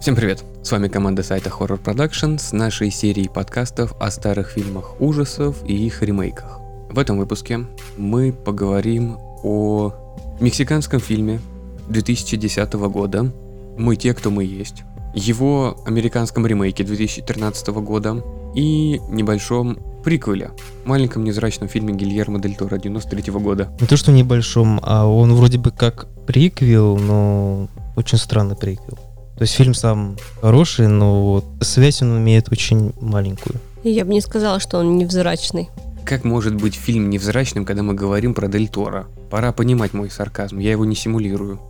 Всем 0.00 0.14
привет! 0.14 0.44
С 0.62 0.70
вами 0.70 0.86
команда 0.86 1.24
сайта 1.24 1.50
Horror 1.50 1.82
Production 1.82 2.38
с 2.38 2.52
нашей 2.52 2.88
серией 2.88 3.28
подкастов 3.28 3.94
о 3.98 4.12
старых 4.12 4.50
фильмах 4.50 5.00
ужасов 5.00 5.56
и 5.66 5.74
их 5.74 6.02
ремейках. 6.02 6.60
В 6.88 7.00
этом 7.00 7.18
выпуске 7.18 7.66
мы 7.96 8.32
поговорим 8.32 9.18
о 9.42 9.92
мексиканском 10.38 11.00
фильме 11.00 11.40
2010 11.88 12.72
года 12.74 13.32
«Мы 13.76 13.96
те, 13.96 14.14
кто 14.14 14.30
мы 14.30 14.44
есть», 14.44 14.84
его 15.14 15.76
американском 15.84 16.46
ремейке 16.46 16.84
2013 16.84 17.66
года 17.68 18.22
и 18.54 19.00
небольшом 19.10 19.78
приквеле, 20.04 20.52
маленьком 20.84 21.24
незрачном 21.24 21.68
фильме 21.68 21.92
Гильермо 21.92 22.38
Дель 22.38 22.54
Торо 22.54 22.78
93 22.78 23.32
года. 23.32 23.68
Не 23.80 23.86
то, 23.88 23.96
что 23.96 24.12
небольшом, 24.12 24.80
а 24.84 25.06
он 25.06 25.34
вроде 25.34 25.58
бы 25.58 25.72
как 25.72 26.06
приквел, 26.24 26.98
но 26.98 27.68
очень 27.96 28.18
странный 28.18 28.54
приквел. 28.54 28.97
То 29.38 29.42
есть 29.42 29.54
фильм 29.54 29.72
сам 29.72 30.16
хороший, 30.40 30.88
но 30.88 31.34
вот 31.34 31.44
связь 31.60 32.02
он 32.02 32.18
имеет 32.18 32.50
очень 32.50 32.92
маленькую. 33.00 33.60
Я 33.84 34.04
бы 34.04 34.12
не 34.12 34.20
сказала, 34.20 34.58
что 34.58 34.78
он 34.78 34.98
невзрачный. 34.98 35.70
Как 36.04 36.24
может 36.24 36.56
быть 36.56 36.74
фильм 36.74 37.08
невзрачным, 37.08 37.64
когда 37.64 37.84
мы 37.84 37.94
говорим 37.94 38.34
про 38.34 38.48
Дель 38.48 38.66
Торо? 38.68 39.06
Пора 39.30 39.52
понимать 39.52 39.94
мой 39.94 40.10
сарказм, 40.10 40.58
я 40.58 40.72
его 40.72 40.84
не 40.84 40.96
симулирую. 40.96 41.60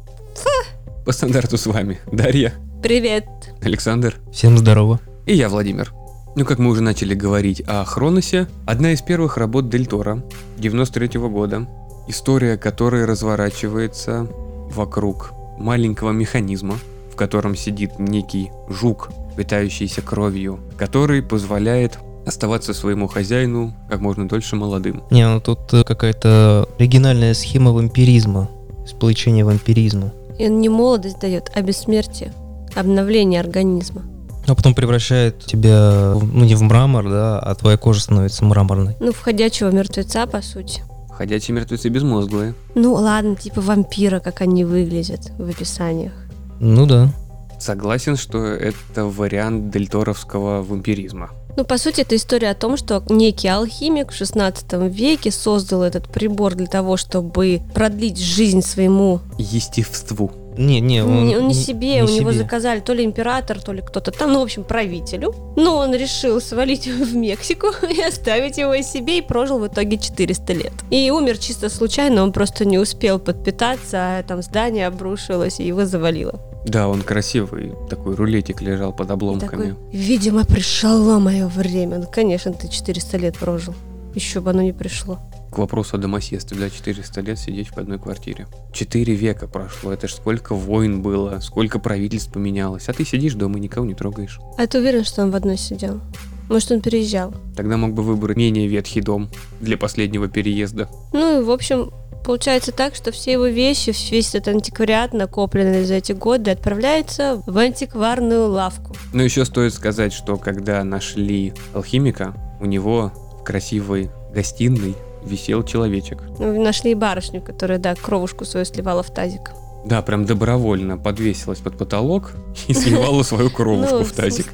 По 1.05 1.13
стандарту 1.13 1.59
с 1.59 1.67
вами 1.67 1.99
Дарья, 2.11 2.55
Привет. 2.83 3.27
Александр 3.61 4.17
Всем 4.33 4.57
здорово. 4.57 4.99
и 5.27 5.35
я, 5.35 5.51
Владимир. 5.51 5.93
Ну, 6.37 6.47
как 6.47 6.59
мы 6.59 6.71
уже 6.71 6.81
начали 6.81 7.15
говорить 7.15 7.63
о 7.67 7.85
Хроносе, 7.85 8.47
одна 8.65 8.93
из 8.93 9.03
первых 9.03 9.37
работ 9.37 9.69
Дель 9.69 9.87
Торо 9.87 10.23
93 10.57 11.19
года, 11.21 11.69
история 12.07 12.57
которой 12.57 13.05
разворачивается 13.05 14.27
вокруг 14.71 15.33
маленького 15.59 16.13
механизма, 16.13 16.79
котором 17.19 17.55
сидит 17.57 17.99
некий 17.99 18.51
жук, 18.69 19.11
питающийся 19.37 20.01
кровью, 20.03 20.59
который 20.79 21.23
позволяет 21.23 21.99
оставаться 22.27 22.75
своему 22.75 23.07
хозяину 23.09 23.75
как 23.89 24.01
можно 24.01 24.29
дольше 24.29 24.57
молодым. 24.57 25.03
Не, 25.11 25.27
ну 25.29 25.41
тут 25.41 25.73
э, 25.73 25.85
какая-то 25.85 26.69
оригинальная 26.79 27.35
схема 27.35 27.73
вампиризма, 27.73 28.49
сплочение 28.87 29.45
вампиризма. 29.45 30.13
И 30.39 30.47
он 30.47 30.61
не 30.61 30.69
молодость 30.69 31.19
дает, 31.21 31.51
а 31.55 31.63
бессмертие. 31.63 32.33
Обновление 32.75 33.41
организма. 33.41 34.03
А 34.47 34.55
потом 34.55 34.75
превращает 34.75 35.45
тебя, 35.45 36.13
в- 36.15 36.33
ну 36.33 36.45
не 36.45 36.55
в 36.55 36.63
мрамор, 36.63 37.09
да, 37.09 37.39
а 37.39 37.55
твоя 37.55 37.77
кожа 37.77 38.01
становится 38.01 38.45
мраморной. 38.45 38.97
Ну, 39.01 39.13
входящего 39.13 39.71
мертвеца, 39.71 40.27
по 40.27 40.41
сути. 40.43 40.83
Ходячие 41.11 41.55
мертвецы 41.57 41.89
безмозглые. 41.89 42.55
Ну, 42.75 42.93
ладно, 42.95 43.35
типа 43.37 43.61
вампира, 43.61 44.21
как 44.21 44.41
они 44.41 44.65
выглядят 44.65 45.33
в 45.39 45.49
описаниях. 45.49 46.13
Ну 46.61 46.87
да. 46.87 47.11
Согласен, 47.59 48.17
что 48.17 48.45
это 48.45 49.05
вариант 49.05 49.71
дельторовского 49.71 50.63
вампиризма. 50.63 51.31
Ну, 51.57 51.65
по 51.65 51.77
сути, 51.77 52.03
это 52.03 52.15
история 52.15 52.51
о 52.51 52.55
том, 52.55 52.77
что 52.77 53.03
некий 53.09 53.49
алхимик 53.49 54.13
в 54.13 54.15
16 54.15 54.75
веке 54.89 55.33
создал 55.33 55.83
этот 55.83 56.09
прибор 56.09 56.55
для 56.55 56.69
того, 56.69 56.97
чтобы 56.97 57.61
продлить 57.75 58.21
жизнь 58.21 58.63
своему... 58.63 59.21
Естеству. 59.39 60.31
Не, 60.59 60.81
не, 60.81 61.05
он, 61.05 61.27
не, 61.27 61.37
он 61.37 61.49
не 61.49 61.55
себе, 61.55 61.95
не 61.97 62.03
у 62.03 62.09
него 62.09 62.33
себе. 62.33 62.43
заказали 62.43 62.81
то 62.81 62.93
ли 62.93 63.05
император, 63.05 63.61
то 63.63 63.73
ли 63.73 63.81
кто-то 63.81 64.11
там, 64.11 64.33
ну, 64.33 64.41
в 64.41 64.43
общем, 64.43 64.65
правителю. 64.65 65.33
Но 65.57 65.77
он 65.77 65.95
решил 65.95 66.41
свалить 66.41 66.87
в 66.89 67.15
Мексику 67.17 67.69
и 67.89 68.01
оставить 68.03 68.59
его 68.59 68.77
себе 68.83 69.19
и 69.19 69.23
прожил 69.23 69.61
в 69.61 69.67
итоге 69.69 69.99
400 69.99 70.53
лет. 70.55 70.73
И 70.91 71.11
умер 71.11 71.39
чисто 71.39 71.69
случайно, 71.69 72.23
он 72.25 72.33
просто 72.33 72.65
не 72.65 72.79
успел 72.79 73.19
подпитаться, 73.21 74.19
а 74.19 74.23
там 74.25 74.43
здание 74.43 74.89
обрушилось 74.89 75.61
и 75.61 75.65
его 75.67 75.87
завалило. 75.87 76.41
Да, 76.67 76.89
он 76.89 77.03
красивый. 77.03 77.73
Такой 77.89 78.17
рулетик 78.17 78.61
лежал 78.61 78.93
под 78.93 79.09
И 79.11 79.13
обломками. 79.13 79.51
такой, 79.71 79.75
видимо, 79.93 80.45
пришло 80.45 81.21
мое 81.21 81.47
время. 81.47 81.99
Ну, 81.99 82.07
конечно, 82.11 82.53
ты 82.53 82.69
400 82.69 83.17
лет 83.17 83.39
прожил. 83.39 83.75
Еще 84.15 84.41
бы 84.41 84.51
оно 84.51 84.63
не 84.63 84.73
пришло. 84.73 85.19
К 85.51 85.59
вопросу 85.59 85.97
о 85.97 85.99
домосъедстве, 85.99 86.59
да, 86.59 86.71
400 86.71 87.21
лет 87.23 87.39
сидеть 87.39 87.69
в 87.69 87.79
одной 87.79 87.99
квартире. 87.99 88.47
Четыре 88.73 89.15
века 89.15 89.49
прошло, 89.49 89.93
это 89.93 90.09
ж 90.09 90.13
сколько 90.13 90.55
войн 90.55 91.03
было, 91.03 91.41
сколько 91.41 91.79
правительств 91.79 92.33
поменялось, 92.33 92.89
а 92.89 92.93
ты 92.93 93.05
сидишь 93.05 93.35
дома 93.35 93.59
и 93.59 93.63
никого 93.63 93.87
не 93.87 93.95
трогаешь. 93.95 94.41
А 94.59 94.67
ты 94.67 94.79
уверен, 94.79 95.05
что 95.05 95.23
он 95.23 95.31
в 95.31 95.37
одной 95.37 95.57
сидел? 95.57 96.01
Может, 96.49 96.73
он 96.73 96.81
переезжал? 96.81 97.35
Тогда 97.57 97.77
мог 97.77 97.93
бы 97.93 98.03
выбрать 98.03 98.37
менее 98.37 98.67
ветхий 98.69 99.01
дом 99.01 99.31
для 99.61 99.77
последнего 99.77 100.29
переезда. 100.29 100.89
Ну 101.13 101.41
и, 101.41 101.45
в 101.45 101.51
общем, 101.51 101.93
получается 102.25 102.73
так, 102.73 102.95
что 102.95 103.13
все 103.13 103.33
его 103.33 103.47
вещи, 103.47 103.95
весь 104.11 104.35
этот 104.35 104.49
антиквариат, 104.49 105.13
накопленный 105.13 105.85
за 105.85 105.95
эти 105.95 106.13
годы, 106.13 106.51
отправляется 106.51 107.43
в 107.47 107.57
антикварную 107.57 108.49
лавку. 108.49 108.95
Но 109.13 109.23
еще 109.23 109.45
стоит 109.45 109.75
сказать, 109.75 110.13
что 110.13 110.37
когда 110.37 110.83
нашли 110.85 111.53
алхимика, 111.75 112.35
у 112.61 112.67
него 112.67 113.13
в 113.41 113.45
красивой 113.45 114.11
гостиной 114.33 114.95
висел 115.29 115.63
человечек. 115.63 116.19
Ну, 116.39 116.63
нашли 116.63 116.93
и 116.93 116.95
барышню, 116.95 117.41
которая, 117.41 117.79
да, 117.79 117.95
кровушку 117.95 118.45
свою 118.45 118.67
сливала 118.67 119.03
в 119.03 119.11
тазик. 119.11 119.53
Да, 119.85 120.03
прям 120.03 120.25
добровольно 120.25 120.99
подвесилась 120.99 121.61
под 121.61 121.79
потолок 121.79 122.33
и 122.67 122.75
сливала 122.75 123.23
свою 123.23 123.51
кровушку 123.51 123.99
ну, 123.99 124.05
в 124.05 124.13
тазик. 124.13 124.47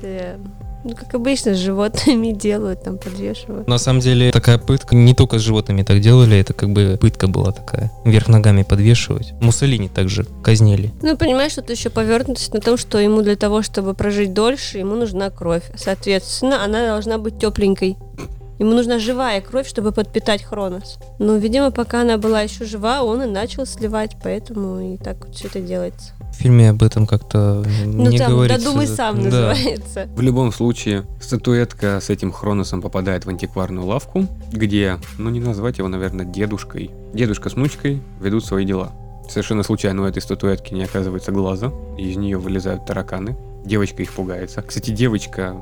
ну, 0.85 0.95
как 0.95 1.15
обычно, 1.15 1.55
с 1.55 1.59
животными 1.59 2.33
делают, 2.33 2.85
там, 2.85 2.99
подвешивают. 2.99 3.67
На 3.67 3.79
самом 3.79 4.01
деле 4.01 4.31
такая 4.31 4.59
пытка, 4.59 4.95
не 4.95 5.15
только 5.15 5.39
с 5.39 5.43
животными 5.43 5.83
так 5.83 6.01
делали, 6.01 6.39
это 6.39 6.53
как 6.53 6.71
бы 6.71 6.99
пытка 7.01 7.27
была 7.27 7.53
такая. 7.53 7.91
Вверх 8.05 8.29
ногами 8.29 8.62
подвешивать. 8.62 9.33
Муссолини 9.41 9.89
также 9.89 10.27
казнили. 10.43 10.93
Ну, 11.03 11.17
понимаешь, 11.17 11.53
что 11.53 11.62
это 11.62 11.73
еще 11.73 11.91
повернутость 11.91 12.53
на 12.53 12.61
том, 12.61 12.77
что 12.77 12.99
ему 12.99 13.23
для 13.23 13.37
того, 13.37 13.62
чтобы 13.62 13.95
прожить 13.95 14.35
дольше, 14.35 14.79
ему 14.79 14.95
нужна 14.95 15.31
кровь. 15.31 15.65
Соответственно, 15.75 16.62
она 16.62 16.87
должна 16.87 17.19
быть 17.19 17.39
тепленькой. 17.39 17.97
Ему 18.59 18.73
нужна 18.73 18.99
живая 18.99 19.41
кровь, 19.41 19.67
чтобы 19.69 19.93
подпитать 19.93 20.43
Хронос. 20.43 20.99
Но, 21.19 21.37
видимо, 21.37 21.71
пока 21.71 22.03
она 22.03 22.19
была 22.19 22.43
еще 22.43 22.65
жива, 22.65 23.03
он 23.03 23.23
и 23.23 23.27
начал 23.27 23.67
сливать, 23.67 24.17
поэтому 24.23 24.95
и 24.95 24.97
так 24.97 25.25
вот 25.27 25.35
все 25.35 25.49
это 25.49 25.61
делается. 25.61 26.13
В 26.33 26.37
фильме 26.37 26.71
об 26.71 26.83
этом 26.83 27.07
как-то 27.07 27.65
Ну, 27.85 28.11
не 28.11 28.19
там, 28.19 28.33
говорится. 28.33 28.59
додумай 28.65 28.87
сам 28.87 29.17
Да. 29.17 29.23
называется. 29.25 30.09
В 30.17 30.21
любом 30.21 30.53
случае, 30.53 31.05
статуэтка 31.21 32.01
с 32.01 32.11
этим 32.11 32.33
Хроносом 32.33 32.83
попадает 32.83 33.25
в 33.25 33.29
антикварную 33.29 33.87
лавку, 33.87 34.27
где, 34.53 34.99
ну 35.19 35.31
не 35.31 35.41
назвать 35.41 35.79
его, 35.79 35.89
наверное, 35.89 36.25
дедушкой. 36.25 36.91
Дедушка 37.13 37.51
с 37.51 37.55
внучкой 37.55 38.03
ведут 38.21 38.45
свои 38.45 38.65
дела. 38.65 38.93
Совершенно 39.29 39.63
случайно 39.63 40.03
у 40.03 40.05
этой 40.07 40.21
статуэтки 40.21 40.75
не 40.75 40.85
оказывается 40.85 41.33
глаза, 41.33 41.73
из 41.97 42.17
нее 42.17 42.37
вылезают 42.37 42.85
тараканы. 42.85 43.37
Девочка 43.65 44.03
их 44.03 44.13
пугается. 44.13 44.61
Кстати, 44.63 44.91
девочка 44.91 45.57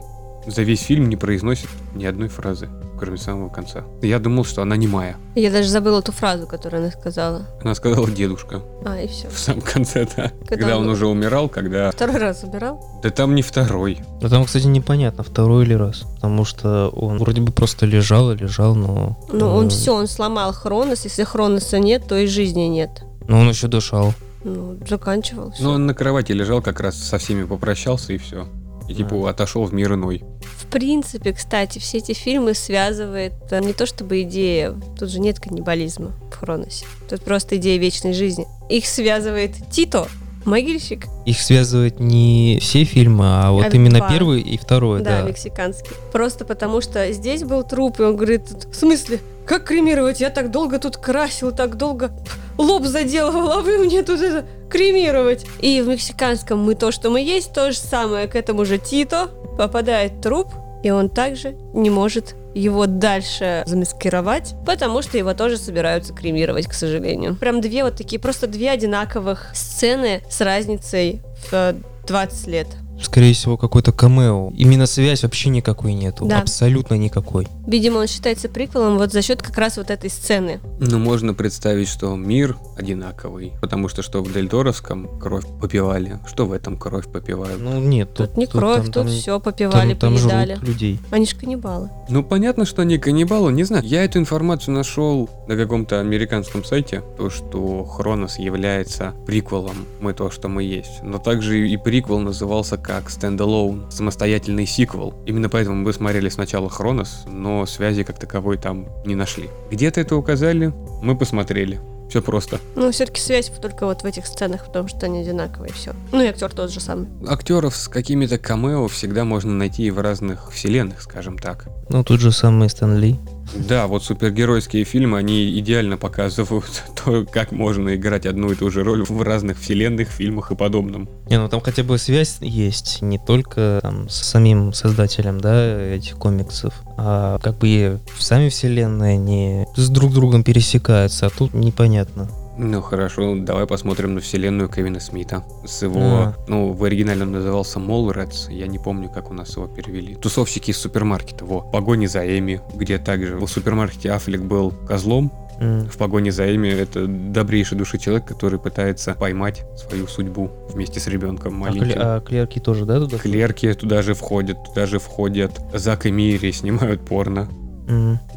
за 0.47 0.63
весь 0.63 0.81
фильм 0.83 1.09
не 1.09 1.17
произносит 1.17 1.69
ни 1.95 2.05
одной 2.05 2.29
фразы, 2.29 2.69
кроме 2.99 3.17
самого 3.19 3.49
конца. 3.49 3.85
Я 4.03 4.19
думал, 4.19 4.45
что 4.45 4.63
она 4.63 4.77
немая. 4.77 5.17
Я 5.35 5.51
даже 5.51 5.69
забыла 5.69 6.01
эту 6.01 6.13
фразу, 6.13 6.47
которую 6.47 6.83
она 6.83 6.91
сказала. 6.93 7.47
Она 7.63 7.75
сказала 7.75 8.11
дедушка 8.11 8.63
А, 8.85 9.01
и 9.01 9.07
все. 9.09 9.29
в 9.29 9.39
самом 9.39 9.63
конце, 9.63 10.07
да. 10.17 10.33
Когда, 10.47 10.77
он 10.77 10.85
он 10.85 10.91
уже 10.91 11.07
умирал, 11.07 11.49
когда... 11.49 11.91
Второй 11.91 12.19
раз 12.19 12.43
убирал? 12.45 13.01
Да 13.03 13.11
там 13.11 13.35
не 13.35 13.43
второй. 13.43 14.01
Но 14.21 14.29
там, 14.29 14.45
кстати, 14.45 14.67
непонятно, 14.67 15.23
второй 15.25 15.65
или 15.65 15.75
раз. 15.75 16.03
Потому 16.17 16.45
что 16.45 16.89
он 16.89 17.19
вроде 17.19 17.41
бы 17.41 17.53
просто 17.53 17.87
лежал 17.87 18.33
и 18.33 18.37
лежал, 18.37 18.75
но... 18.75 19.19
Ну, 19.33 19.47
он 19.49 19.67
э, 19.67 19.71
все, 19.71 19.95
он 19.95 20.07
сломал 20.07 20.53
Хронос. 20.53 21.05
Если 21.05 21.25
Хроноса 21.25 21.79
нет, 21.79 22.07
то 22.09 22.17
и 22.17 22.27
жизни 22.27 22.63
нет. 22.63 23.05
Но 23.29 23.41
он 23.41 23.49
еще 23.49 23.69
дышал. 23.69 24.15
Ну, 24.45 24.77
заканчивал. 24.89 25.53
всё. 25.53 25.63
Ну, 25.63 25.71
он 25.71 25.87
на 25.87 25.95
кровати 25.95 26.33
лежал, 26.33 26.61
как 26.63 26.81
раз 26.81 26.97
со 26.97 27.19
всеми 27.19 27.45
попрощался 27.45 28.13
и 28.13 28.19
все. 28.19 28.49
И 28.93 28.95
типа 28.95 29.31
отошел 29.31 29.65
в 29.65 29.73
мир 29.73 29.95
иной. 29.95 30.23
В 30.43 30.67
принципе, 30.67 31.33
кстати, 31.33 31.79
все 31.79 31.99
эти 31.99 32.13
фильмы 32.13 32.53
связывает 32.53 33.33
э, 33.51 33.61
не 33.61 33.73
то 33.73 33.87
чтобы 33.87 34.23
идея, 34.23 34.75
тут 34.99 35.09
же 35.09 35.19
нет 35.19 35.41
каннибализма 35.41 36.13
в 36.31 36.37
Хроносе. 36.37 36.85
Тут 37.09 37.23
просто 37.23 37.57
идея 37.57 37.79
вечной 37.79 38.13
жизни. 38.13 38.47
Их 38.69 38.87
связывает 38.87 39.55
Тито, 39.71 40.09
могильщик, 40.45 41.07
Их 41.25 41.41
связывает 41.41 42.01
не 42.01 42.59
все 42.61 42.85
фильмы, 42.85 43.25
а 43.27 43.51
вот 43.51 43.67
А 43.67 43.69
именно 43.69 43.99
два. 43.99 44.11
первый 44.11 44.41
и 44.41 44.57
второй, 44.57 45.01
да, 45.03 45.23
да. 45.23 45.29
мексиканский. 45.29 45.93
Просто 46.13 46.45
потому 46.45 46.81
что 46.81 47.13
здесь 47.13 47.45
был 47.45 47.63
труп, 47.63 48.01
и 48.01 48.03
он 48.03 48.17
говорит, 48.17 48.43
в 48.71 48.75
смысле, 48.75 49.21
как 49.47 49.65
кремировать? 49.65 50.21
Я 50.21 50.31
так 50.31 50.51
долго 50.51 50.79
тут 50.79 50.97
красил, 50.97 51.53
так 51.53 51.77
долго 51.77 52.13
лоб 52.59 52.85
заделывал, 52.87 53.53
а 53.53 53.61
вы 53.61 53.79
мне 53.79 54.03
тут 54.03 54.21
это 54.21 54.47
кремировать. 54.69 55.45
И 55.61 55.81
в 55.81 55.89
мексиканском 55.89 56.59
мы 56.61 56.75
то, 56.75 56.93
что 56.93 57.11
мы 57.11 57.21
есть, 57.21 57.53
то 57.53 57.73
же 57.73 57.79
самое. 57.79 58.29
К 58.29 58.37
этому 58.37 58.65
же 58.65 58.79
Тито 58.79 59.29
попадает 59.59 60.21
труп, 60.21 60.49
и 60.83 60.91
он 60.91 61.09
также 61.09 61.57
не 61.75 61.91
может 61.91 62.35
его 62.55 62.87
дальше 62.87 63.63
замаскировать, 63.67 64.55
потому 64.67 65.03
что 65.03 65.19
его 65.19 65.35
тоже 65.35 65.57
собираются 65.57 66.13
кремировать, 66.13 66.67
к 66.67 66.75
сожалению. 66.75 67.37
Прям 67.37 67.61
две 67.61 67.85
вот 67.85 67.97
такие, 67.97 68.21
просто 68.21 68.47
две 68.47 68.71
одинаковых 68.71 69.51
сцены 69.55 70.23
с 70.29 70.41
разницей 70.41 71.23
в 71.51 71.53
э, 71.53 71.75
20 72.07 72.47
лет. 72.49 72.67
Скорее 73.05 73.35
всего, 73.35 73.57
какой-то 73.57 73.93
камео. 73.93 74.51
Именно 74.57 74.87
связь 74.87 75.23
вообще 75.23 75.49
никакой 75.51 75.95
нету. 75.95 76.25
Да. 76.27 76.41
Абсолютно 76.41 76.95
никакой. 76.95 77.49
Видимо, 77.67 77.99
он 77.99 78.07
считается 78.07 78.49
приквелом 78.49 78.99
вот 78.99 79.13
за 79.13 79.23
счет 79.23 79.43
как 79.43 79.57
раз 79.59 79.77
вот 79.77 79.91
этой 79.91 80.11
сцены. 80.11 80.61
Ну, 80.81 80.99
можно 80.99 81.35
представить, 81.35 81.89
что 81.89 82.15
мир 82.17 82.57
одинаковый, 82.77 83.53
потому 83.61 83.89
что 83.89 84.03
что 84.03 84.23
в 84.23 84.33
Дельторовском 84.33 85.19
кровь 85.21 85.45
попивали, 85.61 86.19
что 86.27 86.47
в 86.47 86.53
этом 86.53 86.77
кровь 86.77 87.07
попивают. 87.11 87.61
Ну, 87.61 87.81
нет. 87.81 88.15
Тут, 88.15 88.37
не 88.37 88.47
кровь, 88.47 88.77
там- 88.77 88.85
тут 88.87 88.95
там- 88.95 89.09
все 89.09 89.41
попивали, 89.41 89.95
там, 89.95 90.15
там 90.17 90.23
поедали. 90.23 90.59
людей. 90.63 91.01
Они 91.11 91.27
ж 91.27 91.35
каннибалы. 91.35 91.91
Ну, 92.09 92.23
понятно, 92.23 92.65
что 92.65 92.83
они 92.83 92.99
каннибалы, 92.99 93.53
не 93.53 93.65
знаю. 93.65 93.85
Я 93.85 94.05
эту 94.05 94.19
информацию 94.19 94.75
нашел 94.75 95.29
на 95.49 95.57
каком-то 95.57 96.01
американском 96.01 96.65
сайте, 96.65 97.03
то, 97.17 97.31
что 97.31 97.85
Хронос 97.85 98.39
является 98.39 99.15
приквелом 99.27 99.87
«Мы 100.01 100.13
то, 100.13 100.31
что 100.31 100.49
мы 100.49 100.63
есть». 100.63 101.03
Но 101.03 101.19
также 101.19 101.69
и 101.69 101.77
приквел 101.77 102.21
назывался 102.21 102.77
как 102.93 103.09
«Standalone», 103.09 103.91
самостоятельный 103.91 104.67
сиквел. 104.67 105.15
Именно 105.25 105.49
поэтому 105.49 105.77
мы 105.77 105.95
смотрели 105.95 106.29
сначала 106.29 106.69
Хронос, 106.69 107.25
но 107.27 107.65
связи 107.65 108.03
как 108.03 108.19
таковой 108.19 108.59
там 108.59 108.87
не 109.07 109.15
нашли. 109.15 109.49
Где-то 109.71 110.03
это 110.03 110.15
указали, 110.15 110.75
мы 111.03 111.17
посмотрели. 111.17 111.81
Все 112.11 112.21
просто. 112.21 112.61
Ну, 112.77 112.93
все-таки 112.93 113.19
связь 113.19 113.51
только 113.63 113.87
вот 113.87 114.03
в 114.03 114.05
этих 114.05 114.27
сценах, 114.27 114.67
потому 114.67 114.89
что 114.89 115.07
они 115.07 115.21
одинаковые, 115.21 115.73
все. 115.73 115.95
Ну 116.13 116.21
и 116.21 116.27
актер 116.27 116.53
тот 116.53 116.71
же 116.71 116.81
самый. 116.81 117.09
Актеров 117.27 117.75
с 117.75 117.89
какими-то 117.89 118.37
камео 118.37 118.87
всегда 118.89 119.25
можно 119.25 119.53
найти 119.53 119.85
и 119.85 119.91
в 119.91 119.99
разных 119.99 120.53
вселенных, 120.53 121.01
скажем 121.01 121.39
так. 121.39 121.69
Ну, 121.89 122.05
тут 122.05 122.21
же 122.21 122.31
самый 122.31 122.69
Стэн 122.69 122.99
Ли. 122.99 123.19
Да, 123.55 123.87
вот 123.87 124.05
супергеройские 124.05 124.85
фильмы, 124.85 125.19
они 125.19 125.59
идеально 125.59 125.97
показывают 125.97 126.83
то, 127.05 127.25
как 127.25 127.53
можно 127.53 127.95
играть 127.95 128.27
одну 128.27 128.51
и 128.51 128.55
ту 128.55 128.71
же 128.71 128.83
роль 128.83 129.05
в 129.05 129.23
разных 129.23 129.59
вселенных, 129.59 130.09
фильмах 130.09 130.53
и 130.53 130.57
подобном. 130.57 131.09
Не, 131.29 131.39
ну 131.39 131.49
там 131.49 131.61
хотя 131.61 131.83
бы 131.83 131.99
связь 131.99 132.39
есть, 132.41 133.03
не 133.03 133.19
только 133.19 133.81
там, 133.83 134.09
с 134.09 134.17
самим 134.17 134.73
создателем, 134.73 135.41
да, 135.41 135.95
этих 135.95 136.17
комиксов, 136.17 136.75
а 136.97 137.39
как 137.39 137.59
бы 137.59 137.69
и 137.69 137.97
сами 138.19 138.49
вселенные 138.49 139.15
они 139.15 139.67
с 139.77 139.89
друг 139.89 140.13
другом 140.13 140.45
пересекаются, 140.45 141.27
а 141.27 141.31
тут 141.31 141.55
непонятно. 141.55 142.29
Ну 142.65 142.81
хорошо, 142.81 143.35
давай 143.37 143.67
посмотрим 143.67 144.15
на 144.15 144.21
вселенную 144.21 144.69
Кевина 144.69 145.01
Смита. 145.01 145.43
С 145.67 145.83
его, 145.83 146.01
А. 146.01 146.35
ну, 146.47 146.73
в 146.73 146.85
оригинале 146.85 147.23
он 147.23 147.33
назывался 147.33 147.81
Молредс, 147.81 148.49
я 148.51 148.69
не 148.69 148.79
помню, 148.79 149.11
как 149.11 149.31
у 149.33 149.35
нас 149.35 149.57
его 149.57 149.67
перевели. 149.67 150.15
Тусовщики 150.15 150.71
из 150.71 150.79
супермаркета, 150.79 151.45
во. 151.45 151.61
Погони 151.63 152.07
за 152.07 152.21
Эми, 152.39 152.61
где 152.75 152.99
также 152.99 153.37
в 153.37 153.47
супермаркете 153.49 154.13
Аффлек 154.13 154.43
был 154.43 154.71
козлом, 154.87 155.33
в 155.61 155.97
погоне 155.97 156.33
за 156.33 156.53
Эми 156.55 156.69
это 156.69 157.07
добрейший 157.07 157.79
души 157.79 157.97
человек, 157.99 158.25
который 158.27 158.59
пытается 158.59 159.15
поймать 159.15 159.65
свою 159.77 160.07
судьбу 160.09 160.51
вместе 160.73 160.99
с 160.99 161.07
ребенком 161.07 161.55
А, 161.55 161.57
маленьким. 161.67 161.99
а 162.01 162.21
клерки 162.21 162.59
тоже, 162.59 162.85
да, 162.85 162.99
туда? 163.01 163.19
Клерки 163.19 163.73
туда 163.75 164.03
же 164.03 164.15
входят, 164.15 164.57
туда 164.65 164.87
же 164.87 164.99
входят 164.99 165.61
Зак 165.73 166.07
и 166.07 166.11
Мири, 166.11 166.51
снимают 166.53 167.03
порно. 167.03 167.49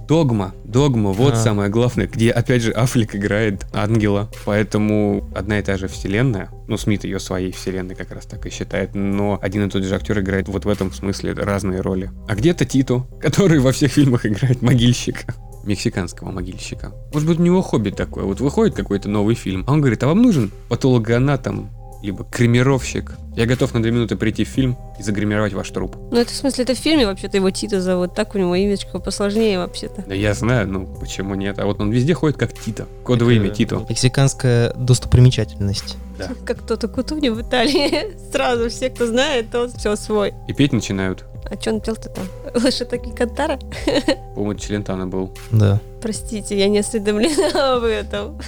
Догма, 0.08 0.54
Догма, 0.64 1.12
вот 1.12 1.34
А. 1.34 1.36
самое 1.36 1.70
главное, 1.70 2.08
где 2.08 2.32
опять 2.32 2.62
же 2.62 2.72
Аффлек 2.72 3.16
играет 3.16 3.66
ангела, 3.74 4.30
поэтому 4.46 5.28
одна 5.36 5.60
и 5.60 5.62
та 5.64 5.78
же 5.78 5.88
вселенная, 5.88 6.50
ну 6.68 6.78
Смит 6.78 7.04
ее 7.04 7.20
своей 7.20 7.52
вселенной 7.52 7.96
как 7.96 8.12
раз 8.12 8.26
так 8.26 8.46
и 8.46 8.50
считает, 8.50 8.94
но 8.94 9.40
один 9.42 9.66
и 9.66 9.70
тот 9.70 9.84
же 9.84 9.96
актер 9.96 10.20
играет 10.20 10.48
вот 10.48 10.66
в 10.66 10.70
этом 10.70 10.92
смысле 10.92 11.34
разные 11.34 11.82
роли. 11.82 12.12
А 12.28 12.36
где-то 12.36 12.66
Тито, 12.66 13.08
который 13.20 13.60
во 13.60 13.72
всех 13.72 13.92
фильмах 13.92 14.26
играет 14.26 14.62
могильщика. 14.62 15.34
Мексиканского 15.64 16.30
могильщика. 16.30 16.94
Может 17.12 17.28
быть, 17.28 17.40
у 17.40 17.42
него 17.42 17.64
хобби 17.64 17.90
такое. 17.90 18.26
Вот 18.26 18.40
выходит 18.40 18.76
какой-то 18.76 19.10
новый 19.10 19.34
фильм, 19.34 19.64
а 19.68 19.74
он 19.74 19.82
говорит, 19.82 20.04
а 20.04 20.08
вам 20.08 20.22
нужен 20.22 20.52
патологоанатом, 20.70 21.72
либо 22.06 22.24
кремировщик? 22.24 23.14
Я 23.36 23.46
готов 23.46 23.74
на 23.74 23.82
две 23.82 23.92
минуты 23.92 24.16
прийти 24.16 24.46
в 24.46 24.48
фильм 24.48 24.78
и 24.98 25.04
загримировать 25.04 25.54
ваш 25.54 25.70
труп. 25.72 25.98
Ну, 26.12 26.18
это 26.18 26.32
в 26.32 26.36
смысле, 26.36 26.64
это 26.64 26.74
в 26.74 26.78
фильме 26.78 27.06
вообще-то 27.06 27.38
его 27.38 27.50
Тита 27.50 27.82
зовут. 27.82 28.14
Так 28.16 28.36
у 28.36 28.38
него 28.38 28.58
имечко 28.58 29.00
посложнее 29.00 29.58
вообще-то. 29.58 30.04
Да 30.08 30.16
я 30.16 30.34
знаю, 30.34 30.68
ну 30.68 30.86
почему 31.00 31.36
нет? 31.36 31.60
А 31.60 31.66
вот 31.66 31.82
он 31.82 31.92
везде 31.92 32.14
ходит 32.14 32.38
как 32.38 32.54
Тито. 32.54 32.88
Кодовое 33.04 33.36
имя 33.36 33.48
Это 33.48 33.56
Тито. 33.56 33.86
Мексиканская 33.90 34.74
достопримечательность. 34.74 35.98
Да. 36.18 36.30
Как 36.46 36.60
кто-то 36.60 36.88
кутуни 36.88 37.30
в 37.30 37.42
Италии. 37.42 38.16
Сразу 38.32 38.70
все, 38.70 38.90
кто 38.90 39.08
знает, 39.08 39.52
тот 39.52 39.74
все 39.74 39.96
свой. 39.96 40.34
И 40.48 40.54
петь 40.54 40.72
начинают. 40.72 41.26
А 41.50 41.62
что 41.62 41.74
он 41.74 41.82
пел-то 41.82 42.10
там? 42.10 42.26
Лошадки 42.64 43.12
Кантара? 43.16 43.58
По-моему, 44.36 44.56
Челентано 44.56 45.08
был. 45.08 45.32
Да. 45.52 45.80
Простите, 46.02 46.58
я 46.58 46.68
не 46.68 46.80
осведомлена 46.80 47.76
об 47.78 47.84
этом. 47.84 48.40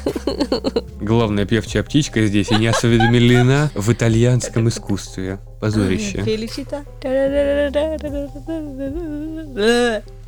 Главная 0.99 1.45
певчая 1.45 1.83
птичка 1.83 2.25
здесь 2.25 2.51
и 2.51 2.55
не 2.55 2.67
осведомлена 2.67 3.71
в 3.75 3.91
итальянском 3.91 4.67
искусстве. 4.67 5.39
Позорище. 5.59 6.23
Феличита. 6.23 6.83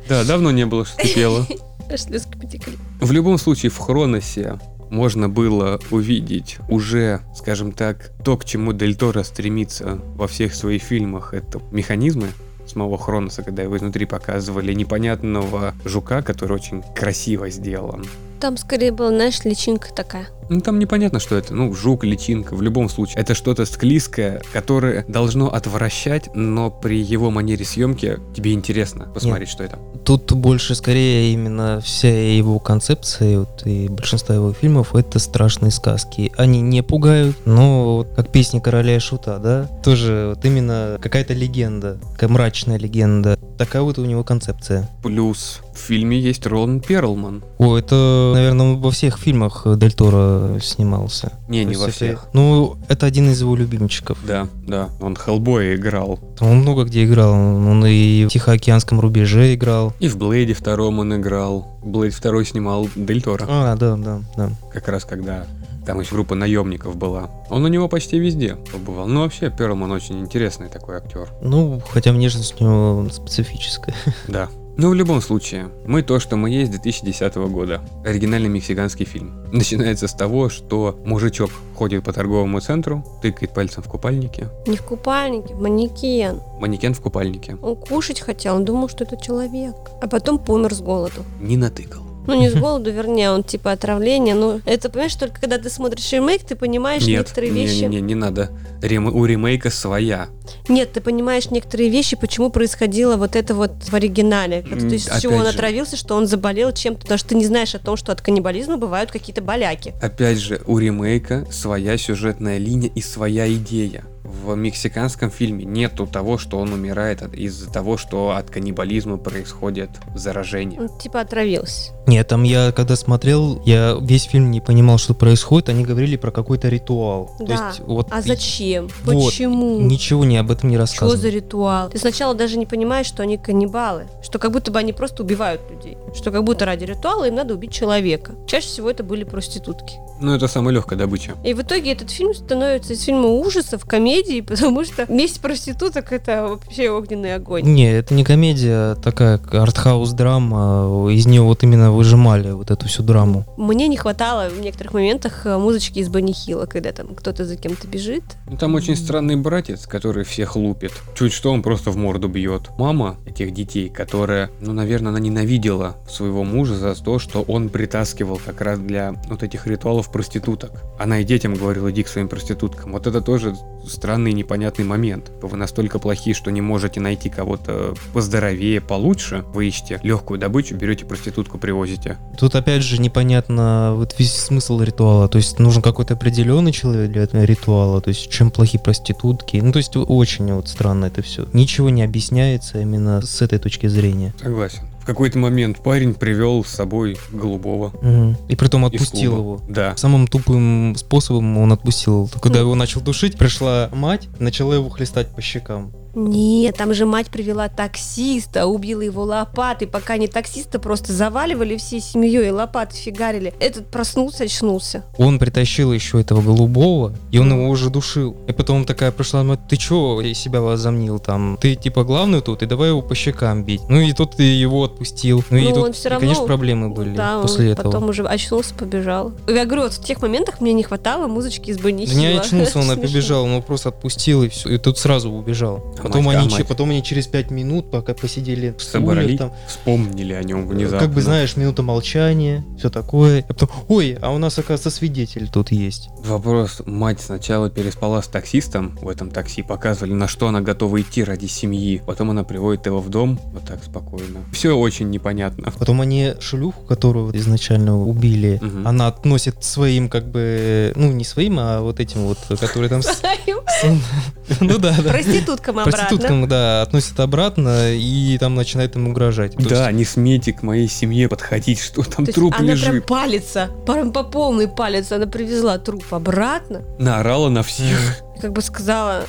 Да, 0.08 0.24
давно 0.24 0.50
не 0.50 0.66
было, 0.66 0.84
что 0.84 0.96
ты 0.96 1.14
пела. 1.14 1.46
Аж 1.92 2.02
слезки 2.02 2.38
потекли. 2.38 2.76
В 3.00 3.10
любом 3.10 3.36
случае, 3.38 3.70
в 3.70 3.78
Хроносе 3.78 4.58
можно 4.90 5.28
было 5.28 5.80
увидеть 5.90 6.58
уже, 6.68 7.20
скажем 7.36 7.72
так, 7.72 8.12
то, 8.24 8.36
к 8.36 8.44
чему 8.44 8.72
Дель 8.72 8.96
Торо 8.96 9.22
стремится 9.22 10.00
во 10.14 10.28
всех 10.28 10.54
своих 10.54 10.82
фильмах, 10.82 11.34
это 11.34 11.60
механизмы 11.70 12.28
самого 12.70 12.98
Хроноса, 12.98 13.42
когда 13.42 13.62
его 13.62 13.76
изнутри 13.76 14.06
показывали 14.06 14.72
непонятного 14.72 15.74
жука, 15.84 16.22
который 16.22 16.54
очень 16.54 16.82
красиво 16.94 17.50
сделан. 17.50 18.04
Там 18.40 18.56
скорее 18.56 18.92
была, 18.92 19.08
знаешь, 19.08 19.44
личинка 19.44 19.92
такая. 19.94 20.28
Ну, 20.50 20.60
там 20.60 20.80
непонятно, 20.80 21.20
что 21.20 21.36
это. 21.36 21.54
Ну, 21.54 21.72
жук, 21.72 22.02
личинка, 22.02 22.56
в 22.56 22.60
любом 22.60 22.88
случае. 22.88 23.20
Это 23.20 23.34
что-то 23.34 23.64
склизкое, 23.66 24.42
которое 24.52 25.04
должно 25.06 25.48
отвращать, 25.48 26.28
но 26.34 26.70
при 26.72 27.00
его 27.00 27.30
манере 27.30 27.64
съемки 27.64 28.18
тебе 28.34 28.52
интересно 28.52 29.06
посмотреть, 29.14 29.48
что 29.48 29.62
это. 29.62 29.78
Тут 30.04 30.32
больше 30.32 30.74
скорее 30.74 31.32
именно 31.32 31.80
вся 31.80 32.08
его 32.36 32.58
концепция 32.58 33.40
вот, 33.40 33.64
и 33.64 33.88
большинство 33.88 34.34
его 34.34 34.52
фильмов 34.52 34.96
это 34.96 35.20
страшные 35.20 35.70
сказки. 35.70 36.32
Они 36.36 36.60
не 36.60 36.82
пугают, 36.82 37.36
но 37.44 37.98
вот 37.98 38.08
как 38.16 38.32
песня 38.32 38.60
короля 38.60 38.96
и 38.96 38.98
шута, 38.98 39.38
да, 39.38 39.68
тоже 39.84 40.32
вот 40.34 40.44
именно 40.44 40.98
какая-то 41.00 41.32
легенда, 41.32 41.98
такая 42.14 42.28
мрачная 42.30 42.76
легенда. 42.76 43.38
Такая 43.56 43.82
вот 43.82 43.98
у 43.98 44.04
него 44.04 44.24
концепция. 44.24 44.88
Плюс 45.02 45.60
в 45.74 45.78
фильме 45.78 46.18
есть 46.18 46.46
Ролан 46.46 46.80
Перлман. 46.80 47.44
О, 47.58 47.76
это, 47.76 48.32
наверное, 48.34 48.76
во 48.76 48.90
всех 48.90 49.18
фильмах 49.18 49.66
Дель 49.76 49.92
Торо 49.92 50.39
снимался. 50.62 51.32
Не, 51.48 51.64
не 51.64 51.74
То 51.74 51.80
во 51.80 51.86
есть 51.86 51.96
это- 52.02 52.06
всех. 52.06 52.26
Ну, 52.32 52.76
это 52.88 53.06
один 53.06 53.30
из 53.30 53.40
его 53.40 53.56
любимчиков. 53.56 54.18
Да, 54.26 54.48
да. 54.66 54.88
Он 55.00 55.16
Хеллбоя 55.16 55.74
играл. 55.76 56.18
Он 56.40 56.58
много 56.58 56.84
где 56.84 57.04
играл. 57.04 57.32
Он 57.32 57.84
и 57.86 58.24
в 58.26 58.28
Тихоокеанском 58.28 59.00
рубеже 59.00 59.54
играл. 59.54 59.92
И 60.00 60.08
в 60.08 60.16
Блейде 60.16 60.54
втором 60.54 60.98
он 60.98 61.14
играл. 61.16 61.78
Блейд 61.84 62.14
второй 62.14 62.44
снимал 62.46 62.88
Дель 62.94 63.22
Торо. 63.22 63.46
А, 63.48 63.76
да, 63.76 63.96
да, 63.96 64.20
да. 64.36 64.50
Как 64.72 64.88
раз 64.88 65.04
когда 65.04 65.46
там 65.86 65.98
еще 65.98 66.14
группа 66.14 66.34
наемников 66.34 66.96
была. 66.96 67.30
Он 67.48 67.64
у 67.64 67.68
него 67.68 67.88
почти 67.88 68.18
везде 68.18 68.56
побывал. 68.70 69.06
Ну, 69.08 69.20
вообще, 69.22 69.50
Перлман 69.50 69.90
очень 69.90 70.20
интересный 70.20 70.68
такой 70.68 70.96
актер. 70.98 71.28
Ну, 71.42 71.80
хотя 71.90 72.12
внешность 72.12 72.54
у 72.60 72.64
него 72.64 73.08
специфическая. 73.10 73.94
Да. 74.28 74.48
Ну, 74.82 74.88
в 74.88 74.94
любом 74.94 75.20
случае, 75.20 75.68
мы 75.84 76.00
то, 76.02 76.18
что 76.18 76.36
мы 76.36 76.48
есть 76.48 76.70
2010 76.70 77.34
года. 77.52 77.82
Оригинальный 78.02 78.48
мексиканский 78.48 79.04
фильм. 79.04 79.44
Начинается 79.52 80.08
с 80.08 80.14
того, 80.14 80.48
что 80.48 80.98
мужичок 81.04 81.50
ходит 81.74 82.02
по 82.02 82.14
торговому 82.14 82.60
центру, 82.60 83.04
тыкает 83.20 83.52
пальцем 83.52 83.82
в 83.82 83.88
купальнике. 83.88 84.48
Не 84.66 84.78
в 84.78 84.82
купальнике, 84.82 85.54
в 85.54 85.60
манекен. 85.60 86.40
Манекен 86.58 86.94
в 86.94 87.00
купальнике. 87.02 87.58
Он 87.60 87.76
кушать 87.76 88.20
хотел, 88.20 88.56
он 88.56 88.64
думал, 88.64 88.88
что 88.88 89.04
это 89.04 89.18
человек. 89.18 89.74
А 90.00 90.08
потом 90.08 90.38
помер 90.38 90.72
с 90.72 90.80
голоду. 90.80 91.26
Не 91.40 91.58
натыкал. 91.58 92.09
Ну, 92.30 92.40
не 92.40 92.48
с 92.50 92.54
голоду, 92.54 92.90
вернее, 92.92 93.30
он 93.30 93.42
типа 93.42 93.72
отравление. 93.72 94.34
Ну, 94.34 94.60
это, 94.64 94.88
понимаешь, 94.88 95.14
только 95.14 95.40
когда 95.40 95.58
ты 95.58 95.68
смотришь 95.70 96.10
ремейк, 96.12 96.42
ты 96.44 96.54
понимаешь 96.56 97.02
Нет, 97.06 97.18
некоторые 97.26 97.52
не, 97.52 97.66
вещи. 97.66 97.80
не, 97.84 97.86
не, 97.96 98.00
не 98.00 98.14
надо. 98.14 98.50
Рем- 98.82 99.14
у 99.14 99.24
ремейка 99.24 99.70
своя. 99.70 100.28
Нет, 100.68 100.92
ты 100.92 101.00
понимаешь 101.00 101.50
некоторые 101.50 101.90
вещи, 101.90 102.16
почему 102.16 102.50
происходило 102.50 103.16
вот 103.16 103.36
это 103.36 103.54
вот 103.54 103.72
в 103.82 103.94
оригинале. 103.94 104.64
М, 104.70 104.78
То 104.80 104.86
есть, 104.86 105.04
с 105.06 105.08
опять 105.08 105.22
чего 105.22 105.36
он 105.36 105.42
же. 105.44 105.48
отравился, 105.50 105.96
что 105.96 106.14
он 106.16 106.26
заболел 106.26 106.72
чем-то. 106.72 107.02
Потому 107.02 107.18
что 107.18 107.28
ты 107.30 107.34
не 107.34 107.44
знаешь 107.44 107.74
о 107.74 107.78
том, 107.78 107.96
что 107.96 108.12
от 108.12 108.20
каннибализма 108.20 108.76
бывают 108.76 109.10
какие-то 109.10 109.42
боляки. 109.42 109.94
Опять 110.00 110.38
же, 110.38 110.62
у 110.66 110.78
ремейка 110.78 111.46
своя 111.50 111.98
сюжетная 111.98 112.58
линия 112.58 112.90
и 112.94 113.02
своя 113.02 113.52
идея. 113.52 114.04
В 114.22 114.54
мексиканском 114.54 115.30
фильме 115.30 115.64
нету 115.64 116.06
того, 116.06 116.38
что 116.38 116.58
он 116.58 116.72
умирает 116.72 117.22
из-за 117.34 117.70
того, 117.70 117.96
что 117.96 118.30
от 118.36 118.48
каннибализма 118.50 119.16
происходит 119.16 119.90
заражение. 120.14 120.80
Он 120.80 120.98
типа 120.98 121.20
отравился. 121.20 121.92
Нет, 122.06 122.28
там 122.28 122.42
я 122.42 122.72
когда 122.72 122.96
смотрел, 122.96 123.60
я 123.64 123.96
весь 124.00 124.24
фильм 124.24 124.50
не 124.50 124.60
понимал, 124.60 124.98
что 124.98 125.14
происходит. 125.14 125.68
Они 125.68 125.84
говорили 125.84 126.16
про 126.16 126.30
какой-то 126.30 126.68
ритуал. 126.68 127.30
То 127.38 127.46
Да. 127.46 127.68
есть, 127.68 127.80
вот 127.86 128.08
А 128.10 128.22
зачем? 128.22 128.88
Вот. 129.04 129.26
Почему? 129.26 129.80
ничего 129.80 130.24
не 130.24 130.36
об 130.36 130.50
этом 130.50 130.70
не 130.70 130.76
Что 130.76 130.80
рассказывают. 130.82 131.20
за 131.20 131.28
ритуал? 131.28 131.90
Ты 131.90 131.98
сначала 131.98 132.34
даже 132.34 132.58
не 132.58 132.66
понимаешь, 132.66 133.06
что 133.06 133.22
они 133.22 133.36
каннибалы. 133.38 134.06
Что 134.22 134.38
как 134.38 134.52
будто 134.52 134.70
бы 134.70 134.78
они 134.78 134.92
просто 134.92 135.22
убивают 135.22 135.60
людей. 135.70 135.96
Что 136.14 136.30
как 136.30 136.44
будто 136.44 136.64
ради 136.64 136.84
ритуала 136.84 137.28
им 137.28 137.34
надо 137.34 137.54
убить 137.54 137.72
человека. 137.72 138.32
Чаще 138.46 138.66
всего 138.68 138.90
это 138.90 139.02
были 139.04 139.24
проститутки. 139.24 139.94
Ну, 140.20 140.34
это 140.34 140.48
самая 140.48 140.74
легкая 140.74 140.98
добыча. 140.98 141.32
И 141.44 141.54
в 141.54 141.62
итоге 141.62 141.92
этот 141.92 142.10
фильм 142.10 142.34
становится 142.34 142.92
из 142.92 143.02
фильма 143.02 143.28
ужасов, 143.28 143.84
комедии, 143.86 144.10
комедией, 144.10 144.42
потому 144.42 144.84
что 144.84 145.06
месть 145.12 145.40
проституток 145.40 146.12
это 146.12 146.46
вообще 146.48 146.90
огненный 146.90 147.34
огонь. 147.34 147.62
Не, 147.64 147.92
это 147.92 148.14
не 148.14 148.24
комедия, 148.24 148.92
а 148.92 148.96
такая 148.96 149.40
артхаус 149.52 150.10
драма. 150.12 151.10
Из 151.10 151.26
нее 151.26 151.42
вот 151.42 151.62
именно 151.62 151.92
выжимали 152.00 152.52
вот 152.52 152.70
эту 152.70 152.88
всю 152.88 153.02
драму. 153.02 153.44
Мне 153.58 153.86
не 153.86 153.98
хватало 153.98 154.48
в 154.48 154.58
некоторых 154.58 154.94
моментах 154.94 155.44
э, 155.44 155.58
музычки 155.58 155.98
из 155.98 156.08
Бенни 156.08 156.32
Хилла, 156.32 156.64
когда 156.64 156.92
там 156.92 157.08
кто-то 157.08 157.44
за 157.44 157.56
кем-то 157.56 157.86
бежит. 157.86 158.24
Ну, 158.48 158.56
Там 158.56 158.74
очень 158.74 158.96
странный 158.96 159.36
братец, 159.36 159.86
который 159.86 160.24
всех 160.24 160.56
лупит. 160.56 160.92
Чуть 161.14 161.34
что 161.34 161.52
он 161.52 161.60
просто 161.60 161.90
в 161.90 161.98
морду 161.98 162.26
бьет. 162.28 162.70
Мама 162.78 163.18
этих 163.26 163.52
детей, 163.52 163.90
которая, 163.90 164.50
ну, 164.62 164.72
наверное, 164.72 165.10
она 165.10 165.20
ненавидела 165.20 165.98
своего 166.08 166.42
мужа 166.42 166.74
за 166.74 166.94
то, 166.94 167.18
что 167.18 167.42
он 167.42 167.68
притаскивал 167.68 168.40
как 168.42 168.62
раз 168.62 168.78
для 168.78 169.14
вот 169.28 169.42
этих 169.42 169.66
ритуалов 169.66 170.10
проституток. 170.10 170.70
Она 170.98 171.20
и 171.20 171.24
детям 171.24 171.54
говорила, 171.54 171.90
иди 171.90 172.02
к 172.02 172.08
своим 172.08 172.28
проституткам. 172.28 172.92
Вот 172.92 173.06
это 173.06 173.20
тоже 173.20 173.54
странный 173.86 174.32
непонятный 174.32 174.86
момент. 174.86 175.30
Вы 175.42 175.56
настолько 175.56 175.98
плохие, 175.98 176.34
что 176.34 176.50
не 176.50 176.60
можете 176.60 177.00
найти 177.00 177.28
кого-то 177.28 177.94
поздоровее, 178.14 178.80
получше. 178.80 179.44
Вы 179.52 179.68
ищете 179.68 180.00
легкую 180.02 180.40
добычу, 180.40 180.76
берете 180.76 181.04
проститутку, 181.04 181.58
привозите. 181.80 182.18
Тут 182.38 182.54
опять 182.54 182.82
же 182.82 182.98
непонятно 182.98 183.94
вот 183.96 184.14
весь 184.18 184.34
смысл 184.34 184.80
ритуала. 184.80 185.28
То 185.28 185.38
есть 185.38 185.58
нужен 185.58 185.82
какой-то 185.82 186.14
определенный 186.14 186.72
человек 186.72 187.10
для 187.10 187.22
этого 187.22 187.44
ритуала. 187.44 188.00
То 188.00 188.08
есть 188.08 188.30
чем 188.30 188.50
плохие 188.50 188.82
проститутки. 188.82 189.58
Ну 189.58 189.72
то 189.72 189.78
есть 189.78 189.96
очень 189.96 190.52
вот 190.52 190.68
странно 190.68 191.06
это 191.06 191.22
все. 191.22 191.46
Ничего 191.52 191.90
не 191.90 192.02
объясняется 192.02 192.80
именно 192.80 193.20
с 193.22 193.42
этой 193.42 193.58
точки 193.58 193.86
зрения. 193.86 194.34
Согласен. 194.40 194.82
В 195.00 195.06
какой-то 195.06 195.38
момент 195.38 195.78
парень 195.82 196.14
привел 196.14 196.62
с 196.64 196.68
собой 196.68 197.16
голубого. 197.32 197.92
Мгм. 198.02 198.36
И 198.48 198.56
притом 198.56 198.84
отпустил 198.84 199.36
его. 199.36 199.60
Да. 199.68 199.96
Самым 199.96 200.26
тупым 200.28 200.94
способом 200.96 201.58
он 201.58 201.72
отпустил. 201.72 202.30
Когда 202.40 202.60
его 202.60 202.74
начал 202.74 203.00
душить, 203.00 203.36
пришла 203.36 203.88
мать, 203.92 204.28
начала 204.38 204.74
его 204.74 204.88
хлестать 204.90 205.28
по 205.34 205.40
щекам. 205.40 205.92
Нет, 206.14 206.76
там 206.76 206.92
же 206.94 207.06
мать 207.06 207.28
привела 207.28 207.68
таксиста, 207.68 208.66
убила 208.66 209.00
его 209.02 209.22
лопатой, 209.22 209.86
пока 209.88 210.16
не 210.16 210.28
таксиста 210.28 210.78
просто 210.78 211.12
заваливали 211.12 211.76
всей 211.76 212.00
семьей 212.00 212.48
и 212.48 212.50
лопаты 212.50 212.96
фигарили. 212.96 213.54
Этот 213.60 213.86
проснулся, 213.86 214.44
очнулся. 214.44 215.04
Он 215.18 215.38
притащил 215.38 215.92
еще 215.92 216.20
этого 216.20 216.40
голубого, 216.40 217.14
и 217.30 217.38
он 217.38 217.52
его 217.52 217.68
уже 217.68 217.90
душил. 217.90 218.36
И 218.48 218.52
потом 218.52 218.84
такая 218.84 219.12
пришла, 219.12 219.42
мать, 219.42 219.60
ты 219.68 219.76
чё 219.76 220.20
себя 220.34 220.60
возомнил 220.60 221.18
там? 221.18 221.58
Ты 221.60 221.74
типа 221.74 222.04
главный 222.04 222.40
тут, 222.40 222.62
и 222.62 222.66
давай 222.66 222.88
его 222.90 223.02
по 223.02 223.14
щекам 223.14 223.64
бить. 223.64 223.82
Ну 223.88 224.00
и 224.00 224.12
тут 224.12 224.36
ты 224.36 224.42
его 224.42 224.84
отпустил. 224.84 225.44
Ну, 225.50 225.56
и 225.56 225.68
Ну, 225.68 225.74
тут, 225.74 225.84
он 225.84 225.92
всё 225.92 226.08
и, 226.08 226.12
равно- 226.12 226.20
конечно, 226.20 226.46
проблемы 226.46 226.90
были 226.90 227.16
Да, 227.16 227.40
после 227.40 227.66
он 227.66 227.72
этого. 227.72 227.90
потом 227.90 228.08
уже 228.08 228.26
очнулся, 228.26 228.74
побежал. 228.74 229.32
Я 229.48 229.64
говорю, 229.64 229.82
вот 229.82 229.92
в 229.94 230.04
тех 230.04 230.22
моментах 230.22 230.60
мне 230.60 230.72
не 230.72 230.82
хватало 230.82 231.26
музычки 231.26 231.70
из 231.70 231.78
Бенни 231.78 232.06
Да 232.06 232.14
не 232.14 232.26
очнулся, 232.26 232.78
он 232.78 232.90
и 232.92 232.96
побежал, 232.96 233.44
он 233.44 233.50
его 233.50 233.62
просто 233.62 233.90
отпустил, 233.90 234.42
и 234.42 234.48
все. 234.48 234.70
И 234.70 234.78
тут 234.78 234.98
сразу 234.98 235.30
убежал. 235.30 235.82
Потом 236.02 236.24
мать, 236.24 236.36
они, 236.38 236.48
мать? 236.50 236.66
потом 236.66 236.90
они 236.90 237.02
через 237.02 237.26
пять 237.26 237.50
минут, 237.50 237.90
пока 237.90 238.14
посидели 238.14 238.74
Собрались, 238.78 239.38
там, 239.38 239.52
вспомнили 239.66 240.32
о 240.32 240.42
нем 240.42 240.66
внезапно. 240.66 240.98
как 241.06 241.14
бы 241.14 241.22
знаешь, 241.22 241.56
минута 241.56 241.82
молчания, 241.82 242.64
все 242.78 242.90
такое. 242.90 243.44
А 243.48 243.52
потом, 243.52 243.68
ой, 243.88 244.16
а 244.20 244.30
у 244.32 244.38
нас, 244.38 244.58
оказывается, 244.58 244.90
свидетель 244.90 245.48
тут 245.48 245.70
есть. 245.72 246.08
Вопрос. 246.24 246.82
Мать 246.86 247.20
сначала 247.20 247.70
переспала 247.70 248.20
с 248.22 248.26
таксистом 248.28 248.98
в 249.00 249.08
этом 249.08 249.30
такси, 249.30 249.62
показывали, 249.62 250.12
на 250.12 250.28
что 250.28 250.48
она 250.48 250.60
готова 250.60 251.00
идти 251.00 251.24
ради 251.24 251.46
семьи. 251.46 252.02
Потом 252.06 252.30
она 252.30 252.44
приводит 252.44 252.86
его 252.86 253.00
в 253.00 253.08
дом, 253.08 253.38
вот 253.52 253.64
так 253.64 253.82
спокойно. 253.84 254.40
Все 254.52 254.76
очень 254.76 255.10
непонятно. 255.10 255.70
Потом 255.78 256.00
они 256.00 256.34
шлюху, 256.40 256.84
которую 256.86 257.36
изначально 257.36 258.00
убили, 258.00 258.58
Мгм. 258.62 258.86
она 258.86 259.06
относит 259.06 259.62
своим, 259.64 260.08
как 260.08 260.30
бы, 260.30 260.92
ну, 260.96 261.10
не 261.12 261.24
своим, 261.24 261.58
а 261.58 261.80
вот 261.80 262.00
этим 262.00 262.22
вот, 262.26 262.38
которые 262.60 262.88
там... 262.88 263.00
Ну 264.60 264.78
да, 264.78 264.94
да. 265.02 265.10
Проституткам 265.10 265.78
обратно. 265.78 265.89
Проституткам, 265.92 266.48
да, 266.48 266.82
относит 266.82 267.18
обратно 267.20 267.92
и 267.92 268.36
там 268.38 268.54
начинает 268.54 268.96
им 268.96 269.08
угрожать. 269.08 269.56
То 269.56 269.68
Да, 269.68 269.86
есть 269.88 269.98
не 269.98 270.04
смейте 270.04 270.52
к 270.52 270.62
моей 270.62 270.88
семье 270.88 271.28
подходить, 271.28 271.80
что 271.80 272.02
там 272.02 272.24
То 272.24 272.30
есть 272.30 272.34
труп 272.34 272.54
она 272.58 272.74
прям 272.74 272.76
лежит. 272.76 273.06
палится, 273.06 273.70
прям 273.86 274.12
по 274.12 274.22
полной 274.22 274.68
палец. 274.68 275.12
Она 275.12 275.26
привезла 275.26 275.78
труп 275.78 276.04
обратно. 276.10 276.82
Наорала 276.98 277.48
на 277.48 277.62
всех. 277.62 278.22
Как 278.40 278.52
бы 278.52 278.62
сказала, 278.62 279.24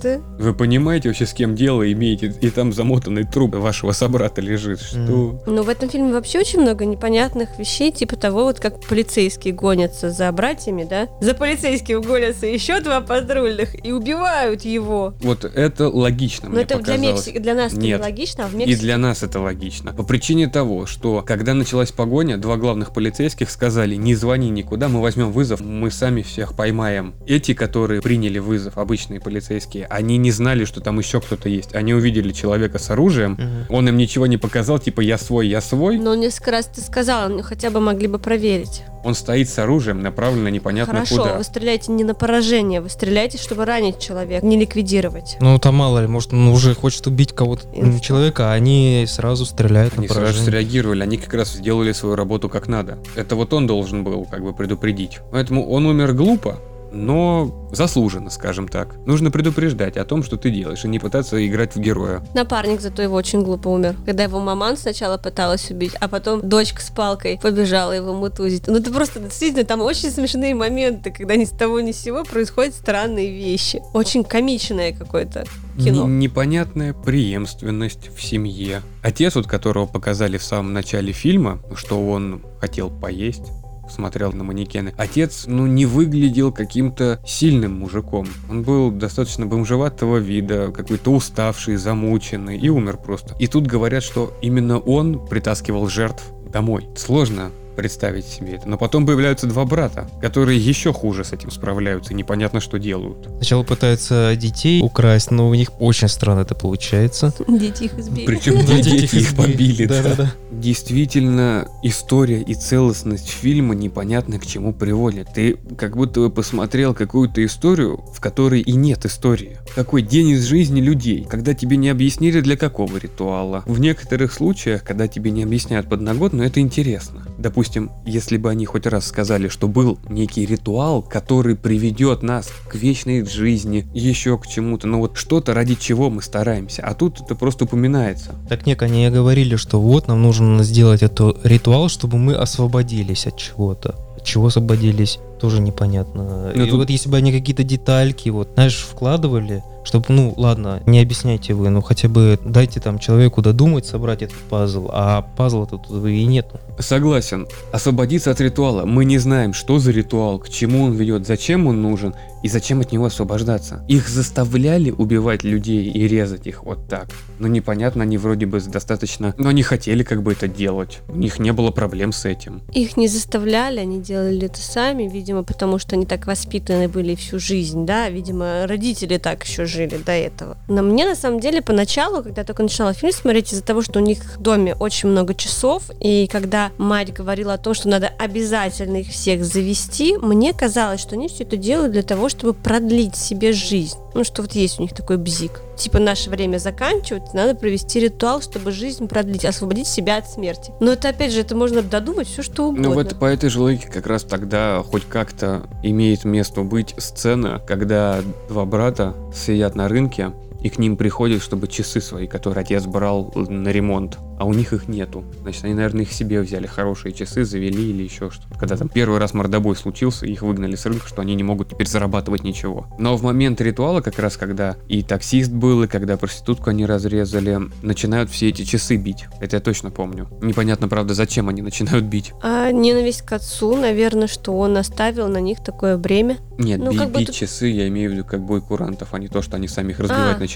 «Ты- 0.00 0.20
Вы 0.38 0.54
понимаете 0.54 1.08
вообще, 1.08 1.26
с 1.26 1.32
кем 1.32 1.54
дело 1.54 1.90
имеете? 1.92 2.34
И 2.40 2.50
там 2.50 2.72
замотанный 2.72 3.24
труп 3.24 3.54
вашего 3.54 3.92
собрата 3.92 4.40
лежит. 4.40 4.80
Что? 4.80 5.42
Ну, 5.46 5.62
в 5.62 5.68
этом 5.68 5.88
фильме 5.88 6.12
вообще 6.12 6.40
очень 6.40 6.60
много 6.60 6.84
непонятных 6.84 7.58
вещей, 7.58 7.92
типа 7.92 8.16
того, 8.16 8.44
вот 8.44 8.60
как 8.60 8.80
полицейские 8.80 9.54
гонятся 9.54 10.10
за 10.10 10.30
братьями, 10.32 10.84
да? 10.88 11.08
За 11.20 11.34
полицейским 11.34 12.00
гонятся 12.02 12.46
еще 12.46 12.80
два 12.80 13.00
патрульных 13.00 13.84
и 13.84 13.92
убивают 13.92 14.62
его. 14.64 15.14
Вот 15.22 15.44
это 15.44 15.88
логично, 15.88 16.48
Но 16.48 16.54
мне 16.54 16.62
это 16.64 16.74
для 16.78 16.94
показалось. 16.94 17.02
Мексики, 17.26 17.38
для 17.38 17.54
нас 17.54 17.72
это 17.72 17.80
Нет. 17.80 18.00
нелогично, 18.00 18.44
а 18.44 18.48
в 18.48 18.54
И 18.54 18.56
Мексике... 18.56 18.80
для 18.80 18.98
нас 18.98 19.22
это 19.22 19.40
логично. 19.40 19.92
По 19.92 20.02
причине 20.02 20.48
того, 20.48 20.86
что 20.86 21.22
когда 21.26 21.54
началась 21.54 21.92
погоня, 21.92 22.36
два 22.38 22.56
главных 22.56 22.92
полицейских 22.92 23.50
сказали, 23.50 23.94
не 23.94 24.14
звони 24.14 24.50
никуда, 24.50 24.88
мы 24.88 25.00
возьмем 25.00 25.32
вызов, 25.32 25.60
мы 25.60 25.90
сами 25.90 26.22
всех 26.22 26.54
поймаем. 26.56 27.14
Эти, 27.26 27.54
которые 27.54 28.00
приняли 28.02 28.31
вызов, 28.38 28.78
обычные 28.78 29.20
полицейские, 29.20 29.86
они 29.86 30.16
не 30.16 30.30
знали, 30.30 30.64
что 30.64 30.80
там 30.80 30.98
еще 30.98 31.20
кто-то 31.20 31.48
есть. 31.48 31.74
Они 31.74 31.94
увидели 31.94 32.32
человека 32.32 32.78
с 32.78 32.90
оружием, 32.90 33.32
Мгм. 33.32 33.66
он 33.68 33.88
им 33.88 33.96
ничего 33.96 34.26
не 34.26 34.36
показал, 34.36 34.78
типа 34.78 35.00
я 35.00 35.18
свой, 35.18 35.48
я 35.48 35.60
свой. 35.60 35.98
Но 35.98 36.14
несколько 36.14 36.50
раз 36.52 36.66
ты 36.66 36.80
сказала, 36.80 37.28
ну 37.28 37.42
хотя 37.42 37.70
бы 37.70 37.80
могли 37.80 38.06
бы 38.08 38.18
проверить. 38.18 38.82
Он 39.04 39.14
стоит 39.16 39.48
с 39.48 39.58
оружием, 39.58 40.00
направлено 40.00 40.48
непонятно 40.48 40.94
Хорошо, 40.94 41.16
куда. 41.16 41.34
вы 41.38 41.42
стреляете 41.42 41.90
не 41.90 42.04
на 42.04 42.14
поражение, 42.14 42.80
вы 42.80 42.88
стреляете, 42.88 43.36
чтобы 43.36 43.64
ранить 43.64 43.98
человека, 43.98 44.46
не 44.46 44.56
ликвидировать. 44.56 45.36
Ну, 45.40 45.58
там 45.58 45.74
мало 45.74 45.98
ли, 46.00 46.06
может, 46.06 46.32
он 46.32 46.46
уже 46.48 46.74
хочет 46.76 47.04
убить 47.08 47.32
кого-то, 47.32 47.62
что? 47.62 48.00
человека, 48.00 48.52
а 48.52 48.54
они 48.54 49.04
сразу 49.08 49.44
стреляют 49.44 49.94
Они 49.98 50.06
на 50.06 50.14
сразу 50.14 50.26
поражение. 50.28 50.50
среагировали, 50.50 51.02
они 51.02 51.16
как 51.16 51.34
раз 51.34 51.52
сделали 51.54 51.90
свою 51.90 52.14
работу 52.14 52.48
как 52.48 52.68
надо. 52.68 52.98
Это 53.16 53.34
вот 53.34 53.52
он 53.52 53.66
должен 53.66 54.04
был 54.04 54.24
как 54.24 54.44
бы 54.44 54.52
предупредить. 54.52 55.18
Поэтому 55.32 55.68
он 55.68 55.84
умер 55.86 56.12
глупо, 56.12 56.60
но 56.92 57.68
заслуженно, 57.72 58.30
скажем 58.30 58.68
так. 58.68 58.96
Нужно 59.06 59.30
предупреждать 59.30 59.96
о 59.96 60.04
том, 60.04 60.22
что 60.22 60.36
ты 60.36 60.50
делаешь, 60.50 60.84
и 60.84 60.88
не 60.88 60.98
пытаться 60.98 61.44
играть 61.46 61.74
в 61.74 61.80
героя. 61.80 62.22
Напарник 62.34 62.80
зато 62.80 63.02
его 63.02 63.16
очень 63.16 63.42
глупо 63.42 63.68
умер. 63.68 63.96
Когда 64.04 64.24
его 64.24 64.40
маман 64.40 64.76
сначала 64.76 65.16
пыталась 65.16 65.70
убить, 65.70 65.94
а 66.00 66.08
потом 66.08 66.46
дочка 66.46 66.82
с 66.82 66.90
палкой 66.90 67.38
побежала 67.42 67.92
его 67.92 68.12
мутузить. 68.12 68.66
Ну 68.66 68.76
это 68.76 68.92
просто, 68.92 69.20
действительно, 69.20 69.64
там 69.64 69.80
очень 69.80 70.10
смешные 70.10 70.54
моменты, 70.54 71.10
когда 71.10 71.36
ни 71.36 71.44
с 71.44 71.50
того 71.50 71.80
ни 71.80 71.92
с 71.92 72.00
сего 72.00 72.24
происходят 72.24 72.74
странные 72.74 73.30
вещи. 73.30 73.82
Очень 73.94 74.24
комичное 74.24 74.92
какое-то 74.92 75.44
кино. 75.78 76.04
Н- 76.04 76.18
непонятная 76.18 76.92
преемственность 76.92 78.10
в 78.14 78.22
семье. 78.22 78.82
Отец, 79.02 79.34
вот 79.34 79.46
которого 79.46 79.86
показали 79.86 80.36
в 80.36 80.44
самом 80.44 80.72
начале 80.72 81.12
фильма, 81.12 81.60
что 81.74 82.06
он 82.06 82.42
хотел 82.60 82.90
поесть, 82.90 83.42
смотрел 83.88 84.32
на 84.32 84.44
манекены. 84.44 84.94
Отец, 84.96 85.44
ну, 85.46 85.66
не 85.66 85.86
выглядел 85.86 86.52
каким-то 86.52 87.20
сильным 87.26 87.78
мужиком. 87.78 88.26
Он 88.50 88.62
был 88.62 88.90
достаточно 88.90 89.46
бомжеватого 89.46 90.18
вида, 90.18 90.70
какой-то 90.72 91.12
уставший, 91.12 91.76
замученный 91.76 92.58
и 92.58 92.68
умер 92.68 92.98
просто. 92.98 93.34
И 93.38 93.46
тут 93.46 93.66
говорят, 93.66 94.02
что 94.02 94.32
именно 94.42 94.78
он 94.78 95.24
притаскивал 95.26 95.88
жертв 95.88 96.24
домой. 96.50 96.88
Сложно 96.96 97.50
представить 97.74 98.26
себе 98.26 98.54
это. 98.56 98.68
Но 98.68 98.76
потом 98.78 99.06
появляются 99.06 99.46
два 99.46 99.64
брата, 99.64 100.08
которые 100.20 100.58
еще 100.58 100.92
хуже 100.92 101.24
с 101.24 101.32
этим 101.32 101.50
справляются 101.50 102.14
непонятно, 102.14 102.60
что 102.60 102.78
делают. 102.78 103.28
Сначала 103.38 103.62
пытаются 103.62 104.34
детей 104.36 104.82
украсть, 104.82 105.30
но 105.30 105.48
у 105.48 105.54
них 105.54 105.70
очень 105.80 106.08
странно 106.08 106.40
это 106.40 106.54
получается. 106.54 107.32
Дети 107.48 107.84
их 107.84 107.98
избили. 107.98 108.26
Причем 108.26 108.64
Да, 108.66 108.80
дети 108.80 109.16
их 109.16 109.34
побили. 109.36 109.86
да. 109.86 110.02
Да-да-да. 110.02 110.32
Действительно, 110.50 111.68
история 111.82 112.40
и 112.42 112.54
целостность 112.54 113.28
фильма 113.28 113.74
непонятно 113.74 114.38
к 114.38 114.46
чему 114.46 114.72
приводят. 114.72 115.28
Ты 115.34 115.56
как 115.76 115.96
будто 115.96 116.20
бы 116.20 116.30
посмотрел 116.30 116.94
какую-то 116.94 117.44
историю, 117.44 118.04
в 118.14 118.20
которой 118.20 118.60
и 118.60 118.72
нет 118.72 119.04
истории. 119.06 119.58
Какой 119.74 120.02
день 120.02 120.30
из 120.30 120.44
жизни 120.44 120.80
людей, 120.80 121.26
когда 121.28 121.54
тебе 121.54 121.76
не 121.76 121.88
объяснили 121.88 122.40
для 122.40 122.56
какого 122.56 122.96
ритуала. 122.96 123.62
В 123.66 123.80
некоторых 123.80 124.32
случаях, 124.32 124.82
когда 124.82 125.08
тебе 125.08 125.30
не 125.30 125.42
объясняют 125.42 125.88
подноготно, 125.88 126.42
это 126.42 126.60
интересно. 126.60 127.26
Допустим, 127.38 127.61
если 128.04 128.36
бы 128.36 128.50
они 128.50 128.64
хоть 128.66 128.86
раз 128.86 129.06
сказали, 129.06 129.48
что 129.48 129.68
был 129.68 129.98
некий 130.08 130.44
ритуал, 130.46 131.02
который 131.02 131.56
приведет 131.56 132.22
нас 132.22 132.48
к 132.68 132.74
вечной 132.74 133.24
жизни, 133.26 133.86
еще 133.94 134.38
к 134.38 134.46
чему-то, 134.46 134.86
ну 134.86 134.98
вот 134.98 135.16
что-то, 135.16 135.54
ради 135.54 135.74
чего 135.74 136.10
мы 136.10 136.22
стараемся. 136.22 136.82
А 136.82 136.94
тут 136.94 137.20
это 137.20 137.34
просто 137.34 137.64
упоминается. 137.64 138.34
Так 138.48 138.66
нет, 138.66 138.82
они 138.82 139.08
говорили, 139.10 139.56
что 139.56 139.80
вот 139.80 140.08
нам 140.08 140.22
нужно 140.22 140.62
сделать 140.62 141.02
этот 141.02 141.44
ритуал, 141.44 141.88
чтобы 141.88 142.18
мы 142.18 142.34
освободились 142.34 143.26
от 143.26 143.36
чего-то. 143.36 143.94
От 144.16 144.24
чего 144.24 144.46
освободились, 144.46 145.18
тоже 145.40 145.60
непонятно. 145.60 146.52
Ну, 146.54 146.64
И 146.64 146.70
тут- 146.70 146.78
вот 146.78 146.90
если 146.90 147.08
бы 147.08 147.16
они 147.16 147.32
какие-то 147.32 147.64
детальки, 147.64 148.28
вот, 148.28 148.50
знаешь, 148.54 148.76
вкладывали, 148.78 149.62
чтобы, 149.84 150.06
ну, 150.08 150.34
ладно, 150.36 150.82
не 150.86 151.00
объясняйте 151.00 151.54
вы, 151.54 151.68
ну, 151.70 151.80
хотя 151.80 152.08
бы 152.08 152.38
дайте 152.44 152.80
там 152.80 152.98
человеку 152.98 153.42
додумать, 153.42 153.86
собрать 153.86 154.22
этот 154.22 154.36
пазл, 154.36 154.88
а 154.92 155.22
пазла 155.36 155.66
тут 155.66 155.90
и 155.90 156.24
нету. 156.24 156.60
Согласен. 156.78 157.46
Освободиться 157.72 158.30
от 158.30 158.40
ритуала. 158.40 158.84
Мы 158.84 159.04
не 159.04 159.18
знаем, 159.18 159.52
что 159.52 159.78
за 159.78 159.92
ритуал, 159.92 160.38
к 160.38 160.48
чему 160.48 160.84
он 160.84 160.92
ведет, 160.92 161.26
зачем 161.26 161.66
он 161.66 161.82
нужен. 161.82 162.14
И 162.42 162.48
зачем 162.48 162.80
от 162.80 162.90
него 162.90 163.04
освобождаться? 163.04 163.84
Их 163.86 164.08
заставляли 164.08 164.90
убивать 164.90 165.44
людей 165.44 165.88
и 165.88 166.08
резать 166.08 166.48
их 166.48 166.64
вот 166.64 166.88
так. 166.88 167.08
Ну 167.38 167.46
непонятно, 167.46 168.02
они 168.02 168.18
вроде 168.18 168.46
бы 168.46 168.60
достаточно... 168.60 169.32
Но 169.38 169.50
они 169.50 169.62
хотели 169.62 170.02
как 170.02 170.24
бы 170.24 170.32
это 170.32 170.48
делать. 170.48 170.98
У 171.08 171.16
них 171.16 171.38
не 171.38 171.52
было 171.52 171.70
проблем 171.70 172.12
с 172.12 172.24
этим. 172.24 172.62
Их 172.72 172.96
не 172.96 173.06
заставляли, 173.06 173.78
они 173.78 174.00
делали 174.00 174.46
это 174.46 174.58
сами, 174.58 175.04
видимо, 175.04 175.44
потому 175.44 175.78
что 175.78 175.94
они 175.94 176.04
так 176.04 176.26
воспитаны 176.26 176.88
были 176.88 177.14
всю 177.14 177.38
жизнь, 177.38 177.86
да, 177.86 178.08
видимо, 178.08 178.66
родители 178.66 179.18
так 179.18 179.44
еще 179.44 179.64
жили 179.72 179.96
до 179.96 180.12
этого. 180.12 180.56
Но 180.68 180.82
мне 180.82 181.06
на 181.06 181.14
самом 181.14 181.40
деле 181.40 181.62
поначалу, 181.62 182.22
когда 182.22 182.42
я 182.42 182.46
только 182.46 182.62
начала 182.62 182.92
фильм 182.92 183.12
смотреть, 183.12 183.52
из-за 183.52 183.62
того, 183.62 183.82
что 183.82 183.98
у 183.98 184.02
них 184.02 184.18
в 184.36 184.40
доме 184.40 184.74
очень 184.74 185.08
много 185.08 185.34
часов, 185.34 185.84
и 186.00 186.28
когда 186.30 186.70
мать 186.78 187.12
говорила 187.12 187.54
о 187.54 187.58
том, 187.58 187.74
что 187.74 187.88
надо 187.88 188.10
обязательно 188.18 188.98
их 188.98 189.08
всех 189.08 189.44
завести, 189.44 190.16
мне 190.18 190.52
казалось, 190.52 191.00
что 191.00 191.14
они 191.14 191.28
все 191.28 191.44
это 191.44 191.56
делают 191.56 191.92
для 191.92 192.02
того, 192.02 192.28
чтобы 192.28 192.54
продлить 192.54 193.16
себе 193.16 193.52
жизнь. 193.52 193.98
Ну, 194.14 194.24
что 194.24 194.42
вот 194.42 194.52
есть 194.52 194.78
у 194.78 194.82
них 194.82 194.94
такой 194.94 195.16
бзик. 195.16 195.60
Типа, 195.76 195.98
наше 195.98 196.30
время 196.30 196.58
заканчивается, 196.58 197.34
надо 197.34 197.54
провести 197.54 198.00
ритуал, 198.00 198.40
чтобы 198.42 198.70
жизнь 198.70 199.08
продлить, 199.08 199.44
освободить 199.44 199.86
себя 199.86 200.18
от 200.18 200.28
смерти. 200.28 200.72
Но 200.80 200.92
это, 200.92 201.08
опять 201.08 201.32
же, 201.32 201.40
это 201.40 201.56
можно 201.56 201.82
додумать 201.82 202.28
все, 202.28 202.42
что 202.42 202.68
угодно. 202.68 202.88
Ну 202.88 202.94
вот 202.94 203.18
по 203.18 203.24
этой 203.24 203.50
же 203.50 203.60
логике 203.60 203.88
как 203.88 204.06
раз 204.06 204.22
тогда 204.22 204.82
хоть 204.82 205.04
как-то 205.04 205.66
имеет 205.82 206.24
место 206.24 206.62
быть 206.62 206.94
сцена, 206.98 207.60
когда 207.66 208.20
два 208.48 208.64
брата 208.64 209.14
сидят 209.34 209.74
на 209.74 209.88
рынке, 209.88 210.32
и 210.62 210.68
к 210.70 210.78
ним 210.78 210.96
приходят, 210.96 211.42
чтобы 211.42 211.66
часы 211.68 212.00
свои, 212.00 212.26
которые 212.26 212.62
отец 212.62 212.84
брал 212.86 213.32
на 213.34 213.68
ремонт, 213.68 214.18
а 214.38 214.44
у 214.44 214.52
них 214.54 214.72
их 214.72 214.88
нету. 214.88 215.24
Значит, 215.42 215.64
они, 215.64 215.74
наверное, 215.74 216.02
их 216.02 216.12
себе 216.12 216.40
взяли, 216.40 216.66
хорошие 216.66 217.12
часы, 217.12 217.44
завели 217.44 217.90
или 217.90 218.02
еще 218.04 218.30
что-то. 218.30 218.58
Когда 218.58 218.76
там 218.76 218.88
первый 218.88 219.18
раз 219.18 219.34
мордобой 219.34 219.76
случился, 219.76 220.26
их 220.26 220.42
выгнали 220.42 220.76
с 220.76 220.86
рынка, 220.86 221.06
что 221.08 221.20
они 221.22 221.34
не 221.34 221.42
могут 221.42 221.70
теперь 221.70 221.88
зарабатывать 221.88 222.44
ничего. 222.44 222.86
Но 222.98 223.16
в 223.16 223.22
момент 223.22 223.60
ритуала, 223.60 224.00
как 224.00 224.18
раз 224.18 224.36
когда 224.36 224.76
и 224.88 225.02
таксист 225.02 225.50
был, 225.50 225.82
и 225.82 225.88
когда 225.88 226.16
проститутку 226.16 226.70
они 226.70 226.86
разрезали, 226.86 227.58
начинают 227.82 228.30
все 228.30 228.48
эти 228.48 228.62
часы 228.64 228.96
бить. 228.96 229.24
Это 229.40 229.56
я 229.56 229.60
точно 229.60 229.90
помню. 229.90 230.28
Непонятно, 230.40 230.88
правда, 230.88 231.14
зачем 231.14 231.48
они 231.48 231.60
начинают 231.62 232.04
бить. 232.04 232.32
А 232.42 232.70
ненависть 232.70 233.22
к 233.22 233.32
отцу, 233.32 233.76
наверное, 233.76 234.28
что 234.28 234.56
он 234.56 234.76
оставил 234.76 235.28
на 235.28 235.38
них 235.40 235.62
такое 235.62 235.96
бремя. 235.98 236.38
Нет, 236.58 236.78
Ну, 236.80 236.92
би- 236.92 236.98
как 236.98 237.08
бить 237.08 237.26
будто- 237.28 237.32
часы 237.32 237.66
я 237.66 237.88
имею 237.88 238.10
в 238.10 238.14
виду 238.14 238.24
как 238.24 238.42
бой 238.42 238.60
курантов, 238.60 239.08
а 239.14 239.18
не 239.18 239.28
то, 239.28 239.42
что 239.42 239.56
они 239.56 239.66
сами 239.68 239.90
их 239.92 239.98
разбивать 240.00 240.36
А. 240.36 240.38
начинают. 240.38 240.51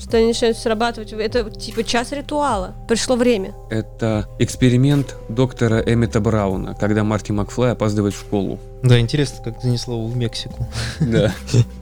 Что 0.00 0.18
они 0.18 0.28
начинают 0.28 0.56
срабатывать. 0.56 1.12
Это 1.12 1.50
типа 1.50 1.84
час 1.84 2.12
ритуала. 2.12 2.74
Пришло 2.88 3.16
время. 3.16 3.54
Это 3.70 4.28
эксперимент 4.38 5.16
доктора 5.28 5.82
Эммета 5.84 6.20
Брауна, 6.20 6.74
когда 6.74 7.04
Марти 7.04 7.32
Макфлай 7.32 7.72
опаздывает 7.72 8.14
в 8.14 8.20
школу. 8.20 8.58
Да, 8.82 8.98
интересно, 9.00 9.42
как 9.44 9.62
занесло 9.62 9.96
его 9.96 10.06
в 10.06 10.16
Мексику. 10.16 10.66
Да. 11.00 11.32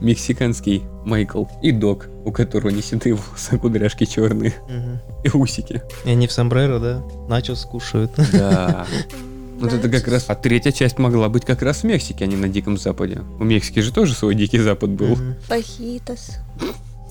Мексиканский 0.01 0.83
Майкл 1.03 1.45
и 1.61 1.71
док, 1.71 2.07
у 2.25 2.31
которого 2.31 2.69
не 2.69 2.81
седые 2.81 3.15
волосы, 3.15 3.49
а 3.51 3.57
кудряшки 3.57 4.05
черные 4.05 4.53
и 5.23 5.29
усики. 5.29 5.81
И 6.05 6.09
они 6.09 6.27
в 6.27 6.31
сомбреро, 6.31 6.79
да? 6.79 7.03
Начос 7.27 7.61
скушают. 7.61 8.11
Да. 8.31 8.85
Вот 9.59 9.73
это 9.73 9.89
как 9.89 10.07
раз... 10.07 10.25
А 10.27 10.35
третья 10.35 10.71
часть 10.71 10.99
могла 10.99 11.29
быть 11.29 11.43
как 11.43 11.63
раз 11.63 11.77
в 11.77 11.83
Мексике, 11.83 12.25
а 12.25 12.27
не 12.27 12.35
на 12.35 12.47
Диком 12.47 12.77
Западе. 12.77 13.23
У 13.39 13.43
Мексики 13.43 13.79
же 13.79 13.91
тоже 13.91 14.13
свой 14.13 14.35
Дикий 14.35 14.59
Запад 14.59 14.91
был. 14.91 15.17
Пахитос. 15.47 16.37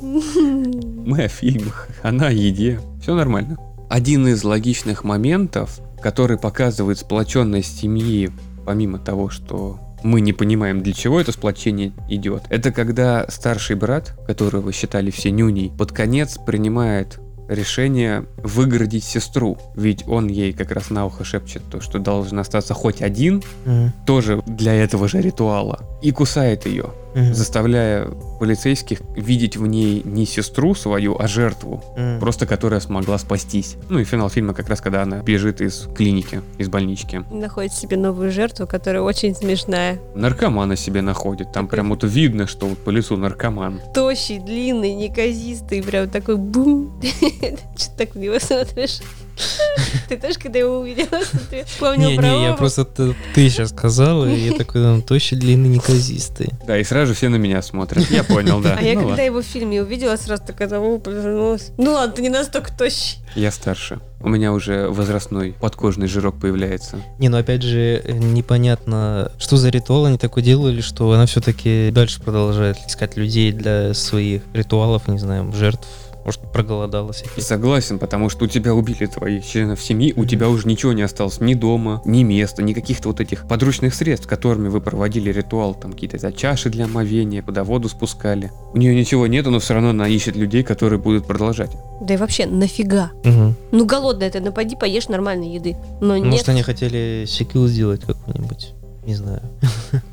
Мы 0.03 1.25
о 1.25 1.29
фильмах, 1.29 1.89
она 2.03 2.29
о 2.29 2.33
еде. 2.33 2.81
Все 3.01 3.15
нормально. 3.15 3.57
Один 3.89 4.27
из 4.29 4.43
логичных 4.45 5.05
моментов, 5.05 5.81
который 6.03 6.39
показывает 6.39 6.99
сплоченность 6.99 7.79
семьи, 7.81 8.31
помимо 8.65 8.99
того, 8.99 9.29
что 9.31 9.79
мы 10.03 10.21
не 10.21 10.33
понимаем, 10.33 10.83
для 10.83 10.93
чего 10.93 11.21
это 11.21 11.33
сплочение 11.33 11.93
идет, 12.09 12.43
это 12.51 12.71
когда 12.73 13.27
старший 13.29 13.77
брат, 13.77 14.15
которого 14.27 14.73
считали 14.73 15.11
все 15.11 15.31
нюней, 15.31 15.71
под 15.77 15.93
конец 15.93 16.37
принимает 16.45 17.19
решение 17.49 18.27
выгородить 18.39 19.05
сестру. 19.05 19.57
Ведь 19.77 20.07
он 20.09 20.27
ей 20.27 20.53
как 20.53 20.73
раз 20.73 20.91
на 20.91 21.07
ухо 21.07 21.25
шепчет 21.25 21.63
то, 21.71 21.81
что 21.81 22.01
должен 22.01 22.41
остаться 22.41 22.75
хоть 22.75 23.03
один, 23.03 23.41
Мгм. 23.65 23.93
тоже 24.05 24.43
для 24.47 24.75
этого 24.75 25.07
же 25.07 25.21
ритуала, 25.21 25.79
и 26.03 26.11
кусает 26.13 26.67
ее 26.67 26.87
Мгм. 27.15 27.33
заставляя 27.35 28.09
полицейских 28.39 29.01
видеть 29.17 29.57
в 29.57 29.67
ней 29.67 30.03
не 30.05 30.27
сестру 30.27 30.75
свою, 30.75 31.17
а 31.19 31.27
жертву, 31.27 31.83
Мгм. 31.97 32.21
просто 32.21 32.45
которая 32.47 32.81
смогла 32.81 33.17
спастись. 33.17 33.77
Ну 33.89 33.99
и 33.99 34.05
финал 34.05 34.29
фильма 34.29 34.53
как 34.53 34.69
раз, 34.69 34.83
когда 34.83 35.03
она 35.03 35.19
бежит 35.23 35.63
из 35.63 35.89
клиники, 35.97 36.43
из 36.59 36.69
больнички. 36.69 37.23
Находит 37.31 37.73
себе 37.73 37.97
новую 37.97 38.31
жертву, 38.31 38.67
которая 38.67 39.01
очень 39.03 39.35
смешная. 39.35 39.99
Наркомана 40.15 40.77
себе 40.77 41.01
находит, 41.01 41.53
там 41.53 41.69
прям 41.69 41.89
вот 41.89 42.05
видно, 42.05 42.47
что 42.47 42.67
вот 42.67 42.79
по 42.79 42.91
лицу 42.91 43.17
наркоман. 43.17 43.81
Тощий, 43.95 44.39
длинный, 44.39 44.95
неказистый, 44.95 45.83
прям 45.83 46.11
такой 46.11 46.37
бум. 46.37 47.01
Что 47.77 47.91
ты 47.91 48.07
так 48.07 48.15
на 48.15 48.19
него 48.21 48.39
смотришь? 48.39 49.01
Ты 50.09 50.17
тоже, 50.17 50.39
когда 50.39 50.59
его 50.59 50.79
увидела, 50.79 51.21
вспомнил 51.67 52.11
Не, 52.11 52.17
про 52.17 52.23
не, 52.23 52.43
я 52.43 52.47
Вову? 52.49 52.59
просто 52.59 52.85
ты 52.85 53.15
сейчас 53.51 53.71
сказала, 53.71 54.25
и 54.27 54.39
я 54.39 54.53
такой, 54.53 54.81
ну, 54.81 55.03
тощий, 55.03 55.37
длинный, 55.37 55.69
неказистый. 55.69 56.51
Да, 56.67 56.79
и 56.79 56.85
сразу 56.85 57.09
же 57.09 57.15
все 57.15 57.29
на 57.29 57.37
меня 57.37 57.61
смотрят. 57.63 58.09
Я 58.11 58.25
понял, 58.25 58.61
да. 58.61 58.77
А 58.79 58.83
я 58.83 58.95
Ну 58.95 59.09
когда 59.09 59.23
его 59.23 59.41
в 59.43 59.45
фильме 59.45 59.83
увидела, 59.83 60.17
сразу 60.17 60.43
такая, 60.47 60.69
«О, 60.79 60.99
повернулась. 60.99 61.73
Ну 61.77 61.93
ладно, 61.93 62.15
ты 62.15 62.23
не 62.23 62.29
настолько 62.29 62.73
тощий. 62.73 63.19
Я 63.35 63.51
старше. 63.51 64.01
У 64.21 64.29
меня 64.29 64.53
уже 64.53 64.89
возрастной 64.89 65.53
подкожный 65.61 66.07
жирок 66.07 66.41
появляется. 66.41 66.99
Не, 67.19 67.29
ну 67.29 67.37
опять 67.37 67.63
же, 67.63 68.01
э, 68.03 68.13
непонятно, 68.13 69.31
что 69.39 69.57
за 69.57 69.69
ритуал 69.69 70.07
они 70.07 70.17
такой 70.19 70.43
делали, 70.43 70.81
что 70.81 71.13
она 71.13 71.27
все-таки 71.27 71.91
дальше 71.93 72.21
продолжает 72.23 72.79
искать 72.87 73.17
людей 73.17 73.53
для 73.53 73.93
своих 73.93 74.43
ритуалов, 74.55 75.07
не 75.09 75.19
знаю, 75.19 75.53
жертв. 75.53 75.87
Может, 76.27 76.41
проголодалась. 76.53 77.23
Согласен, 77.39 78.01
потому 78.01 78.29
что 78.31 78.47
у 78.47 78.49
тебя 78.49 78.75
убили 78.75 79.07
твоих 79.07 79.47
членов 79.47 79.81
семьи, 79.81 80.13
у 80.17 80.25
тебя 80.25 80.49
уже 80.49 80.67
ничего 80.67 80.93
не 80.93 81.03
осталось, 81.03 81.41
ни 81.41 81.55
дома, 81.55 82.03
ни 82.05 82.25
места, 82.25 82.65
ни 82.65 82.73
каких-то 82.73 83.11
вот 83.11 83.21
этих 83.21 83.47
подручных 83.47 83.95
средств, 83.95 84.27
которыми 84.27 84.67
вы 84.67 84.81
проводили 84.81 85.31
ритуал, 85.31 85.77
там 85.77 85.93
какие-то 85.93 86.19
за 86.19 86.33
чаши 86.33 86.69
для 86.69 86.87
омовения, 86.87 87.43
куда 87.43 87.63
воду 87.63 87.89
спускали. 87.89 88.51
У 88.75 88.79
нее 88.79 88.93
ничего 88.93 89.29
нету, 89.29 89.53
но 89.53 89.61
все 89.61 89.75
равно 89.75 89.91
она 89.91 90.09
ищет 90.09 90.35
людей, 90.35 90.65
которые 90.65 90.99
будут 90.99 91.29
продолжать. 91.29 91.71
Да 92.01 92.15
и 92.15 92.17
вообще, 92.17 92.47
нафига? 92.47 93.13
Мгм. 93.23 93.55
Ну 93.71 93.87
голодная 93.87 94.29
ты, 94.29 94.41
напади, 94.41 94.75
поешь 94.75 95.07
нормальной 95.07 95.55
еды. 95.55 95.77
Но 96.01 96.17
нет. 96.17 96.27
Может, 96.27 96.49
они 96.49 96.63
хотели 96.63 97.25
секил 97.29 97.69
сделать 97.69 98.01
какой-нибудь. 98.01 98.73
Не 99.07 99.15
знаю. 99.15 99.43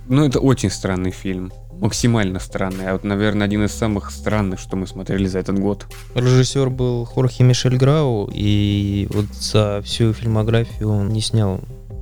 Ну, 0.07 0.23
это 0.23 0.39
очень 0.39 0.69
странный 0.69 1.09
фильм. 1.09 1.51
Максимально 1.79 2.39
странный. 2.39 2.87
А 2.87 2.93
вот, 2.93 3.03
наверное, 3.03 3.45
один 3.45 3.65
из 3.65 3.71
самых 3.71 4.11
странных, 4.11 4.59
что 4.59 4.75
мы 4.75 4.87
смотрели 4.87 5.25
за 5.25 5.39
этот 5.39 5.59
год. 5.59 5.85
Режиссер 6.15 6.69
был 6.69 7.05
Хорхе 7.05 7.43
Мишель 7.43 7.77
Грау, 7.77 8.29
и 8.33 9.07
вот 9.11 9.25
за 9.33 9.81
всю 9.83 10.13
фильмографию 10.13 10.89
он 10.89 11.09
не 11.09 11.21
снял 11.21 11.59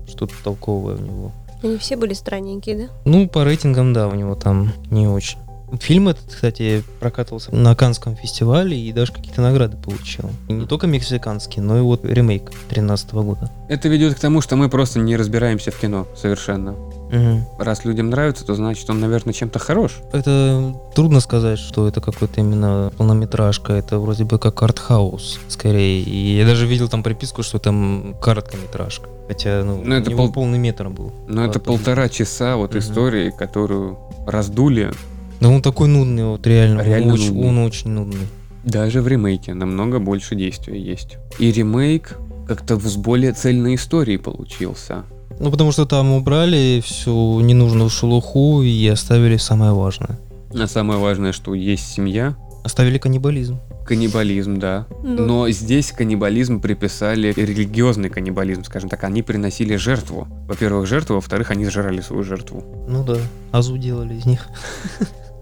что-то 0.08 0.34
толковое 0.44 0.96
у 0.96 1.02
него. 1.02 1.32
Они 1.64 1.78
все 1.78 1.96
были 1.96 2.14
странненькие, 2.14 2.76
да? 2.76 2.84
Ну, 3.06 3.28
по 3.28 3.44
рейтингам, 3.44 3.94
да, 3.94 4.08
у 4.08 4.16
него 4.16 4.36
там 4.36 4.74
не 4.90 5.08
очень. 5.08 5.38
Фильм 5.80 6.10
этот, 6.10 6.34
кстати, 6.34 6.84
прокатывался 7.00 7.56
на 7.56 7.76
Канском 7.76 8.16
фестивале 8.16 8.78
и 8.78 8.92
даже 8.92 9.14
какие-то 9.14 9.42
награды 9.42 9.78
получил. 9.78 10.30
И 10.50 10.54
не 10.54 10.66
только 10.66 10.86
мексиканский, 10.86 11.62
но 11.62 11.78
и 11.78 11.82
вот 11.82 12.04
ремейк 12.04 12.50
2013 12.50 13.14
года. 13.14 13.50
Это 13.70 13.88
ведет 13.88 14.16
к 14.16 14.20
тому, 14.20 14.42
что 14.42 14.58
мы 14.58 14.70
просто 14.70 15.00
не 15.00 15.16
разбираемся 15.16 15.72
в 15.72 15.80
кино 15.80 16.08
совершенно. 16.16 16.76
Мгм. 17.12 17.46
Раз 17.60 17.84
людям 17.86 18.10
нравится, 18.10 18.46
то 18.46 18.56
значит 18.56 18.90
он, 18.90 19.00
наверное, 19.00 19.34
чем-то 19.34 19.60
хорош. 19.60 19.98
Это 20.14 20.74
трудно 20.96 21.20
сказать, 21.20 21.60
что 21.60 21.88
это 21.88 22.00
какой-то 22.02 22.40
именно 22.42 22.92
полнометражка. 22.98 23.74
Это 23.74 24.00
вроде 24.00 24.24
бы 24.24 24.40
как 24.40 24.64
артхаус, 24.64 25.40
скорее. 25.50 26.02
И 26.02 26.38
я 26.38 26.46
даже 26.46 26.66
видел 26.66 26.88
там 26.88 27.04
приписку, 27.04 27.44
что 27.44 27.60
там 27.60 28.16
короткометражка. 28.22 29.10
Хотя, 29.28 29.64
ну, 29.64 29.82
Ну, 29.84 29.96
это 29.96 30.12
пол- 30.12 30.32
полный 30.32 30.58
метр 30.58 30.90
был. 30.90 31.12
Но 31.28 31.42
это 31.44 31.60
Ладно. 31.60 31.62
полтора 31.62 32.10
часа 32.10 32.56
вот 32.56 32.72
Мгм. 32.72 32.80
истории, 32.80 33.30
которую 33.38 33.98
раздули 34.26 34.92
Да 35.40 35.50
он 35.50 35.62
такой 35.62 35.88
нудный, 35.88 36.26
вот 36.26 36.46
реально. 36.46 36.82
Реально 36.82 37.08
он, 37.08 37.14
очень, 37.14 37.34
нудный. 37.34 37.48
он 37.50 37.58
очень 37.60 37.90
нудный. 37.90 38.28
Даже 38.64 39.02
в 39.02 39.08
ремейке 39.08 39.54
намного 39.56 39.98
больше 40.00 40.36
действия 40.36 40.80
есть. 40.80 41.18
И 41.40 41.52
ремейк 41.52 42.16
как-то 42.48 42.78
с 42.80 42.96
более 42.96 43.32
цельной 43.34 43.74
историей 43.76 44.18
получился. 44.18 45.04
Ну, 45.42 45.50
потому 45.52 45.72
что 45.72 45.86
там 45.86 46.12
убрали 46.14 46.82
всю 46.86 47.40
ненужную 47.42 47.90
шелуху 47.90 48.62
и 48.62 48.88
оставили 48.88 49.38
самое 49.38 49.72
важное. 49.74 50.20
А 50.54 50.68
самое 50.68 51.00
важное, 51.00 51.32
что 51.32 51.54
есть 51.56 51.92
семья, 51.92 52.36
Оставили 52.64 53.00
каннибализм. 53.00 53.60
каннибализм, 53.88 54.60
да. 54.60 54.86
Ну. 55.02 55.26
Но 55.26 55.50
здесь 55.50 55.92
каннибализм 55.92 56.62
приписали 56.62 57.34
религиозный 57.36 58.10
каннибализм, 58.10 58.64
скажем 58.66 58.88
так. 58.88 59.04
Они 59.04 59.24
приносили 59.24 59.78
жертву. 59.78 60.28
Во-первых, 60.48 60.86
жертву, 60.86 61.16
во-вторых, 61.16 61.50
они 61.50 61.66
сжирали 61.66 62.02
свою 62.02 62.22
жертву. 62.24 62.64
Ну 62.88 63.04
да, 63.04 63.18
азу 63.52 63.78
делали 63.78 64.14
из 64.14 64.26
них. 64.26 64.48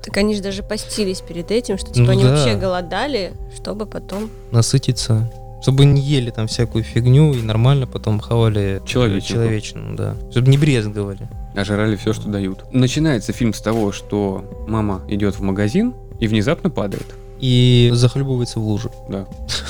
Так 0.02 0.16
они 0.16 0.34
же 0.34 0.42
даже 0.42 0.64
постились 0.64 1.20
перед 1.20 1.52
этим, 1.52 1.78
что 1.78 1.92
типа 1.92 2.06
Ну 2.06 2.12
они 2.14 2.24
да. 2.24 2.30
вообще 2.30 2.56
голодали, 2.56 3.34
чтобы 3.54 3.86
потом... 3.86 4.30
Насытиться. 4.52 5.30
Чтобы 5.62 5.86
не 5.86 6.02
ели 6.02 6.30
там 6.30 6.48
всякую 6.48 6.84
фигню 6.84 7.34
и 7.34 7.42
нормально 7.42 7.86
потом 7.86 8.20
хавали 8.20 8.82
Человеченку. 8.86 9.34
человечину, 9.34 9.96
да. 9.96 10.16
Чтобы 10.32 10.50
не 10.50 10.58
брезговали. 10.58 11.28
а 11.56 11.64
жрали 11.66 11.96
все, 11.96 12.14
что 12.14 12.30
дают. 12.30 12.64
Начинается 12.72 13.34
фильм 13.34 13.54
с 13.54 13.62
того, 13.62 13.92
что 13.92 14.66
мама 14.68 15.02
идет 15.10 15.36
в 15.36 15.42
магазин 15.42 15.94
и 16.20 16.28
внезапно 16.28 16.70
падает. 16.70 17.06
И 17.40 17.90
захлебывается 17.94 18.60
в 18.60 18.64
луже. 18.68 18.92
Да. 19.10 19.26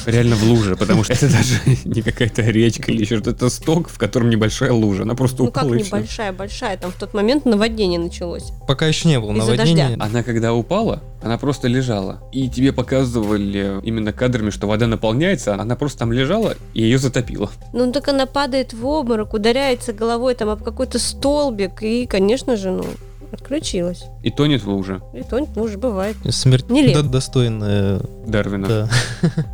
Реально 0.06 0.36
в 0.36 0.44
луже, 0.44 0.76
потому 0.76 1.04
что 1.04 1.14
это 1.14 1.30
даже 1.32 1.60
не 1.86 2.02
какая-то 2.02 2.42
речка 2.42 2.92
или 2.92 3.02
еще 3.02 3.18
что-то. 3.18 3.32
Это 3.32 3.50
сток, 3.50 3.90
в 3.90 3.98
котором 3.98 4.30
небольшая 4.30 4.72
лужа. 4.72 5.04
Она 5.04 5.16
просто 5.16 5.44
Ну 5.44 5.52
как 5.52 5.64
упала 5.64 5.76
и 5.76 5.84
всё. 5.84 5.96
небольшая, 5.98 6.32
большая, 6.34 6.78
там 6.78 6.92
в 6.92 6.96
тот 6.96 7.14
момент 7.14 7.46
наводнение 7.46 8.00
началось. 8.00 8.52
Пока 8.68 8.88
еще 8.88 9.08
не 9.08 9.20
было 9.20 9.32
Из-за 9.34 9.52
наводнения. 9.52 9.88
дождя. 9.90 10.04
Она 10.04 10.24
когда 10.24 10.54
упала, 10.54 11.04
она 11.22 11.38
просто 11.38 11.68
лежала. 11.68 12.22
И 12.32 12.50
тебе 12.50 12.74
показывали 12.74 13.80
именно 13.84 14.14
кадрами, 14.14 14.50
что 14.50 14.68
вода 14.68 14.88
наполняется, 14.88 15.54
она 15.56 15.76
просто 15.76 16.00
там 16.00 16.12
лежала 16.12 16.56
и 16.74 16.82
ее 16.82 16.98
затопило. 16.98 17.52
Ну 17.74 17.92
так 17.92 18.08
она 18.08 18.26
падает 18.26 18.74
в 18.74 18.86
обморок, 18.86 19.34
ударяется 19.34 19.94
головой 19.94 20.34
там 20.36 20.50
об 20.50 20.64
какой-то 20.64 20.98
столбик, 21.00 21.84
и, 21.84 22.06
конечно 22.06 22.56
же, 22.58 22.72
ну, 22.72 22.84
отключилась. 23.32 24.04
И 24.24 24.32
тонет 24.32 24.64
в 24.64 24.70
луже 24.70 25.02
И 25.14 25.24
то, 25.24 25.40
ну, 25.56 25.64
уже 25.64 25.78
бывает. 25.78 26.16
Смерть 26.30 26.70
Нелепо. 26.70 27.04
да- 27.04 27.10
достойная. 27.10 28.00
Дарвина. 28.28 28.68
Да. 28.68 28.90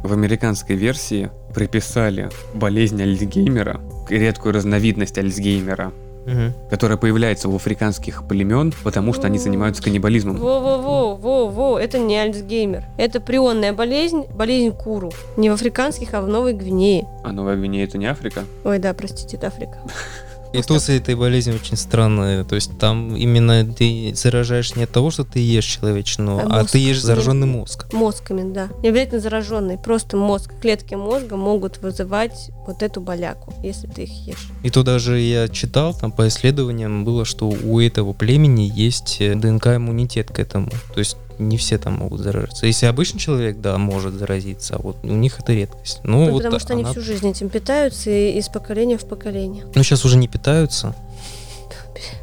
В 0.03 0.13
американской 0.13 0.75
версии 0.75 1.29
приписали 1.53 2.29
болезнь 2.53 3.01
Альцгеймера, 3.01 3.79
редкую 4.09 4.53
разновидность 4.53 5.17
Альцгеймера, 5.17 5.91
Мгм. 6.25 6.53
которая 6.71 6.97
появляется 6.97 7.47
у 7.49 7.55
африканских 7.55 8.27
племен, 8.27 8.73
потому 8.83 9.13
что 9.13 9.27
они 9.27 9.37
занимаются 9.37 9.83
каннибализмом. 9.83 10.37
Во-во-во, 10.37 11.15
во-во, 11.15 11.79
это 11.79 11.99
не 11.99 12.17
Альцгеймер. 12.17 12.83
Это 12.97 13.21
прионная 13.21 13.73
болезнь, 13.73 14.23
болезнь 14.33 14.71
Куру. 14.75 15.11
Не 15.37 15.49
в 15.51 15.53
африканских, 15.53 16.13
а 16.15 16.21
в 16.21 16.27
Новой 16.27 16.53
Гвинее. 16.53 17.07
А 17.23 17.31
Новая 17.31 17.55
Гвинея 17.55 17.83
это 17.85 17.97
не 17.99 18.07
Африка? 18.07 18.41
Ой, 18.63 18.79
да, 18.79 18.93
простите, 18.95 19.37
это 19.37 19.47
Африка. 19.47 19.77
И 20.53 20.61
то 20.61 20.79
с 20.79 20.89
этой 20.89 21.15
болезнью 21.15 21.57
очень 21.57 21.77
странно. 21.77 22.45
То 22.45 22.55
есть 22.55 22.77
там 22.79 23.15
именно 23.15 23.65
ты 23.65 24.13
заражаешь 24.15 24.75
не 24.75 24.83
от 24.83 24.91
того, 24.91 25.11
что 25.11 25.23
ты 25.23 25.39
ешь 25.39 25.65
человечину, 25.65 26.39
А 26.39 26.43
а, 26.43 26.59
мозг 26.59 26.71
ты 26.71 26.77
ешь 26.77 27.01
зараженный 27.01 27.47
мозг. 27.47 27.91
Мозгами, 27.91 28.53
да. 28.53 28.69
Не 28.81 28.89
обязательно 28.89 29.19
зараженный, 29.19 29.77
просто 29.77 30.17
мозг, 30.17 30.51
клетки 30.61 30.95
мозга 30.95 31.35
могут 31.35 31.79
вызывать 31.79 32.51
вот 32.65 32.83
эту 32.83 33.01
боляку, 33.01 33.53
если 33.63 33.87
ты 33.87 34.03
их 34.03 34.11
ешь. 34.27 34.49
И 34.63 34.69
то 34.69 34.83
даже 34.83 35.19
я 35.19 35.47
читал, 35.47 35.93
там 35.93 36.11
по 36.11 36.27
исследованиям 36.27 37.05
было, 37.05 37.25
что 37.25 37.47
у 37.49 37.79
этого 37.79 38.13
племени 38.13 38.71
есть 38.73 39.17
э, 39.19 39.35
ДНК-иммунитет 39.35 40.31
к 40.31 40.39
этому. 40.39 40.69
То 40.93 40.99
есть 40.99 41.17
не 41.39 41.57
все 41.57 41.77
там 41.77 41.93
могут 41.93 42.21
заражаться. 42.21 42.65
Если 42.65 42.85
обычный 42.85 43.19
человек, 43.19 43.59
да, 43.59 43.77
может 43.77 44.13
заразиться, 44.13 44.75
а 44.75 44.79
вот 44.81 44.97
у 45.03 45.07
них 45.07 45.39
это 45.39 45.53
редкость. 45.53 45.99
Ну, 46.03 46.25
Ну, 46.25 46.31
вот 46.31 46.43
потому 46.43 46.59
что 46.59 46.73
они 46.73 46.83
она- 46.83 46.91
всю 46.91 47.01
жизнь 47.01 47.29
этим 47.29 47.49
питаются 47.49 48.09
и 48.09 48.37
из 48.37 48.47
поколения 48.49 48.97
в 48.97 49.05
поколение. 49.05 49.65
Ну, 49.73 49.83
сейчас 49.83 50.05
уже 50.05 50.17
не 50.17 50.27
питаются. 50.27 50.95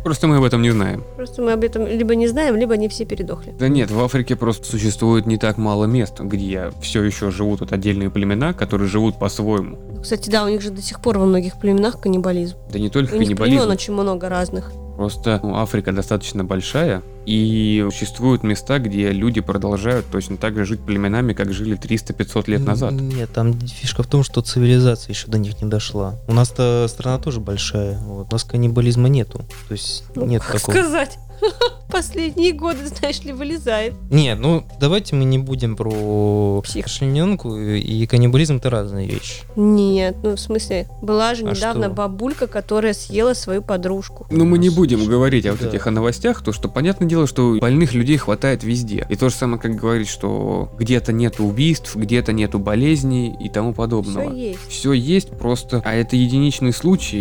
Просто 0.05 0.27
мы 0.27 0.37
об 0.37 0.44
этом 0.44 0.61
не 0.61 0.70
знаем. 0.70 1.03
Просто 1.16 1.40
мы 1.40 1.53
об 1.53 1.64
этом 1.64 1.87
либо 1.87 2.14
не 2.14 2.29
знаем, 2.29 2.57
либо 2.57 2.75
они 2.75 2.88
все 2.88 3.07
передохли. 3.07 3.55
Да 3.59 3.68
нет, 3.68 3.90
в 3.90 3.98
Африке 4.05 4.37
просто 4.37 4.66
существует 4.66 5.25
не 5.27 5.38
так 5.38 5.57
мало 5.57 5.87
мест, 5.87 6.20
где 6.20 6.70
все 6.83 7.03
еще 7.03 7.31
живут 7.31 7.61
вот 7.61 7.72
отдельные 7.72 8.11
племена, 8.11 8.53
которые 8.53 8.88
живут 8.88 9.18
по-своему. 9.18 9.79
Кстати, 10.03 10.29
да, 10.29 10.44
у 10.44 10.48
них 10.48 10.61
же 10.61 10.70
до 10.70 10.83
сих 10.83 11.01
пор 11.01 11.18
во 11.18 11.25
многих 11.25 11.59
племенах 11.59 12.01
каннибализм. 12.01 12.57
Да 12.70 12.79
не 12.79 12.90
только 12.90 13.14
У 13.14 13.16
них 13.18 13.29
каннибализм. 13.29 13.57
племен 13.61 13.70
очень 13.72 13.92
много 13.94 14.29
разных. 14.29 14.72
Просто 14.97 15.41
ну, 15.43 15.57
Африка 15.57 15.93
достаточно 15.93 16.45
большая, 16.45 17.03
и 17.25 17.87
существуют 17.91 18.43
места, 18.43 18.79
где 18.79 19.11
люди 19.11 19.41
продолжают 19.41 20.07
точно 20.11 20.37
так 20.37 20.57
же 20.57 20.65
жить 20.65 20.81
племенами, 20.81 21.33
как 21.33 21.53
жили 21.53 21.79
300-500 21.79 22.51
лет 22.51 22.65
назад. 22.65 22.93
Нет, 22.93 23.33
там 23.33 23.59
фишка 23.61 24.03
в 24.03 24.07
том, 24.07 24.23
что 24.23 24.43
цивилизация 24.43 25.13
еще 25.13 25.29
до 25.29 25.39
них 25.39 25.61
не 25.63 25.69
дошла. 25.69 26.17
У 26.29 26.35
нас-то 26.35 26.87
страна 26.89 27.19
тоже 27.19 27.41
большая. 27.41 27.99
Вот. 27.99 28.29
У 28.31 28.33
нас 28.33 28.45
каннибализма 28.45 29.09
нету. 29.09 29.45
То 29.69 29.73
есть 29.73 30.05
Ну, 30.15 30.27
нет 30.27 30.43
как 30.43 30.61
такого. 30.61 30.75
сказать? 30.75 31.19
Последние 31.91 32.53
годы, 32.53 32.87
знаешь 32.87 33.21
ли, 33.23 33.33
вылезает. 33.33 33.95
Нет, 34.11 34.39
ну 34.39 34.65
давайте 34.81 35.15
мы 35.15 35.25
не 35.25 35.39
будем 35.39 35.77
про 35.77 36.63
Псих. 36.63 36.87
расчлененку 36.87 37.57
и 37.57 38.07
каннибализм 38.07 38.57
это 38.57 38.71
разные 38.71 39.07
вещи. 39.07 39.43
Нет, 39.57 40.17
ну 40.23 40.37
в 40.37 40.41
смысле, 40.41 40.89
была 41.03 41.35
же 41.35 41.47
А 41.47 41.51
недавно 41.53 41.87
что? 41.87 41.95
бабулька, 41.95 42.47
которая 42.47 42.95
съела 42.95 43.35
свою 43.35 43.63
подружку. 43.63 44.27
Но 44.31 44.45
мы 44.45 44.59
не 44.59 44.71
будем 44.71 45.05
говорить 45.07 45.45
о 45.47 45.53
вот 45.53 45.61
Да. 45.61 45.69
этих 45.69 45.87
о 45.87 45.91
новостях, 45.91 46.43
то 46.43 46.53
что 46.53 46.69
понятное 46.69 47.09
дело, 47.09 47.27
что 47.27 47.59
больных 47.61 47.93
людей 47.95 48.17
хватает 48.17 48.65
везде. 48.65 49.07
И 49.11 49.17
то 49.17 49.29
же 49.29 49.35
самое, 49.35 49.61
как 49.61 49.75
говорить, 49.75 50.09
что 50.09 50.71
где-то 50.79 51.13
нету 51.13 51.45
убийств, 51.45 51.95
где-то 51.97 52.33
нету 52.33 52.59
болезней 52.59 53.37
и 53.39 53.49
тому 53.51 53.75
подобного. 53.75 54.31
Все 54.31 54.37
есть. 54.49 54.69
Все 54.69 54.93
есть 54.93 55.29
просто, 55.39 55.83
а 55.85 55.95
это 55.95 56.17
единичные 56.17 56.73
случаи, 56.73 57.21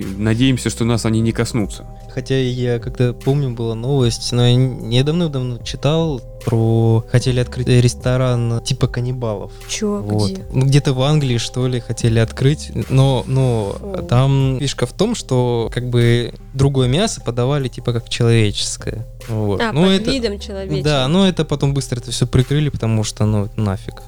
и 0.00 0.04
надеемся, 0.18 0.68
что 0.70 0.84
нас 0.84 1.06
они 1.06 1.20
не 1.20 1.32
коснутся. 1.32 1.86
Хотя 2.12 2.36
я 2.38 2.78
когда 2.80 3.12
помню, 3.12 3.50
была 3.60 3.74
новость, 3.74 4.32
но 4.32 4.46
я 4.46 4.54
не 4.54 5.02
давно-давно 5.02 5.58
читал 5.58 6.20
про... 6.44 7.04
Хотели 7.10 7.40
открыть 7.40 7.68
ресторан 7.68 8.62
типа 8.64 8.86
каннибалов. 8.86 9.52
Чё, 9.68 10.00
Вот. 10.00 10.30
где? 10.30 10.44
Ну, 10.52 10.64
где-то 10.64 10.94
в 10.94 11.02
Англии, 11.02 11.36
что 11.36 11.66
ли, 11.66 11.80
хотели 11.80 12.18
открыть. 12.18 12.72
Но, 12.88 13.22
но 13.26 13.76
О. 13.80 14.02
там 14.08 14.56
фишка 14.58 14.86
в 14.86 14.92
том, 14.92 15.14
что 15.14 15.70
как 15.72 15.90
бы 15.90 16.32
другое 16.54 16.88
мясо 16.88 17.20
подавали 17.20 17.68
типа 17.68 17.92
как 17.92 18.08
человеческое. 18.08 19.06
Вот. 19.28 19.60
А, 19.60 19.72
ну, 19.72 19.82
под 19.82 19.92
это... 20.00 20.10
видом 20.10 20.38
человеческого. 20.38 20.82
Да, 20.84 21.08
но 21.08 21.28
это 21.28 21.44
потом 21.44 21.74
быстро 21.74 22.00
это 22.00 22.10
все 22.10 22.26
прикрыли, 22.26 22.70
потому 22.70 23.04
что, 23.04 23.26
ну, 23.26 23.48
нафиг. 23.56 24.02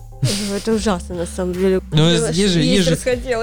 Это 0.54 0.72
ужасно, 0.72 1.16
на 1.16 1.26
самом 1.26 1.52
деле. 1.52 1.80
Ну, 1.90 2.08
есть 2.10 2.52
же- 2.52 2.60
есть 2.60 2.84
же-. 2.84 2.90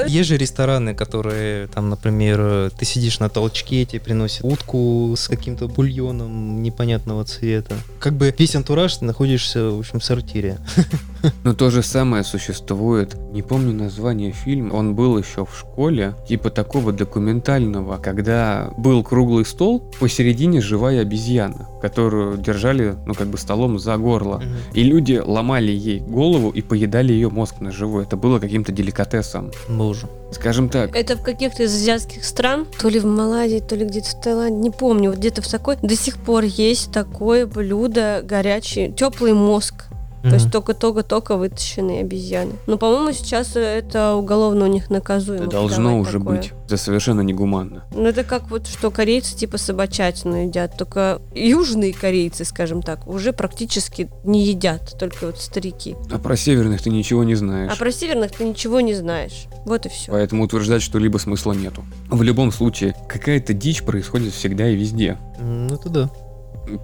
Есть 0.07 0.29
же 0.29 0.37
рестораны, 0.37 0.95
которые, 0.95 1.67
там, 1.67 1.89
например, 1.89 2.71
ты 2.77 2.85
сидишь 2.85 3.19
на 3.19 3.27
толчке, 3.29 3.83
тебе 3.85 3.99
приносят 3.99 4.39
утку 4.43 5.13
с 5.17 5.27
каким-то 5.27 5.67
бульоном 5.67 6.63
непонятного 6.63 7.25
цвета. 7.25 7.75
Как 7.99 8.13
бы 8.13 8.33
весь 8.37 8.55
антураж 8.55 8.95
ты 8.97 9.05
находишься, 9.05 9.69
в 9.71 9.79
общем, 9.79 9.99
в 9.99 10.05
сортире. 10.05 10.57
Но 11.43 11.53
то 11.53 11.69
же 11.69 11.83
самое 11.83 12.23
существует, 12.23 13.15
не 13.31 13.41
помню 13.41 13.73
название 13.73 14.31
фильма, 14.31 14.73
он 14.73 14.95
был 14.95 15.17
еще 15.17 15.45
в 15.45 15.57
школе, 15.57 16.15
типа 16.27 16.49
такого 16.49 16.91
документального, 16.91 17.97
когда 17.97 18.71
был 18.77 19.03
круглый 19.03 19.45
стол, 19.45 19.79
посередине 19.99 20.61
живая 20.61 21.01
обезьяна, 21.01 21.67
которую 21.81 22.37
держали, 22.37 22.95
ну 23.05 23.13
как 23.13 23.27
бы 23.27 23.37
столом 23.37 23.79
за 23.79 23.97
горло. 23.97 24.41
И 24.73 24.83
люди 24.83 25.21
ломали 25.23 25.71
ей 25.71 25.99
голову 25.99 26.49
и 26.49 26.61
поедали 26.61 27.13
ее 27.13 27.29
мозг 27.29 27.59
на 27.59 27.71
живую. 27.71 28.03
Это 28.03 28.17
было 28.17 28.39
каким-то 28.39 28.71
деликатесом. 28.71 29.51
Боже. 29.67 30.07
Скажем 30.31 30.69
так, 30.69 30.95
Это 30.95 31.17
в 31.17 31.23
каких-то 31.23 31.63
из 31.63 31.73
азиатских 31.73 32.23
стран, 32.23 32.67
то 32.79 32.87
ли 32.87 32.99
в 32.99 33.05
Малайзии, 33.05 33.59
то 33.59 33.75
ли 33.75 33.85
где-то 33.85 34.09
в 34.09 34.21
Таиланде, 34.21 34.59
не 34.59 34.69
помню, 34.69 35.09
вот 35.09 35.19
где-то 35.19 35.41
в 35.41 35.47
такой, 35.47 35.77
до 35.81 35.95
сих 35.95 36.17
пор 36.17 36.43
есть 36.43 36.91
такое 36.91 37.47
блюдо 37.47 38.21
горячий, 38.23 38.93
теплый 38.95 39.33
мозг. 39.33 39.85
То 40.21 40.33
есть 40.33 40.51
только-только-только 40.51 41.37
вытащенные 41.37 42.01
обезьяны. 42.01 42.53
Но, 42.67 42.77
по-моему, 42.77 43.11
сейчас 43.13 43.55
это 43.55 44.15
уголовно 44.15 44.65
у 44.65 44.67
них 44.67 44.89
наказуемо. 44.89 45.43
это 45.43 45.51
должно 45.51 45.97
уже 45.99 46.19
такое. 46.19 46.37
быть. 46.37 46.51
Это 46.65 46.77
совершенно 46.77 47.21
негуманно. 47.21 47.83
Ну, 47.95 48.05
это 48.07 48.23
как 48.23 48.49
вот, 48.49 48.67
что 48.67 48.91
корейцы 48.91 49.35
типа 49.35 49.57
собачатину 49.57 50.45
едят, 50.45 50.77
только 50.77 51.21
южные 51.33 51.93
корейцы, 51.93 52.45
скажем 52.45 52.81
так, 52.81 53.07
уже 53.07 53.33
практически 53.33 54.09
не 54.23 54.45
едят, 54.45 54.97
только 54.99 55.27
вот 55.27 55.39
старики. 55.39 55.95
А 56.11 56.19
про 56.19 56.35
северных 56.35 56.81
ты 56.81 56.89
ничего 56.89 57.23
не 57.23 57.35
знаешь. 57.35 57.71
А 57.73 57.75
про 57.77 57.91
северных 57.91 58.31
ты 58.31 58.43
ничего 58.43 58.81
не 58.81 58.93
знаешь. 58.93 59.45
Вот 59.65 59.85
и 59.85 59.89
все. 59.89 60.11
Поэтому 60.11 60.43
утверждать 60.43 60.81
что-либо 60.81 61.17
смысла 61.17 61.53
нету. 61.53 61.83
В 62.09 62.21
любом 62.21 62.51
случае, 62.51 62.95
какая-то 63.07 63.53
дичь 63.53 63.83
происходит 63.83 64.33
всегда 64.33 64.69
и 64.69 64.75
везде. 64.75 65.17
Ну, 65.39 65.73
это 65.75 65.89
да. 65.89 66.09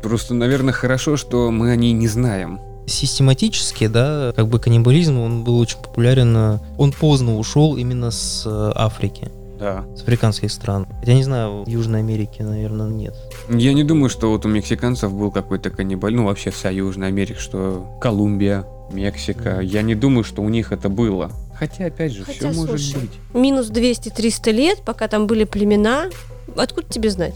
Просто, 0.02 0.34
наверное, 0.34 0.74
хорошо, 0.74 1.18
что 1.18 1.52
мы 1.52 1.72
о 1.72 1.76
ней 1.76 1.94
не 1.94 2.08
знаем. 2.08 2.60
Систематически, 2.88 3.88
да, 3.88 4.32
как 4.36 4.48
бы 4.48 4.60
каннибализм, 4.60 5.20
он 5.20 5.44
был 5.44 5.60
очень 5.60 5.78
популярен, 5.78 6.36
э, 6.38 6.60
он 6.78 6.92
поздно 6.92 7.38
ушел 7.38 7.76
именно 7.78 8.12
с 8.12 8.44
э, 8.46 8.72
Африки, 8.76 9.30
Да. 9.60 9.86
с 9.96 10.02
африканских 10.02 10.52
стран. 10.52 10.88
Я 11.06 11.16
не 11.16 11.24
знаю, 11.24 11.64
в 11.64 11.68
Южной 11.68 12.00
Америке, 12.00 12.44
наверное, 12.44 12.90
нет. 12.90 13.16
Я 13.50 13.74
не 13.74 13.84
думаю, 13.84 14.10
что 14.10 14.30
вот 14.32 14.46
у 14.46 14.50
мексиканцев 14.50 15.12
был 15.14 15.32
какой-то 15.32 15.70
каннибаль, 15.72 16.14
ну 16.16 16.26
вообще 16.26 16.52
вся 16.52 16.70
Южная 16.70 17.08
Америка, 17.10 17.40
что 17.40 17.86
Колумбия, 18.02 18.66
Мексика. 18.92 19.62
Я 19.62 19.82
не 19.82 19.96
думаю, 19.96 20.24
что 20.24 20.42
у 20.44 20.50
них 20.50 20.72
это 20.72 20.90
было. 20.90 21.32
Хотя, 21.58 21.86
опять 21.86 22.12
же, 22.14 22.24
Хотя, 22.24 22.52
все 22.52 22.60
может 22.60 22.80
слушай, 22.82 23.02
быть. 23.02 23.12
Минус 23.34 23.70
200-300 23.72 24.52
лет, 24.52 24.82
пока 24.86 25.08
там 25.08 25.26
были 25.26 25.44
племена. 25.44 26.10
Откуда 26.56 26.88
тебе 26.88 27.10
знать? 27.10 27.36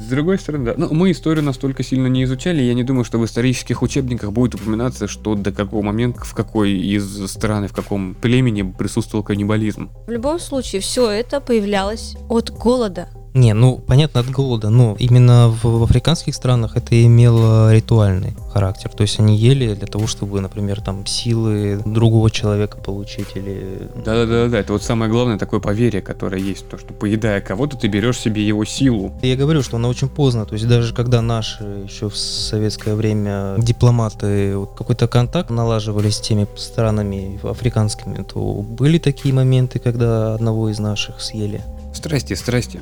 С 0.00 0.08
другой 0.08 0.38
стороны, 0.38 0.64
да. 0.64 0.74
Ну, 0.76 0.94
мы 0.94 1.10
историю 1.10 1.44
настолько 1.44 1.82
сильно 1.82 2.06
не 2.06 2.24
изучали, 2.24 2.62
я 2.62 2.74
не 2.74 2.84
думаю, 2.84 3.04
что 3.04 3.18
в 3.18 3.24
исторических 3.24 3.82
учебниках 3.82 4.32
будет 4.32 4.54
упоминаться, 4.54 5.06
что 5.06 5.34
до 5.34 5.52
какого 5.52 5.82
момента, 5.82 6.24
в 6.24 6.34
какой 6.34 6.72
из 6.72 7.30
стран 7.30 7.66
и 7.66 7.68
в 7.68 7.72
каком 7.72 8.14
племени 8.14 8.62
присутствовал 8.62 9.22
каннибализм. 9.22 9.90
В 10.06 10.10
любом 10.10 10.38
случае, 10.38 10.80
все 10.80 11.10
это 11.10 11.40
появлялось 11.40 12.16
от 12.28 12.50
голода. 12.50 13.08
Не, 13.34 13.54
ну, 13.54 13.78
понятно, 13.78 14.20
от 14.20 14.30
голода, 14.30 14.70
но 14.70 14.96
именно 14.98 15.48
в, 15.48 15.64
в 15.64 15.82
африканских 15.82 16.34
странах 16.34 16.76
это 16.76 17.00
имело 17.04 17.72
ритуальный 17.72 18.34
характер. 18.52 18.90
То 18.90 19.02
есть 19.02 19.20
они 19.20 19.36
ели 19.36 19.74
для 19.74 19.86
того, 19.86 20.06
чтобы, 20.06 20.40
например, 20.40 20.80
там 20.80 21.06
силы 21.06 21.80
другого 21.84 22.30
человека 22.30 22.78
получить 22.78 23.28
или... 23.34 23.88
Да-да-да, 24.04 24.58
это 24.58 24.72
вот 24.72 24.82
самое 24.82 25.10
главное 25.10 25.38
такое 25.38 25.60
поверье, 25.60 26.02
которое 26.02 26.42
есть, 26.42 26.68
то, 26.68 26.78
что 26.78 26.92
поедая 26.92 27.40
кого-то, 27.40 27.76
ты 27.76 27.86
берешь 27.86 28.18
себе 28.18 28.44
его 28.44 28.64
силу. 28.64 29.12
Я 29.22 29.36
говорю, 29.36 29.62
что 29.62 29.76
она 29.76 29.88
очень 29.88 30.08
поздно, 30.08 30.44
то 30.44 30.54
есть 30.54 30.66
даже 30.66 30.92
когда 30.92 31.22
наши 31.22 31.62
еще 31.84 32.08
в 32.08 32.16
советское 32.16 32.94
время 32.94 33.54
дипломаты 33.58 34.56
вот 34.56 34.74
какой-то 34.76 35.06
контакт 35.06 35.50
налаживали 35.50 36.10
с 36.10 36.20
теми 36.20 36.48
странами 36.56 37.38
африканскими, 37.42 38.24
то 38.24 38.40
были 38.40 38.98
такие 38.98 39.32
моменты, 39.32 39.78
когда 39.78 40.34
одного 40.34 40.68
из 40.68 40.78
наших 40.78 41.20
съели. 41.20 41.62
Страсти, 41.92 42.34
страсти. 42.34 42.80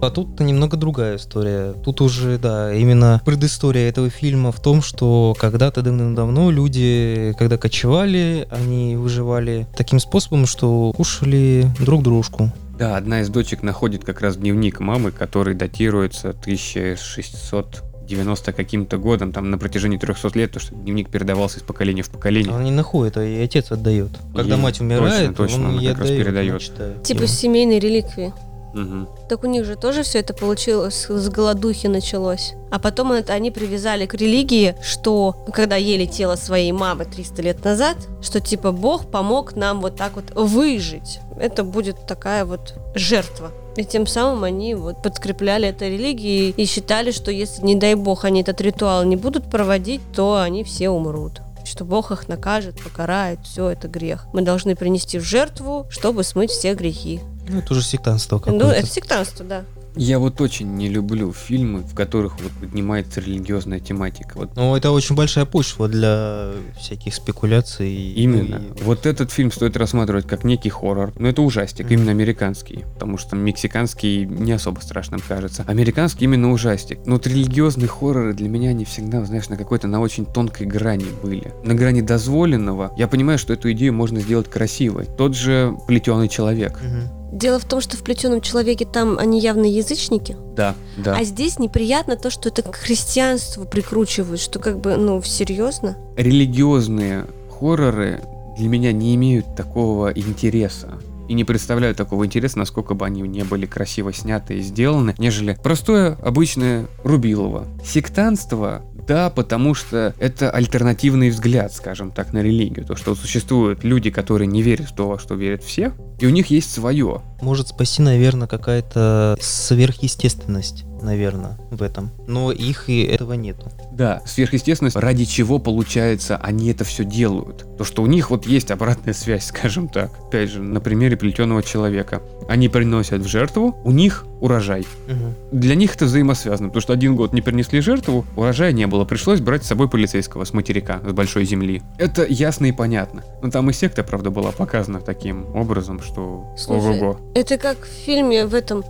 А 0.00 0.10
тут 0.10 0.40
немного 0.40 0.76
другая 0.76 1.16
история. 1.16 1.72
Тут 1.72 2.00
уже, 2.00 2.38
да, 2.38 2.72
именно 2.74 3.20
предыстория 3.24 3.88
этого 3.88 4.10
фильма 4.10 4.52
в 4.52 4.60
том, 4.60 4.82
что 4.82 5.34
когда-то 5.38 5.80
давным-давно 5.82 6.50
люди, 6.50 7.34
когда 7.38 7.56
кочевали, 7.56 8.46
они 8.50 8.96
выживали 8.96 9.66
таким 9.76 9.98
способом, 9.98 10.46
что 10.46 10.92
кушали 10.94 11.66
друг 11.80 12.02
дружку. 12.02 12.52
Да, 12.78 12.98
одна 12.98 13.22
из 13.22 13.30
дочек 13.30 13.62
находит 13.62 14.04
как 14.04 14.20
раз 14.20 14.36
дневник 14.36 14.80
мамы, 14.80 15.12
который 15.12 15.54
датируется 15.54 16.30
1600 16.30 17.82
90 18.06 18.52
каким-то 18.52 18.98
годом, 18.98 19.32
там 19.32 19.50
на 19.50 19.58
протяжении 19.58 19.98
300 19.98 20.30
лет, 20.38 20.52
то 20.52 20.60
что 20.60 20.74
дневник 20.74 21.10
передавался 21.10 21.58
из 21.58 21.62
поколения 21.62 22.02
в 22.02 22.10
поколение. 22.10 22.54
Он 22.54 22.64
не 22.64 22.70
находит, 22.70 23.16
а 23.16 23.24
и 23.24 23.42
отец 23.42 23.70
отдает. 23.70 24.10
Когда 24.34 24.56
И 24.56 24.58
мать 24.58 24.80
умирает, 24.80 25.28
точно, 25.30 25.34
точно, 25.34 25.68
он 25.68 25.74
он 25.76 25.80
ей 25.80 25.90
как 25.90 25.98
раз 25.98 26.08
отдает, 26.08 26.24
передает. 26.24 26.50
она 26.50 26.58
читает. 26.58 27.02
Типа 27.02 27.18
Ему. 27.18 27.28
семейной 27.28 27.78
реликвии. 27.78 28.32
Мгм. 28.74 29.08
Так 29.30 29.42
у 29.42 29.46
них 29.46 29.64
же 29.64 29.74
тоже 29.76 30.02
все 30.02 30.18
это 30.18 30.34
получилось, 30.34 31.06
с 31.08 31.28
голодухи 31.30 31.86
началось. 31.86 32.52
А 32.70 32.78
потом 32.78 33.12
это 33.12 33.32
они 33.32 33.50
привязали 33.50 34.04
к 34.04 34.14
религии, 34.14 34.74
что 34.82 35.46
когда 35.54 35.76
ели 35.76 36.04
тело 36.04 36.36
своей 36.36 36.72
мамы 36.72 37.06
300 37.06 37.42
лет 37.42 37.64
назад, 37.64 37.96
что 38.20 38.38
типа 38.40 38.72
Бог 38.72 39.10
помог 39.10 39.56
нам 39.56 39.80
вот 39.80 39.96
так 39.96 40.16
вот 40.16 40.32
выжить. 40.34 41.20
Это 41.40 41.64
будет 41.64 42.06
такая 42.06 42.44
вот 42.44 42.74
жертва. 42.94 43.50
И 43.76 43.84
тем 43.84 44.06
самым 44.06 44.44
они 44.44 44.74
вот 44.74 45.02
подкрепляли 45.02 45.68
это 45.68 45.86
религией 45.86 46.54
и 46.56 46.64
считали, 46.64 47.10
что 47.10 47.30
если, 47.30 47.62
не 47.62 47.74
дай 47.74 47.94
бог, 47.94 48.24
они 48.24 48.40
этот 48.40 48.60
ритуал 48.60 49.04
не 49.04 49.16
будут 49.16 49.50
проводить, 49.50 50.00
то 50.14 50.40
они 50.40 50.64
все 50.64 50.88
умрут. 50.88 51.42
Что 51.64 51.84
Бог 51.84 52.12
их 52.12 52.28
накажет, 52.28 52.80
покарает, 52.82 53.40
все 53.42 53.70
это 53.70 53.88
грех. 53.88 54.28
Мы 54.32 54.42
должны 54.42 54.76
принести 54.76 55.18
в 55.18 55.24
жертву, 55.24 55.86
чтобы 55.90 56.22
смыть 56.22 56.50
все 56.50 56.74
грехи. 56.74 57.20
Ну, 57.48 57.58
это 57.58 57.72
уже 57.72 57.82
сектантство 57.82 58.38
какое-то. 58.38 58.64
Ну, 58.64 58.70
это 58.70 58.86
сектантство, 58.86 59.44
да. 59.44 59.64
Я 59.96 60.18
вот 60.18 60.40
очень 60.40 60.74
не 60.74 60.88
люблю 60.88 61.32
фильмы, 61.32 61.80
в 61.80 61.94
которых 61.94 62.38
вот 62.40 62.52
поднимается 62.52 63.20
религиозная 63.20 63.80
тематика. 63.80 64.32
Вот 64.34 64.54
Ну, 64.56 64.76
это 64.76 64.90
очень 64.90 65.14
большая 65.16 65.46
почва 65.46 65.88
для 65.88 66.52
всяких 66.78 67.14
спекуляций. 67.14 67.92
Именно. 68.12 68.56
И- 68.76 68.82
Вот 68.82 69.06
этот 69.06 69.30
фильм 69.32 69.50
стоит 69.50 69.76
рассматривать 69.76 70.26
как 70.26 70.44
некий 70.44 70.68
хоррор. 70.68 71.12
Но 71.18 71.28
это 71.28 71.40
ужастик, 71.42 71.86
Мгм. 71.86 71.94
именно 71.94 72.10
американский. 72.10 72.84
Потому 72.94 73.16
что 73.16 73.36
мексиканский 73.36 74.26
не 74.26 74.52
особо 74.52 74.80
страшным 74.80 75.20
кажется. 75.26 75.64
Американский 75.66 76.24
именно 76.26 76.52
ужастик. 76.52 76.98
Но 77.06 77.14
вот 77.14 77.26
религиозные 77.26 77.88
хорроры 77.88 78.34
для 78.34 78.48
меня 78.48 78.70
они 78.70 78.84
всегда, 78.84 79.24
знаешь, 79.24 79.48
на 79.48 79.56
какой-то, 79.56 79.86
на 79.88 80.00
очень 80.00 80.26
тонкой 80.26 80.66
грани 80.66 81.06
были. 81.22 81.52
На 81.64 81.74
грани 81.74 82.02
дозволенного. 82.02 82.92
Я 82.98 83.08
понимаю, 83.08 83.38
что 83.38 83.54
эту 83.54 83.72
идею 83.72 83.94
можно 83.94 84.20
сделать 84.20 84.50
красивой. 84.50 85.06
Тот 85.16 85.34
же 85.34 85.74
плетеный 85.86 86.28
человек. 86.28 86.80
Мгм. 86.82 87.15
Дело 87.32 87.58
в 87.58 87.64
том, 87.64 87.80
что 87.80 87.96
в 87.96 88.02
плетеном 88.02 88.40
человеке 88.40 88.86
там 88.86 89.18
они 89.18 89.40
явно 89.40 89.64
язычники, 89.64 90.36
Да, 90.56 90.74
да. 90.96 91.16
а 91.16 91.24
здесь 91.24 91.58
неприятно 91.58 92.16
то, 92.16 92.30
что 92.30 92.48
это 92.48 92.62
к 92.62 92.76
христианству 92.76 93.64
прикручивают, 93.64 94.40
что 94.40 94.58
как 94.58 94.78
бы, 94.80 94.96
ну, 94.96 95.20
серьезно. 95.22 95.96
религиозные 96.16 97.26
хорроры 97.58 98.22
для 98.56 98.68
меня 98.68 98.92
не 98.92 99.14
имеют 99.16 99.54
такого 99.56 100.10
интереса. 100.12 100.94
И 101.28 101.34
не 101.34 101.42
представляю 101.42 101.94
такого 101.94 102.24
интереса, 102.24 102.58
насколько 102.58 102.94
бы 102.94 103.04
они 103.04 103.20
не 103.22 103.42
были 103.42 103.66
красиво 103.66 104.12
сняты 104.12 104.58
и 104.58 104.60
сделаны, 104.60 105.14
нежели 105.18 105.58
простое, 105.60 106.16
обычное 106.22 106.86
Рубилово. 107.02 107.64
Сектантство, 107.84 108.82
да, 109.06 109.30
потому 109.30 109.74
что 109.74 110.14
это 110.18 110.50
альтернативный 110.50 111.30
взгляд, 111.30 111.72
скажем 111.72 112.10
так, 112.10 112.32
на 112.32 112.42
религию. 112.42 112.84
То, 112.84 112.96
что 112.96 113.14
существуют 113.14 113.84
люди, 113.84 114.10
которые 114.10 114.46
не 114.46 114.62
верят 114.62 114.90
в 114.90 114.94
то, 114.94 115.08
во 115.08 115.18
что 115.18 115.34
верят 115.34 115.62
все, 115.62 115.92
и 116.18 116.26
у 116.26 116.30
них 116.30 116.48
есть 116.48 116.72
свое. 116.72 117.22
Может 117.40 117.68
спасти, 117.68 118.02
наверное, 118.02 118.48
какая-то 118.48 119.36
сверхъестественность, 119.40 120.84
наверное, 121.02 121.58
в 121.70 121.82
этом. 121.82 122.10
Но 122.26 122.52
их 122.52 122.88
и 122.88 123.02
этого 123.02 123.34
нету. 123.34 123.70
Да, 123.92 124.22
сверхъестественность, 124.26 124.96
ради 124.96 125.24
чего, 125.24 125.58
получается, 125.58 126.36
они 126.36 126.70
это 126.70 126.84
все 126.84 127.04
делают. 127.04 127.66
То, 127.78 127.84
что 127.84 128.02
у 128.02 128.06
них 128.06 128.30
вот 128.30 128.46
есть 128.46 128.70
обратная 128.70 129.14
связь, 129.14 129.44
скажем 129.46 129.88
так. 129.88 130.10
Опять 130.28 130.50
же, 130.50 130.62
на 130.62 130.80
примере 130.80 131.16
плетеного 131.16 131.62
человека. 131.62 132.22
Они 132.48 132.68
приносят 132.68 133.22
в 133.22 133.26
жертву, 133.26 133.76
у 133.84 133.90
них 133.90 134.24
урожай. 134.40 134.86
Мгм. 135.08 135.34
Для 135.52 135.74
них 135.74 135.94
это 135.94 136.04
взаимосвязано, 136.04 136.68
потому 136.68 136.82
что 136.82 136.92
один 136.92 137.16
год 137.16 137.32
не 137.32 137.40
принесли 137.40 137.80
жертву, 137.80 138.24
урожая 138.36 138.72
не 138.72 138.86
было, 138.86 139.04
пришлось 139.04 139.40
брать 139.40 139.64
с 139.64 139.68
собой 139.68 139.88
полицейского 139.88 140.44
с 140.44 140.52
материка, 140.52 141.00
с 141.06 141.12
большой 141.12 141.44
земли. 141.44 141.82
Это 141.98 142.26
ясно 142.28 142.66
и 142.66 142.72
понятно. 142.72 143.24
Но 143.42 143.50
там 143.50 143.70
и 143.70 143.72
секта, 143.72 144.02
правда, 144.02 144.30
была 144.30 144.52
показана 144.52 145.00
таким 145.00 145.54
образом, 145.56 146.00
что... 146.02 146.54
Слушай, 146.56 147.00
Ого-го. 147.00 147.18
Это 147.34 147.56
как 147.58 147.78
в 147.78 148.04
фильме 148.04 148.46
в 148.46 148.54
этом... 148.54 148.84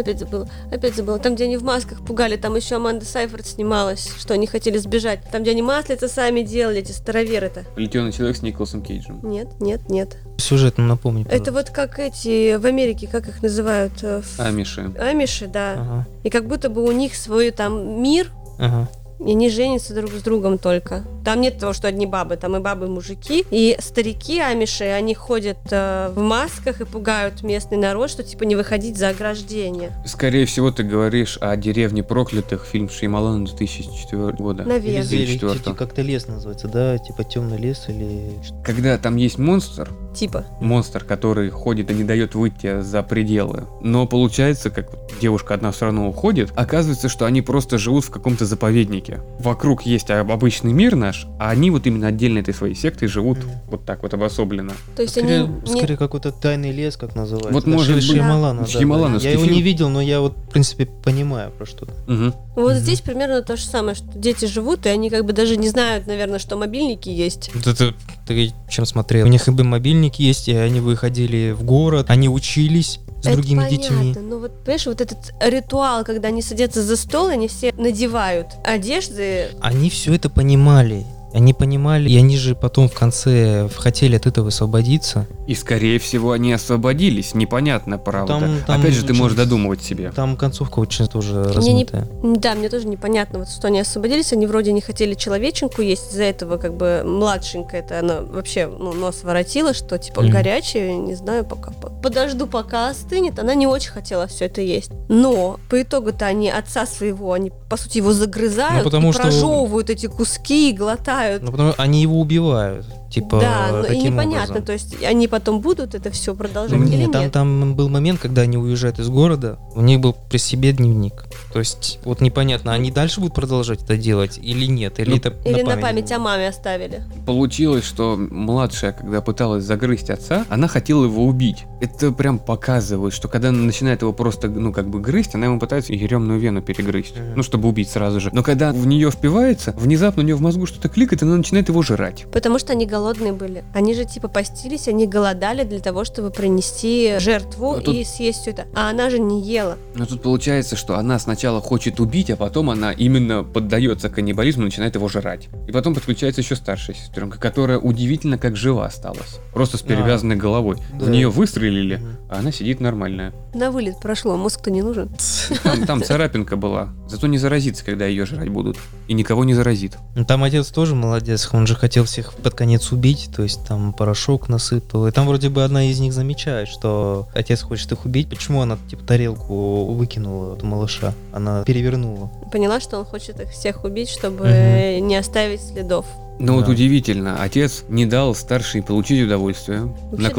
Опять 0.00 0.18
забыла, 0.18 0.48
опять 0.72 0.94
забыла. 0.96 1.18
Там, 1.18 1.34
где 1.34 1.44
они 1.44 1.56
в 1.56 1.62
масках 1.62 2.04
пугали, 2.04 2.36
там 2.36 2.56
еще 2.56 2.76
Аманда 2.76 3.04
Сайфорд 3.04 3.46
снималась, 3.46 4.10
что 4.18 4.34
они 4.34 4.46
хотели 4.46 4.78
сбежать. 4.78 5.20
Там, 5.30 5.42
где 5.42 5.50
они 5.52 5.62
маслица 5.62 6.08
сами 6.08 6.40
делали, 6.40 6.78
эти 6.80 6.92
староверы-то. 6.92 7.64
Плетеный 7.74 8.12
человек 8.12 8.36
с 8.36 8.42
Николасом 8.42 8.82
Кейджем. 8.82 9.20
Нет, 9.22 9.48
нет, 9.60 9.88
нет. 9.90 10.16
Сюжет 10.38 10.78
ну, 10.78 10.84
напомни. 10.86 11.26
Это 11.30 11.52
вот 11.52 11.70
как 11.70 11.98
эти 11.98 12.56
в 12.56 12.64
Америке, 12.64 13.06
как 13.06 13.28
их 13.28 13.42
называют? 13.42 13.92
э, 14.02 14.22
в- 14.22 14.40
Амиши. 14.40 14.92
Амиши, 14.98 15.46
да. 15.46 15.72
Ага, 15.72 16.06
И 16.24 16.30
как 16.30 16.46
будто 16.46 16.70
бы 16.70 16.82
у 16.82 16.92
них 16.92 17.14
свой 17.14 17.50
там 17.50 18.02
мир, 18.02 18.32
ага. 18.58 18.88
И 19.24 19.32
они 19.32 19.50
женятся 19.50 19.94
друг 19.94 20.10
с 20.12 20.22
другом 20.22 20.58
только. 20.58 21.04
Там 21.24 21.40
нет 21.40 21.58
того, 21.58 21.72
что 21.72 21.88
одни 21.88 22.06
бабы, 22.06 22.36
там 22.36 22.56
и 22.56 22.60
бабы, 22.60 22.86
и 22.86 22.88
мужики. 22.88 23.44
И 23.50 23.76
старики 23.80 24.40
амиши, 24.40 24.84
они 24.84 25.14
ходят 25.14 25.58
э, 25.70 26.10
в 26.14 26.20
масках 26.20 26.80
и 26.80 26.84
пугают 26.84 27.42
местный 27.42 27.76
народ, 27.76 28.10
что 28.10 28.22
типа 28.22 28.44
не 28.44 28.56
выходить 28.56 28.96
за 28.96 29.10
ограждение. 29.10 29.92
Скорее 30.06 30.46
всего, 30.46 30.70
ты 30.70 30.82
говоришь 30.82 31.38
о 31.40 31.54
деревне 31.56 32.02
проклятых, 32.02 32.64
фильм 32.64 32.88
Шеймалана 32.88 33.44
2004 33.46 34.32
года. 34.32 34.64
Наверное. 34.64 35.02
Или 35.02 35.38
2004. 35.38 35.76
как-то 35.76 36.02
лес 36.02 36.26
называется, 36.26 36.68
да? 36.68 36.96
Типа 36.98 37.24
темный 37.24 37.58
лес 37.58 37.84
или... 37.88 38.32
Когда 38.64 38.96
там 38.96 39.16
есть 39.16 39.38
монстр, 39.38 39.90
Типа. 40.14 40.44
монстр, 40.60 41.04
который 41.04 41.50
ходит 41.50 41.90
и 41.90 41.94
не 41.94 42.04
дает 42.04 42.34
выйти 42.34 42.80
за 42.80 43.02
пределы. 43.02 43.64
Но 43.80 44.06
получается, 44.06 44.70
как 44.70 44.88
девушка 45.20 45.54
одна 45.54 45.70
все 45.72 45.86
равно 45.86 46.08
уходит, 46.08 46.50
оказывается, 46.56 47.08
что 47.08 47.26
они 47.26 47.42
просто 47.42 47.78
живут 47.78 48.04
в 48.04 48.10
каком-то 48.10 48.44
заповеднике. 48.46 49.20
Вокруг 49.38 49.82
есть 49.82 50.10
об- 50.10 50.30
обычный 50.32 50.72
мир 50.72 50.96
наш, 50.96 51.26
а 51.38 51.50
они 51.50 51.70
вот 51.70 51.86
именно 51.86 52.08
отдельно 52.08 52.38
этой 52.38 52.54
своей 52.54 52.74
сектой 52.74 53.08
живут 53.08 53.38
Мгм. 53.38 53.50
вот 53.70 53.84
так 53.84 54.02
вот 54.02 54.12
обособленно. 54.14 54.72
То 54.96 55.02
есть 55.02 55.14
Скорее, 55.16 55.44
они... 55.44 55.48
не- 55.64 55.78
скорее 55.78 55.96
какой-то 55.96 56.32
тайный 56.32 56.72
лес, 56.72 56.96
как 56.96 57.14
называется. 57.14 57.52
Вот 57.52 57.64
Да, 57.64 57.70
может 57.70 57.94
быть. 57.94 58.04
Шьямалана, 58.04 58.60
Да. 58.60 58.66
да, 58.66 59.18
да. 59.22 59.24
Я 59.28 59.32
его 59.32 59.42
фильм. 59.44 59.54
не 59.56 59.62
видел, 59.62 59.88
но 59.88 60.00
я 60.00 60.20
вот, 60.20 60.36
в 60.36 60.50
принципе, 60.50 60.86
понимаю 60.86 61.50
про 61.52 61.66
что-то. 61.66 61.92
Мгм. 62.06 62.34
Вот 62.56 62.72
Мгм. 62.72 62.80
здесь 62.80 63.00
примерно 63.00 63.42
то 63.42 63.56
же 63.56 63.64
самое, 63.64 63.94
что 63.94 64.06
дети 64.14 64.44
живут, 64.46 64.86
и 64.86 64.88
они 64.88 65.08
как 65.10 65.24
бы 65.24 65.32
даже 65.32 65.56
не 65.56 65.68
знают, 65.68 66.06
наверное, 66.06 66.38
что 66.38 66.56
мобильники 66.56 67.08
есть. 67.08 67.50
Вот 67.54 67.66
это 67.66 67.94
ты 68.30 68.52
чем 68.68 68.86
смотрел? 68.86 69.26
У 69.26 69.28
них 69.28 69.48
и 69.48 69.50
бы 69.50 69.64
мобильники 69.64 70.22
есть, 70.22 70.48
и 70.48 70.54
они 70.54 70.80
выходили 70.80 71.50
в 71.50 71.64
город, 71.64 72.06
они 72.08 72.28
учились 72.28 73.00
с 73.22 73.26
Это 73.26 73.34
другими 73.34 73.58
понятно, 73.64 73.76
детьми. 73.76 74.14
но 74.22 74.38
вот, 74.38 74.64
понимаешь, 74.64 74.86
вот 74.86 75.00
этот 75.00 75.34
ритуал, 75.40 76.04
когда 76.04 76.28
они 76.28 76.40
садятся 76.40 76.82
за 76.82 76.96
стол, 76.96 77.26
они 77.26 77.48
все 77.48 77.72
надевают 77.76 78.46
одежды, 78.64 79.48
Они 79.60 79.90
все 79.90 80.14
это 80.14 80.30
понимали. 80.30 81.04
Они 81.32 81.54
понимали, 81.54 82.08
и 82.08 82.16
они 82.16 82.36
же 82.36 82.54
потом 82.54 82.88
в 82.88 82.94
конце 82.94 83.68
хотели 83.76 84.16
от 84.16 84.26
этого 84.26 84.48
освободиться. 84.48 85.26
И 85.46 85.54
скорее 85.54 85.98
всего 85.98 86.32
они 86.32 86.52
освободились, 86.52 87.34
непонятно, 87.34 87.98
правда. 87.98 88.38
Там- 88.40 88.56
там 88.66 88.80
Опять 88.80 88.94
же, 88.94 89.04
ты 89.06 89.14
можешь 89.14 89.36
додумывать 89.36 89.82
себе. 89.82 90.10
Там 90.14 90.36
концовка 90.36 90.78
очень 90.80 91.06
тоже 91.06 91.34
Мне 91.34 91.42
не- 91.48 91.52
размытая. 91.54 92.08
Да, 92.22 92.54
мне 92.54 92.68
тоже 92.68 92.86
непонятно, 92.88 93.40
вот 93.40 93.48
что 93.48 93.68
они 93.68 93.80
освободились, 93.80 94.32
они 94.32 94.46
вроде 94.46 94.72
не 94.72 94.80
хотели 94.80 95.14
человеченку 95.14 95.82
есть, 95.82 96.12
из-за 96.12 96.24
этого 96.24 96.56
как 96.56 96.74
бы 96.76 97.02
младшенькая 97.04 97.80
это 97.82 98.00
она 98.00 98.20
вообще 98.22 98.66
ну, 98.66 98.92
нос 98.92 99.22
воротила, 99.22 99.72
что 99.74 99.98
типа 99.98 100.22
Мгм. 100.22 100.30
горячее, 100.32 100.96
не 100.96 101.14
знаю, 101.14 101.44
пока 101.44 101.70
по- 101.72 101.90
подожду, 101.90 102.46
пока 102.46 102.90
остынет. 102.90 103.38
Она 103.38 103.54
не 103.54 103.66
очень 103.66 103.90
хотела 103.90 104.26
все 104.26 104.46
это 104.46 104.60
есть. 104.60 104.90
Но 105.08 105.58
по 105.68 105.80
итогу-то 105.82 106.26
они 106.26 106.50
отца 106.50 106.86
своего, 106.86 107.32
они 107.32 107.52
по 107.68 107.76
сути 107.76 107.98
его 107.98 108.12
загрызают, 108.12 108.78
Ну, 108.78 108.84
потому 108.84 109.10
и 109.10 109.12
что- 109.12 109.22
прожевывают 109.22 109.90
эти 109.90 110.06
куски 110.06 110.70
и 110.70 110.72
глотают. 110.76 111.19
Ну, 111.42 111.50
потому 111.50 111.72
что 111.72 111.82
они 111.82 112.02
его 112.02 112.20
убивают. 112.20 112.86
Типа, 113.10 113.40
да, 113.40 113.68
но 113.72 113.86
и 113.86 113.98
непонятно, 113.98 114.58
образом. 114.58 114.64
то 114.64 114.72
есть 114.72 115.02
они 115.02 115.26
потом 115.26 115.60
будут 115.60 115.96
это 115.96 116.10
все 116.10 116.32
продолжать 116.32 116.78
Ну, 116.78 116.86
или 116.86 116.96
нет, 116.96 117.12
там, 117.12 117.22
нет? 117.22 117.32
там 117.32 117.74
был 117.74 117.88
момент, 117.88 118.20
когда 118.20 118.42
они 118.42 118.56
уезжают 118.56 119.00
из 119.00 119.08
города, 119.08 119.58
у 119.74 119.80
них 119.80 119.98
был 119.98 120.12
при 120.12 120.38
себе 120.38 120.72
дневник. 120.72 121.24
То 121.52 121.58
есть, 121.58 121.98
вот 122.04 122.20
непонятно, 122.20 122.72
они 122.72 122.92
дальше 122.92 123.18
будут 123.18 123.34
продолжать 123.34 123.82
это 123.82 123.96
делать 123.96 124.38
или 124.40 124.66
нет, 124.66 125.00
или 125.00 125.10
Ну, 125.10 125.16
это 125.16 125.34
Или 125.44 125.62
на 125.62 125.76
память 125.76 126.00
память 126.00 126.12
о 126.12 126.18
маме 126.20 126.48
оставили. 126.48 127.02
Получилось, 127.26 127.84
что 127.84 128.16
младшая, 128.16 128.92
когда 128.92 129.20
пыталась 129.20 129.64
загрызть 129.64 130.10
отца, 130.10 130.46
она 130.48 130.68
хотела 130.68 131.04
его 131.04 131.24
убить. 131.26 131.64
Это 131.80 132.12
прям 132.12 132.38
показывает, 132.38 133.12
что 133.12 133.26
когда 133.26 133.48
она 133.48 133.58
начинает 133.58 134.02
его 134.02 134.12
просто, 134.12 134.48
ну, 134.48 134.72
как 134.72 134.88
бы 134.88 135.00
грызть, 135.00 135.34
она 135.34 135.46
ему 135.46 135.58
пытается 135.58 135.92
еремную 135.92 136.38
вену 136.38 136.62
перегрызть. 136.62 137.16
Мгм. 137.16 137.32
Ну, 137.36 137.42
чтобы 137.42 137.68
убить 137.68 137.90
сразу 137.90 138.20
же. 138.20 138.30
Но 138.32 138.44
когда 138.44 138.70
в 138.70 138.86
нее 138.86 139.10
впивается, 139.10 139.72
внезапно 139.76 140.22
у 140.22 140.24
нее 140.24 140.36
в 140.36 140.40
мозгу 140.40 140.66
что-то 140.66 140.88
кликает, 140.88 141.09
и 141.12 141.24
она 141.24 141.36
начинает 141.36 141.68
его 141.68 141.82
жрать. 141.82 142.26
Потому 142.32 142.58
что 142.58 142.72
они 142.72 142.86
голодные 142.86 143.32
были. 143.32 143.64
Они 143.74 143.94
же 143.94 144.04
типа 144.04 144.28
постились, 144.28 144.88
они 144.88 145.06
голодали 145.06 145.64
для 145.64 145.80
того, 145.80 146.04
чтобы 146.04 146.30
принести 146.30 147.18
жертву 147.18 147.72
А 147.74 147.80
тут- 147.80 147.94
и 147.94 148.04
съесть 148.04 148.40
все 148.42 148.50
это. 148.50 148.66
А 148.74 148.90
она 148.90 149.10
же 149.10 149.18
не 149.18 149.42
ела. 149.42 149.76
Но 149.94 150.06
тут 150.06 150.22
получается, 150.22 150.76
что 150.76 150.96
она 150.96 151.18
сначала 151.18 151.60
хочет 151.60 152.00
убить, 152.00 152.30
а 152.30 152.36
потом 152.36 152.70
она 152.70 152.92
именно 152.92 153.44
поддается 153.44 154.08
каннибализму 154.10 154.62
и 154.62 154.66
начинает 154.66 154.94
его 154.94 155.08
жрать. 155.08 155.48
И 155.68 155.72
потом 155.72 155.94
подключается 155.94 156.40
еще 156.40 156.56
старшая 156.56 156.96
сестренка, 156.96 157.38
которая 157.38 157.78
удивительно 157.78 158.38
как 158.38 158.56
жива 158.56 158.86
осталась. 158.86 159.38
Просто 159.52 159.76
с 159.78 159.82
А. 159.82 159.86
перевязанной 159.86 160.36
головой. 160.36 160.76
В 160.94 161.04
Да. 161.06 161.10
нее 161.10 161.28
выстрелили, 161.28 162.00
а 162.28 162.38
она 162.38 162.52
сидит 162.52 162.80
нормальная. 162.80 163.32
На 163.54 163.70
вылет 163.70 163.98
прошло, 164.00 164.36
мозг-то 164.36 164.70
не 164.70 164.82
нужен. 164.82 165.10
Там, 165.64 165.84
там 165.86 166.02
царапинка 166.04 166.56
была. 166.56 166.90
Зато 167.08 167.26
не 167.26 167.38
заразится, 167.38 167.84
когда 167.84 168.06
ее 168.06 168.24
жрать 168.26 168.48
будут. 168.48 168.76
И 169.08 169.14
никого 169.14 169.44
не 169.44 169.54
заразит. 169.54 169.96
Ну, 170.14 170.24
Там 170.24 170.44
отец 170.44 170.68
тоже 170.68 170.94
молодец, 171.00 171.48
он 171.52 171.66
же 171.66 171.74
хотел 171.74 172.04
всех 172.04 172.32
под 172.34 172.54
конец 172.54 172.92
убить, 172.92 173.30
то 173.34 173.42
есть 173.42 173.64
там 173.66 173.92
порошок 173.92 174.48
насыпал. 174.48 175.06
И 175.06 175.10
там 175.10 175.26
вроде 175.26 175.48
бы 175.48 175.64
одна 175.64 175.84
из 175.90 175.98
них 176.00 176.12
замечает, 176.12 176.68
что 176.68 177.28
отец 177.34 177.62
хочет 177.62 177.90
их 177.92 178.04
убить. 178.04 178.28
Почему 178.28 178.60
она 178.62 178.78
типа 178.88 179.04
тарелку 179.04 179.86
выкинула 179.94 180.52
от 180.54 180.62
малыша? 180.62 181.14
Она 181.32 181.64
перевернула. 181.64 182.30
Поняла, 182.52 182.80
что 182.80 182.98
он 182.98 183.04
хочет 183.04 183.40
их 183.40 183.50
всех 183.50 183.84
убить, 183.84 184.08
чтобы 184.08 184.46
Мгм. 184.46 185.08
не 185.08 185.16
оставить 185.16 185.60
следов. 185.62 186.06
Но 186.38 186.54
вот 186.54 186.66
Да. 186.66 186.72
удивительно, 186.72 187.42
отец 187.42 187.84
не 187.88 188.06
дал 188.06 188.34
старшей 188.34 188.82
получить 188.82 189.22
удовольствие 189.26 189.82
Вообще 190.10 190.22
на 190.22 190.28
да. 190.28 190.34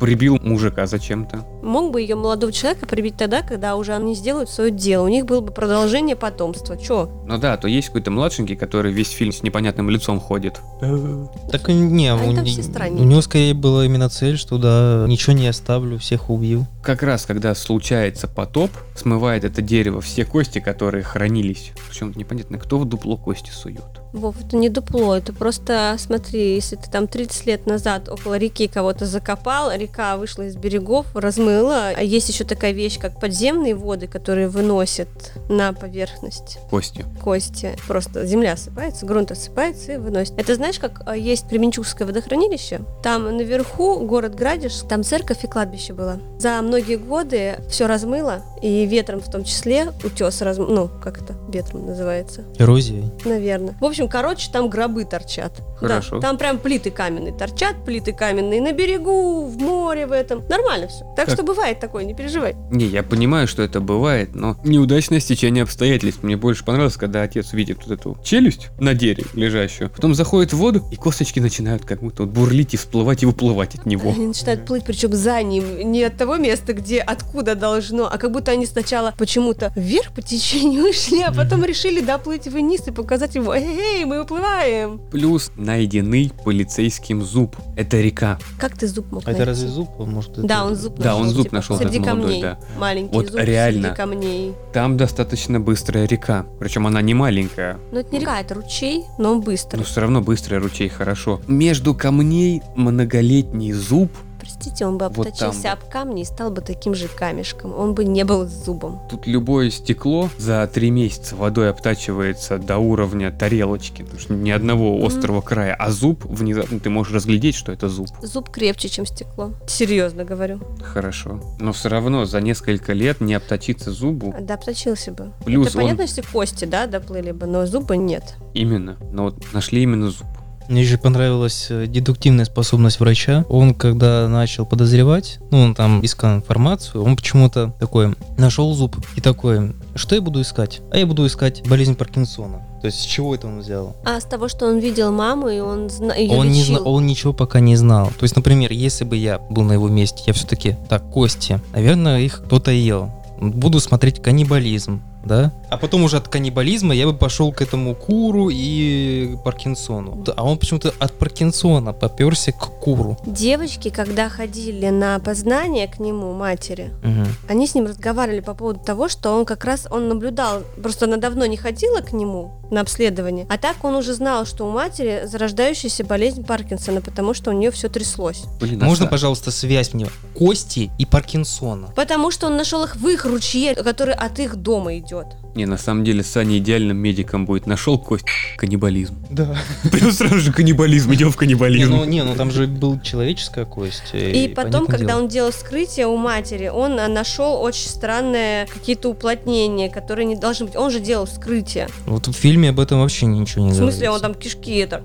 Прибил 0.00 0.38
мужика 0.40 0.86
зачем-то. 0.86 1.44
Мог 1.62 1.92
бы 1.92 2.00
ее 2.00 2.16
молодого 2.16 2.52
человека 2.52 2.86
прибить 2.86 3.16
тогда, 3.18 3.42
когда 3.42 3.76
уже 3.76 3.94
они 3.94 4.14
сделают 4.14 4.48
свое 4.48 4.70
дело. 4.70 5.04
У 5.04 5.08
них 5.08 5.26
было 5.26 5.40
бы 5.42 5.52
продолжение 5.52 6.16
потомства. 6.16 6.78
Че? 6.78 7.10
Ну 7.26 7.38
да, 7.38 7.56
то 7.58 7.68
есть 7.68 7.88
какой-то 7.88 8.10
младшенький, 8.10 8.56
который 8.56 8.92
весь 8.92 9.10
фильм 9.10 9.30
с 9.30 9.42
непонятным 9.42 9.90
лицом 9.90 10.18
ходит. 10.18 10.60
Так 10.80 11.68
не, 11.68 12.10
Они 12.10 12.38
у, 12.38 12.42
не- 12.42 13.00
у 13.00 13.04
него 13.04 13.20
скорее 13.20 13.52
была 13.52 13.84
именно 13.84 14.08
цель, 14.08 14.38
что 14.38 14.56
да, 14.56 15.04
ничего 15.06 15.34
не 15.34 15.46
оставлю, 15.46 15.98
всех 15.98 16.30
убью. 16.30 16.66
Как 16.82 17.02
раз, 17.02 17.26
когда 17.26 17.54
случается 17.54 18.26
потоп, 18.26 18.70
смывает 18.96 19.44
это 19.44 19.60
дерево 19.60 20.00
все 20.00 20.24
кости, 20.24 20.60
которые 20.60 21.04
хранились. 21.04 21.72
Причем 21.90 22.12
непонятно, 22.16 22.58
кто 22.58 22.78
в 22.78 22.86
дупло 22.86 23.18
кости 23.18 23.50
сует. 23.50 23.99
Вов, 24.12 24.36
это 24.44 24.56
не 24.56 24.68
дупло, 24.68 25.16
это 25.16 25.32
просто, 25.32 25.94
смотри, 25.98 26.54
если 26.54 26.76
ты 26.76 26.90
там 26.90 27.06
30 27.06 27.46
лет 27.46 27.66
назад 27.66 28.08
около 28.08 28.36
реки 28.38 28.66
кого-то 28.66 29.06
закопал, 29.06 29.70
река 29.72 30.16
вышла 30.16 30.42
из 30.42 30.56
берегов, 30.56 31.06
размыла, 31.14 31.90
а 31.96 32.02
есть 32.02 32.28
еще 32.28 32.44
такая 32.44 32.72
вещь, 32.72 32.98
как 32.98 33.20
подземные 33.20 33.74
воды, 33.74 34.06
которые 34.06 34.48
выносят 34.48 35.08
на 35.48 35.72
поверхность 35.72 36.58
Кости. 36.70 37.04
кости. 37.22 37.76
Просто 37.86 38.26
земля 38.26 38.52
осыпается, 38.54 39.06
грунт 39.06 39.30
осыпается 39.30 39.92
и 39.92 39.96
выносит. 39.96 40.38
Это 40.38 40.54
знаешь, 40.54 40.78
как 40.78 41.02
а, 41.06 41.16
есть 41.16 41.48
Кременчугское 41.48 42.06
водохранилище? 42.06 42.80
Там 43.02 43.36
наверху 43.36 44.00
город 44.06 44.34
Градиш, 44.34 44.74
там 44.88 45.04
церковь 45.04 45.44
и 45.44 45.46
кладбище 45.46 45.92
было. 45.92 46.18
За 46.38 46.60
многие 46.62 46.96
годы 46.96 47.58
все 47.68 47.86
размыло, 47.86 48.42
и 48.62 48.86
ветром 48.86 49.20
в 49.20 49.30
том 49.30 49.44
числе 49.44 49.92
утес 50.04 50.42
разм... 50.42 50.66
ну, 50.68 50.90
как 51.02 51.22
это 51.22 51.34
ветром 51.48 51.86
называется? 51.86 52.44
Эрозия. 52.58 53.04
Наверное. 53.24 53.76
В 53.80 53.84
общем, 53.84 53.99
короче, 54.08 54.50
там 54.52 54.68
гробы 54.68 55.04
торчат. 55.04 55.60
Хорошо. 55.76 56.16
Да, 56.18 56.28
там 56.28 56.38
прям 56.38 56.58
плиты 56.58 56.90
каменные 56.90 57.32
торчат, 57.32 57.84
плиты 57.84 58.12
каменные 58.12 58.60
на 58.60 58.72
берегу, 58.72 59.46
в 59.46 59.56
море 59.58 60.06
в 60.06 60.12
этом. 60.12 60.44
Нормально 60.48 60.88
все. 60.88 61.04
Так 61.16 61.26
Как? 61.26 61.34
что 61.34 61.42
бывает 61.42 61.80
такое, 61.80 62.04
не 62.04 62.14
переживай. 62.14 62.54
Не, 62.70 62.84
я 62.86 63.02
понимаю, 63.02 63.48
что 63.48 63.62
это 63.62 63.80
бывает, 63.80 64.34
но 64.34 64.56
неудачное 64.64 65.20
стечение 65.20 65.62
обстоятельств. 65.62 66.22
Мне 66.22 66.36
больше 66.36 66.64
понравилось, 66.64 66.96
когда 66.96 67.22
отец 67.22 67.52
видит 67.52 67.78
вот 67.86 67.98
эту 67.98 68.18
челюсть 68.22 68.68
на 68.78 68.94
дереве 68.94 69.26
лежащую, 69.34 69.90
потом 69.90 70.14
заходит 70.14 70.52
в 70.52 70.56
воду, 70.56 70.84
и 70.90 70.96
косточки 70.96 71.40
начинают 71.40 71.84
как 71.84 72.00
будто 72.00 72.24
вот 72.24 72.32
бурлить 72.32 72.74
и 72.74 72.76
всплывать 72.76 73.22
и 73.22 73.26
выплывать 73.26 73.74
от 73.74 73.86
него. 73.86 74.10
Они 74.10 74.26
начинают 74.26 74.66
плыть, 74.66 74.84
причем 74.84 75.12
за 75.12 75.42
ним, 75.42 75.90
не 75.90 76.04
от 76.04 76.16
того 76.16 76.36
места, 76.36 76.72
где 76.72 77.00
откуда 77.00 77.54
должно, 77.54 78.08
а 78.12 78.18
как 78.18 78.30
будто 78.32 78.50
они 78.52 78.66
сначала 78.66 79.14
почему-то 79.16 79.72
вверх 79.76 80.12
по 80.12 80.22
течению 80.22 80.88
ушли, 80.90 81.22
а 81.22 81.32
потом 81.32 81.64
решили 81.64 82.00
доплыть 82.00 82.46
вниз 82.46 82.86
и 82.86 82.90
показать 82.90 83.34
ему, 83.34 83.52
эй, 83.98 84.04
мы 84.04 84.22
уплываем. 84.22 85.00
Плюс 85.10 85.50
найденный 85.56 86.32
полицейским 86.44 87.22
зуб. 87.22 87.56
Это 87.76 88.00
река. 88.00 88.38
Как 88.58 88.76
ты 88.78 88.86
зуб 88.86 89.10
мог 89.12 89.22
А 89.26 89.30
это 89.30 89.38
найти? 89.38 89.44
разве 89.48 89.68
зуб? 89.68 89.88
Может, 89.98 90.32
это- 90.32 90.42
Да, 90.42 90.64
он 90.64 90.76
зуб 90.76 90.98
Да, 90.98 91.14
он 91.16 91.22
нашел, 91.22 91.34
зуб 91.36 91.42
типа, 91.44 91.56
нашел, 91.56 91.76
среди 91.78 91.98
этот 91.98 92.06
молодой, 92.06 92.22
камней. 92.24 92.42
да. 92.42 92.58
Маленький 92.78 93.14
Вот 93.14 93.26
зуб 93.30 93.40
реально. 93.40 93.82
среди 93.82 93.94
камней. 93.96 94.54
Там 94.72 94.96
достаточно 94.96 95.60
быстрая 95.60 96.06
река. 96.06 96.46
Причем 96.58 96.86
она 96.86 97.00
не 97.02 97.14
маленькая. 97.14 97.78
Но 97.92 98.00
это 98.00 98.12
не 98.12 98.20
река, 98.20 98.40
это 98.40 98.54
ручей, 98.54 99.04
но 99.18 99.32
он 99.32 99.40
быстрый. 99.40 99.78
Но 99.78 99.84
все 99.84 100.00
равно 100.00 100.20
быстрый 100.20 100.58
ручей, 100.58 100.88
хорошо. 100.88 101.40
Между 101.46 101.94
камней 101.94 102.62
многолетний 102.76 103.72
зуб. 103.72 104.10
Простите, 104.40 104.86
он 104.86 104.98
бы 104.98 105.08
Вот 105.08 105.26
обточился 105.26 105.62
там. 105.64 105.72
об 105.74 105.88
камни 105.90 106.22
и 106.22 106.24
стал 106.24 106.50
бы 106.50 106.60
таким 106.62 106.94
же 106.94 107.08
камешком. 107.08 107.72
Он 107.78 107.94
бы 107.94 108.04
не 108.04 108.24
был 108.24 108.46
зубом. 108.46 109.02
Тут 109.10 109.26
любое 109.26 109.70
стекло 109.70 110.30
за 110.38 110.66
три 110.72 110.90
месяца 110.90 111.36
водой 111.36 111.70
обтачивается 111.70 112.58
до 112.58 112.78
уровня 112.78 113.30
тарелочки. 113.30 114.02
Потому 114.02 114.20
что 114.20 114.34
ни 114.34 114.50
одного 114.50 115.04
острого 115.04 115.40
края. 115.40 115.74
А 115.74 115.90
зуб, 115.90 116.24
внезапно 116.24 116.80
ты 116.80 116.90
можешь 116.90 117.12
разглядеть, 117.12 117.54
что 117.54 117.72
это 117.72 117.88
зуб. 117.88 118.08
Зуб 118.22 118.50
крепче, 118.50 118.88
чем 118.88 119.06
стекло. 119.06 119.52
Серьезно 119.66 120.24
говорю. 120.24 120.60
Хорошо. 120.82 121.40
Но 121.58 121.72
все 121.72 121.88
равно 121.88 122.24
за 122.24 122.40
несколько 122.40 122.92
лет 122.92 123.20
не 123.20 123.34
обточиться 123.34 123.90
зубу. 123.90 124.34
Да, 124.40 124.54
обточился 124.54 125.12
бы. 125.12 125.32
Плюс 125.44 125.68
Это 125.68 125.76
понятно, 125.76 126.02
он... 126.02 126.08
если 126.08 126.22
кости, 126.22 126.64
да, 126.64 126.86
доплыли 126.86 127.32
бы, 127.32 127.46
но 127.46 127.66
зуба 127.66 127.96
нет. 127.96 128.36
Именно. 128.54 128.96
Но 129.12 129.24
вот 129.24 129.52
нашли 129.52 129.82
именно 129.82 130.10
зуб. 130.10 130.26
Мне 130.70 130.84
же 130.84 130.98
понравилась 130.98 131.66
э, 131.68 131.88
дедуктивная 131.88 132.44
способность 132.44 133.00
врача. 133.00 133.44
Он, 133.48 133.74
когда 133.74 134.28
начал 134.28 134.64
подозревать, 134.64 135.40
ну, 135.50 135.58
он 135.62 135.74
там 135.74 136.04
искал 136.04 136.36
информацию, 136.36 137.02
он 137.02 137.16
почему-то 137.16 137.74
такой 137.80 138.14
нашел 138.38 138.72
зуб 138.72 138.96
и 139.16 139.20
такой, 139.20 139.72
что 139.96 140.14
я 140.14 140.20
буду 140.20 140.40
искать? 140.40 140.80
А 140.92 140.98
я 140.98 141.06
буду 141.06 141.26
искать 141.26 141.68
болезнь 141.68 141.96
Паркинсона. 141.96 142.62
То 142.80 142.86
есть 142.86 143.00
с 143.00 143.04
чего 143.04 143.34
это 143.34 143.48
он 143.48 143.58
взял? 143.58 143.96
А 144.04 144.20
с 144.20 144.24
того, 144.24 144.46
что 144.46 144.66
он 144.66 144.78
видел 144.78 145.10
маму, 145.10 145.48
и 145.48 145.58
он 145.58 145.90
зна... 145.90 146.14
ее 146.14 146.30
Он, 146.36 146.48
не 146.48 146.60
лечил. 146.60 146.76
зна- 146.76 146.84
он 146.88 147.04
ничего 147.04 147.32
пока 147.32 147.58
не 147.58 147.74
знал. 147.74 148.06
То 148.16 148.22
есть, 148.22 148.36
например, 148.36 148.70
если 148.70 149.02
бы 149.04 149.16
я 149.16 149.40
был 149.40 149.64
на 149.64 149.72
его 149.72 149.88
месте, 149.88 150.22
я 150.28 150.32
все-таки, 150.32 150.76
так, 150.88 151.10
кости, 151.10 151.60
наверное, 151.74 152.20
их 152.20 152.44
кто-то 152.46 152.70
ел. 152.70 153.10
Буду 153.40 153.80
смотреть 153.80 154.22
каннибализм, 154.22 155.02
да? 155.24 155.52
А 155.70 155.76
потом 155.76 156.02
уже 156.02 156.16
от 156.16 156.28
каннибализма 156.28 156.94
я 156.94 157.06
бы 157.06 157.14
пошел 157.14 157.52
к 157.52 157.62
этому 157.62 157.94
куру 157.94 158.48
и 158.50 159.36
Паркинсону. 159.44 160.24
А 160.36 160.44
он 160.44 160.58
почему-то 160.58 160.92
от 160.98 161.12
Паркинсона 161.12 161.92
поперся 161.92 162.52
к 162.52 162.80
куру. 162.80 163.16
Девочки, 163.26 163.90
когда 163.90 164.28
ходили 164.28 164.88
на 164.88 165.16
опознание 165.16 165.86
к 165.88 165.98
нему, 166.00 166.32
матери, 166.32 166.90
Мгм. 167.02 167.26
они 167.48 167.66
с 167.66 167.74
ним 167.74 167.86
разговаривали 167.86 168.40
по 168.40 168.54
поводу 168.54 168.80
того, 168.80 169.08
что 169.08 169.30
он 169.36 169.44
как 169.44 169.64
раз, 169.64 169.86
он 169.90 170.08
наблюдал, 170.08 170.62
просто 170.82 171.04
она 171.06 171.16
давно 171.16 171.46
не 171.46 171.56
ходила 171.56 172.00
к 172.00 172.12
нему 172.12 172.52
на 172.70 172.80
обследование, 172.80 173.46
а 173.50 173.58
так 173.58 173.82
он 173.84 173.96
уже 173.96 174.14
знал, 174.14 174.46
что 174.46 174.66
у 174.66 174.70
матери 174.70 175.22
зарождающаяся 175.26 176.04
болезнь 176.04 176.44
Паркинсона, 176.44 177.00
потому 177.00 177.34
что 177.34 177.50
у 177.50 177.52
нее 177.52 177.70
все 177.70 177.88
тряслось. 177.88 178.42
Блин, 178.60 178.82
а 178.82 178.86
Можно, 178.86 179.06
пожалуйста, 179.06 179.50
связь 179.50 179.92
мне? 179.92 180.06
Кости 180.40 180.90
и 180.96 181.04
Паркинсона. 181.04 181.88
Потому 181.94 182.30
что 182.30 182.46
он 182.46 182.56
нашел 182.56 182.82
их 182.84 182.96
в 182.96 183.06
их 183.08 183.26
ручье, 183.26 183.74
который 183.74 184.14
от 184.14 184.38
их 184.38 184.56
дома 184.56 184.96
идет. 184.96 185.26
Не, 185.54 185.66
на 185.66 185.76
самом 185.76 186.02
деле 186.02 186.22
Саня 186.22 186.56
идеальным 186.56 186.96
медиком 186.96 187.44
будет. 187.44 187.66
Нашел 187.66 187.98
кость. 187.98 188.24
Каннибализм. 188.56 189.16
Да. 189.28 189.54
Прям 189.92 190.10
сразу 190.12 190.38
же 190.38 190.50
каннибализм, 190.50 191.12
идем 191.12 191.30
в 191.30 191.34
Не, 191.34 191.38
каннибализм. 191.40 191.90
ну, 191.90 192.04
не, 192.06 192.24
ну 192.24 192.34
там 192.36 192.50
же 192.50 192.66
был 192.66 192.98
человеческая 193.00 193.66
кость. 193.66 194.14
И 194.14 194.50
потом, 194.56 194.86
когда 194.86 195.18
он 195.18 195.28
делал 195.28 195.50
вскрытие 195.50 196.06
у 196.06 196.16
матери, 196.16 196.68
он 196.68 196.98
а, 196.98 197.08
нашел 197.08 197.60
очень 197.60 197.90
странные 197.90 198.64
какие-то 198.64 199.10
уплотнения, 199.10 199.90
которые 199.90 200.24
не 200.24 200.36
должны 200.36 200.64
быть. 200.64 200.76
Он 200.76 200.90
же 200.90 201.00
делал 201.00 201.26
вскрытие. 201.26 201.88
Вот 202.06 202.28
в 202.28 202.32
фильме 202.32 202.70
об 202.70 202.80
этом 202.80 203.00
вообще 203.00 203.26
ничего 203.26 203.66
не 203.66 203.72
В 203.72 203.74
смысле, 203.74 204.06
говорится. 204.06 204.28
он 204.28 204.32
там 204.32 204.34
кишки 204.40 204.76
это 204.76 205.04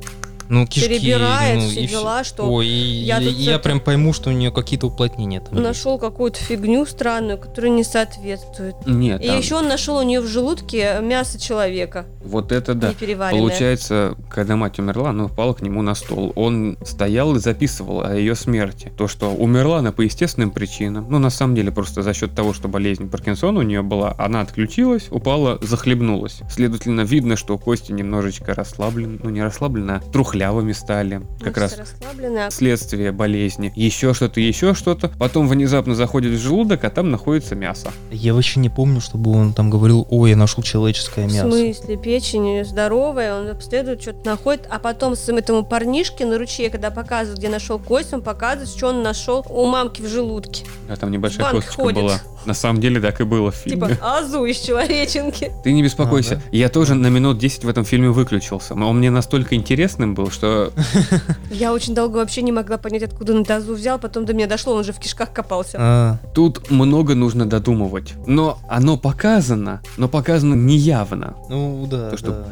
Ну, 0.49 0.65
кишки, 0.67 0.89
перебирает 0.89 1.61
ну, 1.61 1.69
все 1.69 1.81
и 1.81 1.87
дела, 1.87 2.23
что 2.23 2.43
Ой, 2.51 2.67
и 2.67 3.03
я 3.03 3.19
тут 3.19 3.33
я 3.33 3.53
это- 3.55 3.63
прям 3.63 3.79
пойму, 3.79 4.13
что 4.13 4.29
у 4.29 4.33
нее 4.33 4.51
какие-то 4.51 4.87
уплотнения 4.87 5.39
там 5.39 5.53
есть. 5.53 5.63
нашел 5.63 5.97
какую-то 5.97 6.37
фигню 6.39 6.85
странную, 6.85 7.37
которая 7.37 7.71
не 7.71 7.83
соответствует. 7.83 8.75
Нет, 8.85 9.23
И 9.23 9.27
там- 9.27 9.37
еще 9.37 9.55
он 9.55 9.67
нашел 9.67 9.97
у 9.97 10.03
нее 10.03 10.21
в 10.21 10.27
желудке 10.27 10.99
мясо 11.01 11.39
человека, 11.39 12.05
вот 12.23 12.51
это 12.51 12.73
да. 12.73 12.93
Получается, 13.31 14.15
когда 14.29 14.55
мать 14.55 14.79
умерла, 14.79 15.09
она 15.11 15.25
упала 15.25 15.53
к 15.53 15.61
нему 15.61 15.81
на 15.81 15.95
стол. 15.95 16.33
Он 16.35 16.77
стоял 16.83 17.35
и 17.35 17.39
записывал 17.39 18.01
о 18.03 18.15
ее 18.15 18.35
смерти. 18.35 18.91
То, 18.97 19.07
что 19.07 19.31
умерла 19.31 19.79
она 19.79 19.91
по 19.91 20.01
естественным 20.01 20.51
причинам. 20.51 21.05
Ну, 21.09 21.19
на 21.19 21.29
самом 21.29 21.55
деле, 21.55 21.71
просто 21.71 22.01
за 22.01 22.13
счет 22.13 22.33
того, 22.33 22.53
что 22.53 22.67
болезнь 22.67 23.09
Паркинсона 23.09 23.59
у 23.59 23.63
нее 23.63 23.81
была, 23.81 24.15
она 24.17 24.41
отключилась, 24.41 25.07
упала, 25.11 25.59
захлебнулась. 25.61 26.39
Следовательно, 26.49 27.01
видно, 27.01 27.35
что 27.35 27.57
кости 27.57 27.91
немножечко 27.91 28.53
расслаблены. 28.53 29.19
Ну, 29.23 29.29
не 29.29 29.41
расслаблены, 29.43 29.91
а 29.91 30.01
трухлявыми 30.35 30.73
стали. 30.73 31.21
Как 31.41 31.57
раз 31.57 31.77
а 31.77 32.51
следствие 32.51 33.11
болезни. 33.11 33.71
Еще 33.75 34.13
что-то, 34.13 34.39
еще 34.39 34.73
что-то. 34.73 35.09
Потом 35.17 35.47
внезапно 35.47 35.95
заходит 35.95 36.33
в 36.33 36.41
желудок, 36.41 36.83
а 36.83 36.89
там 36.89 37.09
находится 37.11 37.55
мясо. 37.55 37.91
Я 38.11 38.33
вообще 38.33 38.59
не 38.59 38.69
помню, 38.69 38.99
чтобы 39.01 39.31
он 39.31 39.53
там 39.53 39.69
говорил, 39.69 40.05
ой, 40.09 40.31
я 40.31 40.35
нашел 40.35 40.63
человеческое 40.63 41.27
В 41.27 41.33
мясо. 41.33 41.49
смысле, 41.49 41.97
печень 41.97 42.65
здоровая, 42.65 43.39
он 43.39 43.49
обследует, 43.49 44.01
что-то 44.01 44.29
находит, 44.29 44.67
а 44.69 44.79
потом 44.79 45.15
с 45.15 45.29
этому 45.29 45.63
парнишке 45.63 46.25
на 46.25 46.37
ручье, 46.37 46.69
когда 46.69 46.91
показывает, 46.91 47.39
где 47.39 47.49
нашел 47.49 47.79
кость, 47.79 48.13
он 48.13 48.21
показывает, 48.21 48.69
что 48.69 48.87
он 48.87 49.03
нашел 49.03 49.45
у 49.49 49.65
мамки 49.65 50.01
в 50.01 50.07
желудке. 50.07 50.65
А 50.89 50.95
там 50.97 51.11
небольшая 51.11 51.43
Банк 51.45 51.55
косточка 51.57 51.81
ходит. 51.81 51.99
была. 51.99 52.19
На 52.45 52.53
самом 52.53 52.79
деле 52.79 52.99
так 53.01 53.19
и 53.21 53.23
было 53.23 53.51
в 53.51 53.55
фильме. 53.55 53.87
Типа 53.87 53.97
азу 54.17 54.45
из 54.45 54.57
человеченки. 54.59 55.51
Ты 55.63 55.73
не 55.73 55.81
беспокойся. 55.83 56.41
А, 56.45 56.55
Я 56.55 56.69
тоже 56.69 56.93
на 56.95 57.07
минут 57.07 57.37
10 57.37 57.63
в 57.63 57.69
этом 57.69 57.85
фильме 57.85 58.09
выключился. 58.09 58.75
Но 58.75 58.89
он 58.89 58.97
мне 58.99 59.09
настолько 59.09 59.55
интересным 59.55 60.13
был, 60.13 60.29
что 60.29 60.71
Я 61.51 61.73
очень 61.73 61.95
долго 61.95 62.17
вообще 62.17 62.41
не 62.41 62.51
могла 62.51 62.77
понять, 62.77 63.03
откуда 63.03 63.33
он 63.33 63.45
азу 63.49 63.73
взял, 63.73 63.99
потом 63.99 64.25
до 64.25 64.33
меня 64.33 64.47
дошло, 64.47 64.75
он 64.75 64.83
же 64.83 64.93
в 64.93 64.99
кишках 64.99 65.31
копался. 65.33 65.77
А, 65.79 66.17
тут 66.33 66.69
много 66.69 67.15
нужно 67.15 67.45
додумывать. 67.45 68.13
Но 68.27 68.59
оно 68.69 68.97
показано, 68.97 69.81
но 69.97 70.07
показано 70.07 70.53
неявно. 70.55 71.35
ну 71.49 71.87
да, 71.89 72.11
То, 72.11 72.17
что- 72.17 72.31
да. 72.31 72.45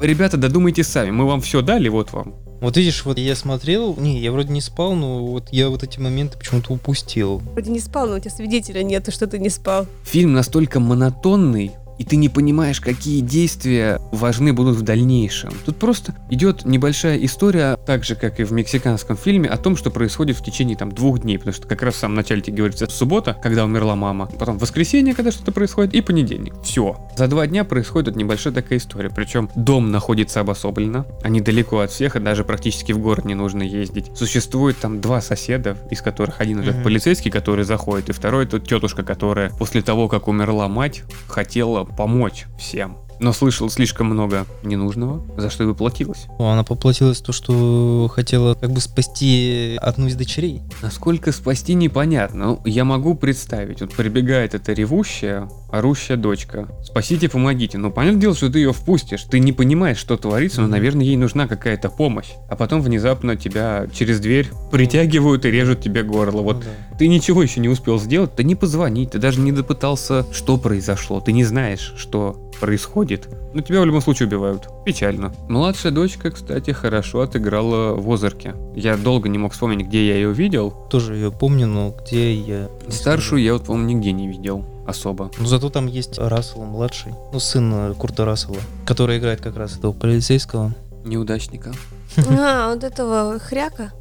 Ребята, 0.00 0.36
додумайте 0.36 0.84
сами. 0.84 1.10
Мы 1.10 1.26
вам 1.26 1.40
все 1.40 1.60
дали, 1.60 1.88
вот 1.88 2.12
вам. 2.12 2.34
Вот 2.60 2.76
видишь, 2.76 3.04
вот 3.04 3.18
я 3.18 3.36
смотрел, 3.36 3.94
не, 3.96 4.20
я 4.20 4.32
вроде 4.32 4.52
не 4.52 4.60
спал, 4.60 4.94
но 4.94 5.24
вот 5.24 5.48
я 5.52 5.68
вот 5.68 5.84
эти 5.84 6.00
моменты 6.00 6.38
почему-то 6.38 6.72
упустил. 6.72 7.38
Вроде 7.52 7.70
не 7.70 7.78
спал, 7.78 8.08
но 8.08 8.16
у 8.16 8.18
тебя 8.18 8.30
свидетеля 8.30 8.82
нету, 8.82 9.12
что 9.12 9.26
ты 9.26 9.38
не 9.38 9.48
спал. 9.48 9.86
Фильм 10.04 10.32
настолько 10.32 10.80
монотонный, 10.80 11.72
и 11.98 12.04
ты 12.04 12.16
не 12.16 12.28
понимаешь, 12.28 12.80
какие 12.80 13.20
действия 13.20 14.00
важны 14.12 14.52
будут 14.52 14.76
в 14.76 14.82
дальнейшем. 14.82 15.52
Тут 15.64 15.76
просто 15.76 16.14
идет 16.30 16.64
небольшая 16.64 17.18
история, 17.24 17.76
так 17.86 18.04
же, 18.04 18.14
как 18.14 18.40
и 18.40 18.44
в 18.44 18.52
мексиканском 18.52 19.16
фильме, 19.16 19.48
о 19.48 19.56
том, 19.56 19.76
что 19.76 19.90
происходит 19.90 20.36
в 20.36 20.44
течение 20.44 20.76
там 20.76 20.92
двух 20.92 21.20
дней, 21.20 21.38
потому 21.38 21.54
что 21.54 21.66
как 21.66 21.82
раз 21.82 21.94
в 21.94 21.98
самом 21.98 22.14
начале 22.14 22.40
тебе 22.40 22.58
говорится 22.58 22.86
суббота, 22.88 23.36
когда 23.42 23.64
умерла 23.64 23.96
мама, 23.96 24.26
потом 24.38 24.58
воскресенье, 24.58 25.14
когда 25.14 25.32
что-то 25.32 25.52
происходит, 25.52 25.94
и 25.94 26.00
понедельник. 26.00 26.54
Все. 26.62 26.96
За 27.16 27.26
два 27.26 27.46
дня 27.46 27.64
происходит 27.64 28.16
небольшая 28.16 28.52
такая 28.52 28.78
история. 28.78 29.10
Причем 29.10 29.50
дом 29.54 29.90
находится 29.90 30.40
обособленно, 30.40 31.06
они 31.22 31.40
далеко 31.40 31.80
от 31.80 31.90
всех, 31.90 32.16
и 32.16 32.20
даже 32.20 32.44
практически 32.44 32.92
в 32.92 32.98
город 32.98 33.24
не 33.24 33.34
нужно 33.34 33.62
ездить. 33.62 34.10
Существует 34.16 34.78
там 34.78 35.00
два 35.00 35.20
соседа, 35.20 35.76
из 35.90 36.00
которых 36.02 36.40
один 36.40 36.60
этот 36.60 36.76
Мгм. 36.76 36.84
полицейский, 36.84 37.30
который 37.30 37.64
заходит, 37.64 38.08
и 38.10 38.12
второй 38.12 38.44
это 38.44 38.60
тетушка, 38.60 39.02
которая 39.02 39.50
после 39.50 39.82
того, 39.82 40.08
как 40.08 40.28
умерла 40.28 40.68
мать, 40.68 41.02
хотела 41.26 41.87
помочь 41.96 42.46
всем. 42.58 42.96
Но 43.20 43.32
слышал 43.32 43.68
слишком 43.70 44.08
много 44.08 44.46
ненужного, 44.62 45.22
за 45.36 45.50
что 45.50 45.64
и 45.64 45.66
поплатилась. 45.68 46.26
Она 46.38 46.64
поплатилась 46.64 47.20
то, 47.20 47.32
что 47.32 48.10
хотела 48.12 48.54
как 48.54 48.70
бы 48.70 48.80
спасти 48.80 49.78
одну 49.80 50.06
из 50.06 50.16
дочерей. 50.16 50.62
Насколько 50.82 51.32
спасти 51.32 51.74
непонятно. 51.74 52.38
Ну, 52.38 52.60
я 52.64 52.84
могу 52.84 53.14
представить, 53.14 53.80
вот 53.80 53.94
прибегает 53.94 54.54
эта 54.54 54.72
ревущая, 54.72 55.48
орущая 55.70 56.16
дочка. 56.16 56.68
Спасите, 56.84 57.28
помогите. 57.28 57.78
Ну, 57.78 57.90
понятное 57.90 58.20
дело, 58.20 58.34
что 58.34 58.50
ты 58.50 58.58
ее 58.58 58.72
впустишь. 58.72 59.24
Ты 59.24 59.40
не 59.40 59.52
понимаешь, 59.52 59.98
что 59.98 60.16
творится, 60.16 60.62
но, 60.62 60.68
наверное, 60.68 61.04
ей 61.04 61.16
нужна 61.16 61.46
какая-то 61.46 61.90
помощь. 61.90 62.30
А 62.48 62.56
потом 62.56 62.80
внезапно 62.80 63.36
тебя 63.36 63.86
через 63.92 64.20
дверь 64.20 64.48
притягивают 64.70 65.44
и 65.44 65.50
режут 65.50 65.80
тебе 65.80 66.02
горло. 66.02 66.42
Вот 66.42 66.56
Ну 66.56 66.62
да. 66.62 66.96
Ты 66.98 67.06
ничего 67.06 67.42
еще 67.42 67.60
не 67.60 67.68
успел 67.68 68.00
сделать, 68.00 68.34
ты 68.34 68.42
не 68.42 68.56
позвонить, 68.56 69.12
ты 69.12 69.18
даже 69.18 69.40
не 69.40 69.52
допытался, 69.52 70.26
что 70.32 70.56
произошло, 70.56 71.20
ты 71.20 71.30
не 71.30 71.44
знаешь, 71.44 71.94
что 71.96 72.47
происходит. 72.58 73.28
Но 73.54 73.60
тебя 73.62 73.80
в 73.80 73.86
любом 73.86 74.00
случае 74.00 74.28
убивают. 74.28 74.68
Печально. 74.84 75.32
Младшая 75.48 75.92
дочка, 75.92 76.30
кстати, 76.30 76.70
хорошо 76.70 77.20
отыграла 77.20 77.94
в 77.94 78.10
Озарке. 78.12 78.54
Я 78.74 78.96
долго 78.96 79.28
не 79.28 79.38
мог 79.38 79.52
вспомнить, 79.52 79.86
где 79.86 80.06
я 80.06 80.14
ее 80.14 80.32
видел. 80.32 80.70
Тоже 80.90 81.14
ее 81.14 81.30
помню, 81.32 81.66
но 81.66 81.94
где 82.02 82.34
я... 82.34 82.68
Старшую 82.88 83.42
я 83.42 83.54
вот, 83.54 83.64
по-моему, 83.64 83.88
нигде 83.88 84.12
не 84.12 84.28
видел 84.28 84.64
особо. 84.86 85.30
Ну, 85.38 85.46
зато 85.46 85.68
там 85.68 85.86
есть 85.86 86.18
Рассел 86.18 86.64
младший, 86.64 87.12
ну, 87.32 87.38
сын 87.38 87.72
э, 87.74 87.94
Курта 87.94 88.24
Рассела, 88.24 88.56
который 88.86 89.18
играет 89.18 89.40
как 89.40 89.56
раз 89.56 89.76
этого 89.76 89.92
полицейского. 89.92 90.72
Неудачника. 91.04 91.72
А, 92.30 92.72
вот 92.72 92.82
этого 92.84 93.38
хряка, 93.38 93.92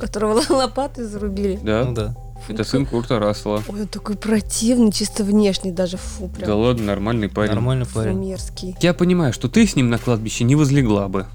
которого 0.00 0.40
лопаты 0.48 1.06
зарубили. 1.06 1.60
Да, 1.62 1.84
Ну 1.84 1.94
да. 1.94 2.14
Это 2.48 2.64
сын 2.64 2.86
Курта 2.86 3.18
Рассела. 3.18 3.62
Ой, 3.68 3.82
он 3.82 3.86
такой 3.86 4.16
противный, 4.16 4.92
чисто 4.92 5.24
внешне 5.24 5.72
даже, 5.72 5.96
фу, 5.96 6.28
прям. 6.28 6.48
Да 6.48 6.56
ладно, 6.56 6.84
нормальный 6.84 7.28
парень. 7.28 7.50
Нормальный 7.52 7.84
фу, 7.84 7.94
парень. 7.96 8.18
мерзкий. 8.18 8.76
Я 8.80 8.94
понимаю, 8.94 9.32
что 9.32 9.48
ты 9.48 9.66
с 9.66 9.76
ним 9.76 9.90
на 9.90 9.98
кладбище 9.98 10.44
не 10.44 10.56
возлегла 10.56 11.08
бы. 11.08 11.26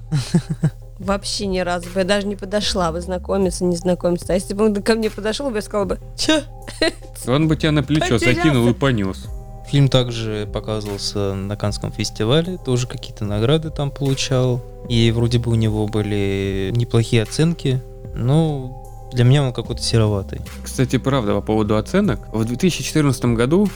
Вообще 0.98 1.46
ни 1.46 1.60
разу 1.60 1.88
бы 1.90 2.00
я 2.00 2.04
даже 2.04 2.26
не 2.26 2.34
подошла 2.34 2.90
бы 2.90 3.00
знакомиться, 3.00 3.64
не 3.64 3.76
знакомиться. 3.76 4.32
А 4.32 4.34
если 4.34 4.54
бы 4.54 4.64
он 4.64 4.74
ко 4.74 4.94
мне 4.94 5.10
подошел, 5.10 5.48
бы 5.48 5.56
я 5.56 5.62
сказала 5.62 5.84
бы, 5.86 5.98
че? 6.16 6.42
Он 7.26 7.46
бы 7.48 7.56
тебя 7.56 7.72
на 7.72 7.82
плечо 7.82 8.14
Потерялся. 8.14 8.42
закинул 8.42 8.68
и 8.68 8.74
понес. 8.74 9.26
Фильм 9.68 9.88
также 9.88 10.48
показывался 10.52 11.34
на 11.34 11.56
Канском 11.56 11.92
фестивале, 11.92 12.58
тоже 12.58 12.86
какие-то 12.86 13.24
награды 13.24 13.70
там 13.70 13.90
получал. 13.90 14.62
И 14.88 15.10
вроде 15.10 15.38
бы 15.38 15.50
у 15.52 15.54
него 15.54 15.86
были 15.86 16.72
неплохие 16.74 17.22
оценки, 17.22 17.80
но 18.14 18.87
для 19.12 19.24
меня 19.24 19.42
он 19.42 19.52
какой-то 19.52 19.82
сероватый. 19.82 20.40
Кстати, 20.62 20.98
правда, 20.98 21.34
по 21.34 21.40
поводу 21.40 21.76
оценок. 21.76 22.20
В 22.32 22.44
2014 22.44 23.24
году 23.26 23.68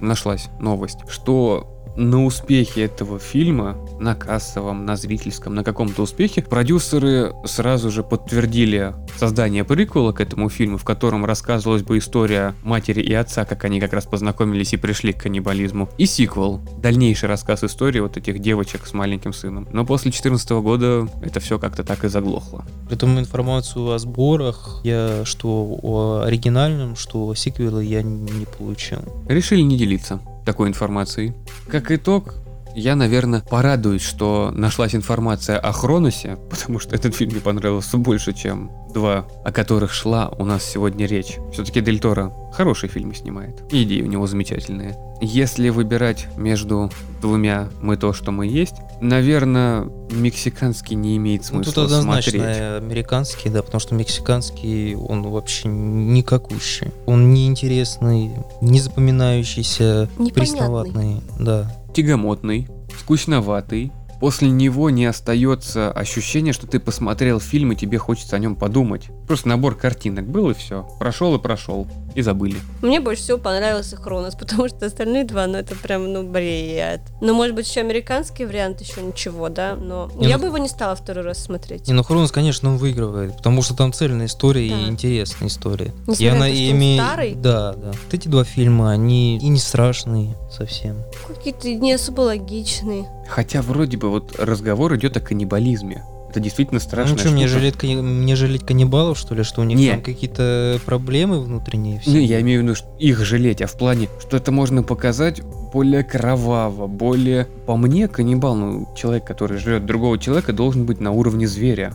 нашлась 0.00 0.48
новость, 0.58 0.98
что 1.08 1.79
на 2.00 2.24
успехе 2.24 2.84
этого 2.84 3.18
фильма, 3.18 3.76
на 3.98 4.14
кассовом, 4.14 4.86
на 4.86 4.96
зрительском, 4.96 5.54
на 5.54 5.62
каком-то 5.62 6.02
успехе, 6.02 6.42
продюсеры 6.42 7.34
сразу 7.44 7.90
же 7.90 8.02
подтвердили 8.02 8.94
создание 9.16 9.64
приквела 9.64 10.12
к 10.12 10.20
этому 10.20 10.48
фильму, 10.48 10.78
в 10.78 10.84
котором 10.84 11.26
рассказывалась 11.26 11.82
бы 11.82 11.98
история 11.98 12.54
матери 12.62 13.02
и 13.02 13.12
отца, 13.12 13.44
как 13.44 13.64
они 13.64 13.80
как 13.80 13.92
раз 13.92 14.06
познакомились 14.06 14.72
и 14.72 14.78
пришли 14.78 15.12
к 15.12 15.22
каннибализму, 15.22 15.90
и 15.98 16.06
сиквел, 16.06 16.60
дальнейший 16.78 17.28
рассказ 17.28 17.62
истории 17.64 18.00
вот 18.00 18.16
этих 18.16 18.38
девочек 18.38 18.86
с 18.86 18.94
маленьким 18.94 19.34
сыном. 19.34 19.68
Но 19.70 19.84
после 19.84 20.10
2014 20.10 20.50
года 20.50 21.08
это 21.22 21.38
все 21.40 21.58
как-то 21.58 21.84
так 21.84 22.04
и 22.04 22.08
заглохло. 22.08 22.64
Притом 22.88 23.18
информацию 23.18 23.92
о 23.92 23.98
сборах, 23.98 24.80
я 24.84 25.24
что 25.26 25.78
о 25.82 26.22
оригинальном, 26.24 26.96
что 26.96 27.28
о 27.28 27.34
сиквеле 27.34 27.86
я 27.86 28.02
не 28.02 28.46
получил. 28.46 29.00
Решили 29.28 29.60
не 29.60 29.76
делиться 29.76 30.20
такой 30.44 30.68
информацией. 30.68 31.34
Как 31.68 31.90
итог, 31.90 32.34
я, 32.74 32.96
наверное, 32.96 33.40
порадуюсь, 33.42 34.02
что 34.02 34.50
нашлась 34.54 34.94
информация 34.94 35.58
о 35.58 35.72
Хроносе, 35.72 36.36
потому 36.50 36.78
что 36.78 36.94
этот 36.94 37.14
фильм 37.14 37.32
мне 37.32 37.40
понравился 37.40 37.96
больше, 37.96 38.32
чем 38.32 38.70
два, 38.92 39.26
о 39.44 39.52
которых 39.52 39.92
шла 39.92 40.28
у 40.38 40.44
нас 40.44 40.64
сегодня 40.64 41.06
речь. 41.06 41.36
Все-таки 41.52 41.80
Дель 41.80 42.00
Торо 42.00 42.32
хорошие 42.52 42.90
фильмы 42.90 43.14
снимает, 43.14 43.62
и 43.72 43.84
идеи 43.84 44.02
у 44.02 44.06
него 44.06 44.26
замечательные. 44.26 44.96
Если 45.22 45.68
выбирать 45.68 46.26
между 46.36 46.90
двумя 47.20 47.68
«Мы 47.82 47.96
то, 47.98 48.12
что 48.14 48.32
мы 48.32 48.46
есть», 48.46 48.74
наверное, 49.02 49.82
мексиканский 50.10 50.96
не 50.96 51.16
имеет 51.18 51.42
Ну, 51.42 51.62
смысла 51.62 51.72
тут 51.74 51.84
однозначно 51.84 52.30
смотреть. 52.32 52.56
американский, 52.82 53.48
да, 53.50 53.62
потому 53.62 53.80
что 53.80 53.94
мексиканский, 53.94 54.94
он 54.96 55.22
вообще 55.22 55.68
никакущий. 55.68 56.88
Он 57.06 57.32
неинтересный, 57.34 58.30
не 58.62 58.80
запоминающийся, 58.80 60.08
Непонятный. 60.18 60.32
пресноватный, 60.32 61.22
да. 61.38 61.70
Тягомотный, 61.92 62.68
скучноватый. 62.98 63.92
После 64.20 64.50
него 64.50 64.90
не 64.90 65.06
остается 65.06 65.90
ощущения, 65.90 66.52
что 66.52 66.66
ты 66.66 66.78
посмотрел 66.78 67.40
фильм 67.40 67.72
и 67.72 67.76
тебе 67.76 67.96
хочется 67.96 68.36
о 68.36 68.38
нем 68.38 68.54
подумать. 68.54 69.08
Просто 69.26 69.48
набор 69.48 69.76
картинок 69.76 70.28
был 70.28 70.50
и 70.50 70.54
все. 70.54 70.86
Прошел 70.98 71.34
и 71.36 71.40
прошел. 71.40 71.88
И 72.14 72.22
забыли. 72.22 72.56
Мне 72.82 73.00
больше 73.00 73.22
всего 73.22 73.38
понравился 73.38 73.96
Хронос, 73.96 74.34
потому 74.38 74.68
что 74.68 74.86
остальные 74.86 75.24
два, 75.24 75.46
ну 75.46 75.58
это 75.58 75.74
прям, 75.76 76.12
ну, 76.12 76.22
бред. 76.28 77.00
Ну, 77.20 77.34
может 77.34 77.54
быть, 77.54 77.68
еще 77.68 77.80
американский 77.80 78.44
вариант, 78.44 78.80
еще 78.80 79.02
ничего, 79.02 79.48
да, 79.48 79.76
но 79.76 80.10
Не, 80.16 80.28
я 80.28 80.36
ну- 80.36 80.42
бы 80.42 80.46
его 80.48 80.58
не 80.58 80.68
стала 80.68 80.94
второй 80.96 81.24
раз 81.24 81.38
смотреть. 81.38 81.86
Не, 81.88 81.94
ну 81.94 82.02
Хронос, 82.02 82.32
конечно, 82.32 82.70
он 82.70 82.76
выигрывает, 82.78 83.36
потому 83.36 83.62
что 83.62 83.74
там 83.76 83.92
цельная 83.92 84.26
история 84.26 84.68
Да. 84.68 84.76
и 84.76 84.88
интересная 84.88 85.48
история. 85.48 85.92
Несмотря 86.06 86.26
и 86.26 86.28
она 86.30 86.38
на 86.40 86.50
то, 86.50 86.54
что 86.56 86.64
он 86.70 86.76
име- 86.80 86.96
старый. 86.96 87.34
Да, 87.34 87.72
да. 87.74 87.86
Вот 87.88 88.14
эти 88.14 88.28
два 88.28 88.44
фильма, 88.44 88.90
они 88.90 89.38
и 89.38 89.48
не 89.48 89.58
страшные 89.58 90.36
совсем. 90.50 90.96
Какие-то 91.26 91.68
не 91.74 91.92
особо 91.92 92.22
логичные. 92.22 93.06
Хотя 93.28 93.62
вроде 93.62 93.96
бы 93.96 94.10
вот 94.10 94.34
разговор 94.38 94.94
идет 94.96 95.16
о 95.16 95.20
каннибализме. 95.20 96.02
Это 96.30 96.38
действительно 96.38 96.78
Ну 96.78 96.86
страшная 96.86 97.18
что, 97.18 97.30
мне 97.30 97.48
штука. 97.48 97.58
жалеть, 97.60 97.74
кани- 97.76 97.96
мне 97.96 98.36
жалеть 98.36 98.64
каннибалов, 98.64 99.18
что 99.18 99.34
ли, 99.34 99.42
что 99.42 99.62
у 99.62 99.64
них 99.64 99.76
Не. 99.76 99.90
там 99.90 100.00
какие-то 100.02 100.78
проблемы 100.86 101.40
внутренние? 101.40 101.98
все? 101.98 102.10
Ну, 102.12 102.18
я 102.18 102.40
имею 102.40 102.60
в 102.60 102.64
виду, 102.64 102.74
что 102.76 102.86
их 103.00 103.18
жалеть, 103.24 103.60
а 103.62 103.66
в 103.66 103.76
плане, 103.76 104.08
что 104.20 104.36
это 104.36 104.52
можно 104.52 104.84
показать 104.84 105.42
более 105.72 106.04
кроваво, 106.04 106.86
более... 106.86 107.46
По 107.66 107.76
мне, 107.76 108.06
каннибал, 108.06 108.54
ну, 108.54 108.88
человек, 108.96 109.24
который 109.24 109.58
жрет 109.58 109.86
другого 109.86 110.18
человека, 110.18 110.52
должен 110.52 110.84
быть 110.86 111.00
на 111.00 111.10
уровне 111.10 111.48
зверя. 111.48 111.92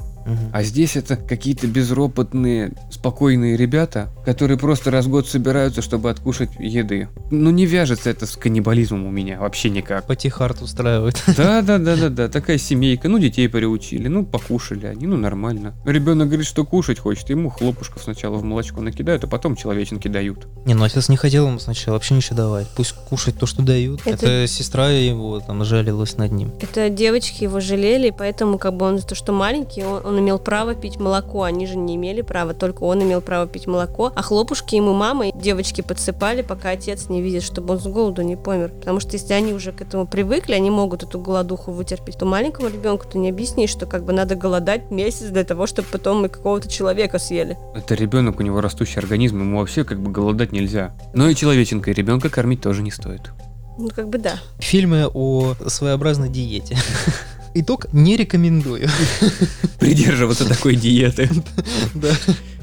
А 0.53 0.63
здесь 0.63 0.95
это 0.95 1.15
какие-то 1.17 1.67
безропотные, 1.67 2.73
спокойные 2.91 3.57
ребята, 3.57 4.09
которые 4.25 4.57
просто 4.57 4.91
раз 4.91 5.05
в 5.05 5.09
год 5.09 5.27
собираются, 5.27 5.81
чтобы 5.81 6.09
откушать 6.09 6.49
еды. 6.59 7.09
Ну, 7.31 7.51
не 7.51 7.65
вяжется 7.65 8.09
это 8.09 8.25
с 8.25 8.35
каннибализмом 8.35 9.05
у 9.05 9.11
меня 9.11 9.39
вообще 9.39 9.69
никак. 9.69 10.07
Патихарт 10.07 10.61
устраивает. 10.61 11.21
Да, 11.37 11.61
да, 11.61 11.77
да, 11.77 11.95
да, 11.95 12.09
да, 12.09 12.27
такая 12.29 12.57
семейка, 12.57 13.07
ну, 13.09 13.19
детей 13.19 13.47
приучили, 13.49 14.07
ну, 14.07 14.25
покушали 14.25 14.85
они, 14.87 15.05
ну, 15.05 15.17
нормально. 15.17 15.73
Ребенок 15.85 16.27
говорит, 16.27 16.47
что 16.47 16.65
кушать 16.65 16.97
хочет, 16.99 17.29
ему 17.29 17.49
хлопушков 17.49 18.03
сначала 18.03 18.35
в 18.37 18.43
молочко 18.43 18.81
накидают, 18.81 19.23
а 19.23 19.27
потом 19.27 19.55
человеченки 19.55 20.07
дают. 20.07 20.47
Не, 20.65 20.73
ну 20.73 20.83
отец 20.83 21.09
не 21.09 21.17
хотел 21.17 21.47
ему 21.47 21.59
сначала 21.59 21.95
вообще 21.95 22.15
ничего 22.15 22.37
давать. 22.37 22.67
Пусть 22.75 22.93
кушает 22.93 23.37
то, 23.37 23.45
что 23.45 23.61
дают. 23.61 24.01
Это- 24.05 24.25
Это, 24.25 24.47
сестра 24.47 24.89
его 24.89 25.39
там 25.39 25.63
жалилась 25.65 26.17
над 26.17 26.31
ним. 26.31 26.51
Это 26.61 26.89
девочки 26.89 27.43
его 27.43 27.59
жалели, 27.59 28.13
поэтому 28.17 28.57
как 28.57 28.75
бы 28.77 28.85
он 28.85 28.97
за 28.99 29.05
то, 29.05 29.15
что 29.15 29.31
маленький, 29.33 29.83
он, 29.83 30.05
он 30.05 30.14
имел 30.19 30.39
право 30.39 30.75
пить 30.75 30.99
молоко. 30.99 31.43
Они 31.43 31.65
же 31.65 31.77
не 31.77 31.95
имели 31.95 32.21
права, 32.21 32.53
только 32.53 32.83
он 32.83 33.03
имел 33.03 33.21
право 33.21 33.47
пить 33.47 33.67
молоко. 33.67 34.11
А 34.15 34.21
хлопушки 34.21 34.75
ему 34.75 34.93
мама 34.93 35.27
и 35.27 35.31
девочки 35.37 35.81
подсыпали, 35.81 36.41
пока 36.41 36.71
отец 36.71 37.09
не 37.09 37.21
видит, 37.21 37.43
чтобы 37.43 37.73
он 37.73 37.79
с 37.79 37.87
голоду 37.87 38.21
не 38.21 38.35
помер. 38.35 38.69
Потому 38.69 38.99
что 38.99 39.13
если 39.13 39.33
они 39.33 39.53
уже 39.53 39.71
к 39.71 39.81
этому 39.81 40.07
привыкли, 40.07 40.53
они 40.53 40.69
могут 40.69 41.03
эту 41.03 41.19
голодуху 41.19 41.71
вытерпеть. 41.71 42.17
То 42.17 42.25
маленькому 42.25 42.69
ребенку 42.69 43.05
ты 43.11 43.17
не 43.17 43.29
объяснишь, 43.29 43.69
что 43.69 43.85
как 43.85 44.03
бы 44.03 44.13
надо 44.13 44.35
голодать 44.35 44.91
месяц 44.91 45.27
для 45.27 45.43
того, 45.43 45.67
чтобы 45.67 45.87
потом 45.91 46.21
мы 46.21 46.29
какого-то 46.29 46.69
человека 46.69 47.19
съели. 47.19 47.57
Это 47.75 47.95
ребенок, 47.95 48.39
у 48.39 48.43
него 48.43 48.61
растущий 48.61 48.99
организм, 48.99 49.39
ему 49.41 49.59
вообще 49.59 49.83
как 49.83 49.99
бы 49.99 50.11
голодать 50.11 50.51
нельзя. 50.51 50.95
Но 51.13 51.29
и 51.29 51.35
человеченка, 51.35 51.91
и 51.91 51.93
ребенка 51.93 52.29
кормить 52.29 52.61
тоже 52.61 52.81
не 52.81 52.91
стоит. 52.91 53.31
Ну, 53.77 53.89
как 53.89 54.07
бы 54.07 54.17
да. 54.17 54.39
Фильмы 54.59 55.09
о 55.13 55.53
своеобразной 55.67 56.29
диете. 56.29 56.77
Итог 57.57 57.87
не 57.93 58.17
рекомендую. 58.17 58.89
Придерживаться 59.79 60.45
такой 60.45 60.75
диеты. 60.75 61.29
Да. 61.95 62.11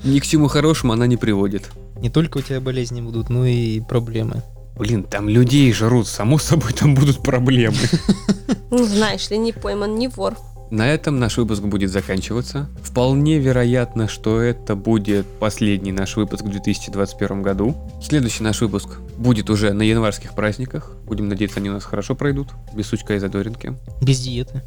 Ни 0.04 0.18
к 0.18 0.26
чему 0.26 0.48
хорошему 0.48 0.92
она 0.92 1.06
не 1.06 1.16
приводит. 1.16 1.70
Не 1.96 2.10
только 2.10 2.38
у 2.38 2.40
тебя 2.42 2.60
болезни 2.60 3.00
будут, 3.00 3.30
но 3.30 3.46
и 3.46 3.80
проблемы. 3.80 4.42
Блин, 4.76 5.04
там 5.04 5.30
людей 5.30 5.72
жрут, 5.72 6.08
само 6.08 6.38
собой 6.38 6.72
там 6.74 6.94
будут 6.94 7.22
проблемы. 7.22 7.76
Ну, 8.70 8.84
знаешь 8.84 9.28
ли, 9.28 9.36
не 9.36 9.52
пойман, 9.52 9.98
не 9.98 10.08
вор. 10.08 10.34
На 10.72 10.88
этом 10.88 11.20
наш 11.20 11.36
выпуск 11.36 11.60
будет 11.64 11.90
заканчиваться. 11.90 12.66
Вполне 12.82 13.38
вероятно, 13.38 14.08
что 14.08 14.40
это 14.40 14.74
будет 14.74 15.26
последний 15.38 15.92
наш 15.92 16.16
выпуск 16.16 16.44
в 16.44 16.48
2021 16.48 17.42
году. 17.42 17.76
Следующий 18.02 18.42
наш 18.42 18.62
выпуск 18.62 18.88
будет 19.18 19.50
уже 19.50 19.74
на 19.74 19.82
январских 19.82 20.34
праздниках. 20.34 20.96
Будем 21.04 21.28
надеяться, 21.28 21.60
они 21.60 21.68
у 21.68 21.74
нас 21.74 21.84
хорошо 21.84 22.14
пройдут. 22.14 22.48
Без 22.74 22.86
сучка 22.86 23.14
и 23.14 23.18
задоринки. 23.18 23.76
Без 24.00 24.20
диеты. 24.20 24.62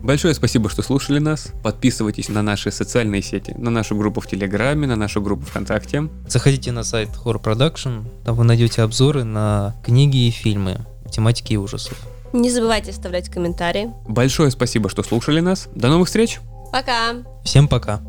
Большое 0.00 0.32
спасибо, 0.32 0.70
что 0.70 0.82
слушали 0.82 1.18
нас. 1.18 1.48
Подписывайтесь 1.64 2.28
на 2.28 2.42
наши 2.42 2.70
социальные 2.70 3.22
сети, 3.22 3.52
на 3.58 3.70
нашу 3.70 3.96
группу 3.96 4.20
в 4.20 4.28
Телеграме, 4.28 4.86
на 4.86 4.94
нашу 4.94 5.20
группу 5.20 5.44
ВКонтакте. 5.44 6.08
Заходите 6.28 6.70
на 6.70 6.84
сайт 6.84 7.08
Horror 7.24 7.42
Production, 7.42 8.04
там 8.24 8.36
вы 8.36 8.44
найдете 8.44 8.82
обзоры 8.82 9.24
на 9.24 9.74
книги 9.84 10.28
и 10.28 10.30
фильмы 10.30 10.86
тематики 11.10 11.56
ужасов. 11.56 11.98
Не 12.32 12.50
забывайте 12.50 12.90
оставлять 12.90 13.28
комментарии. 13.28 13.92
Большое 14.06 14.50
спасибо, 14.50 14.88
что 14.88 15.02
слушали 15.02 15.40
нас. 15.40 15.68
До 15.74 15.88
новых 15.88 16.06
встреч! 16.08 16.40
Пока! 16.72 17.16
Всем 17.44 17.66
пока! 17.66 18.00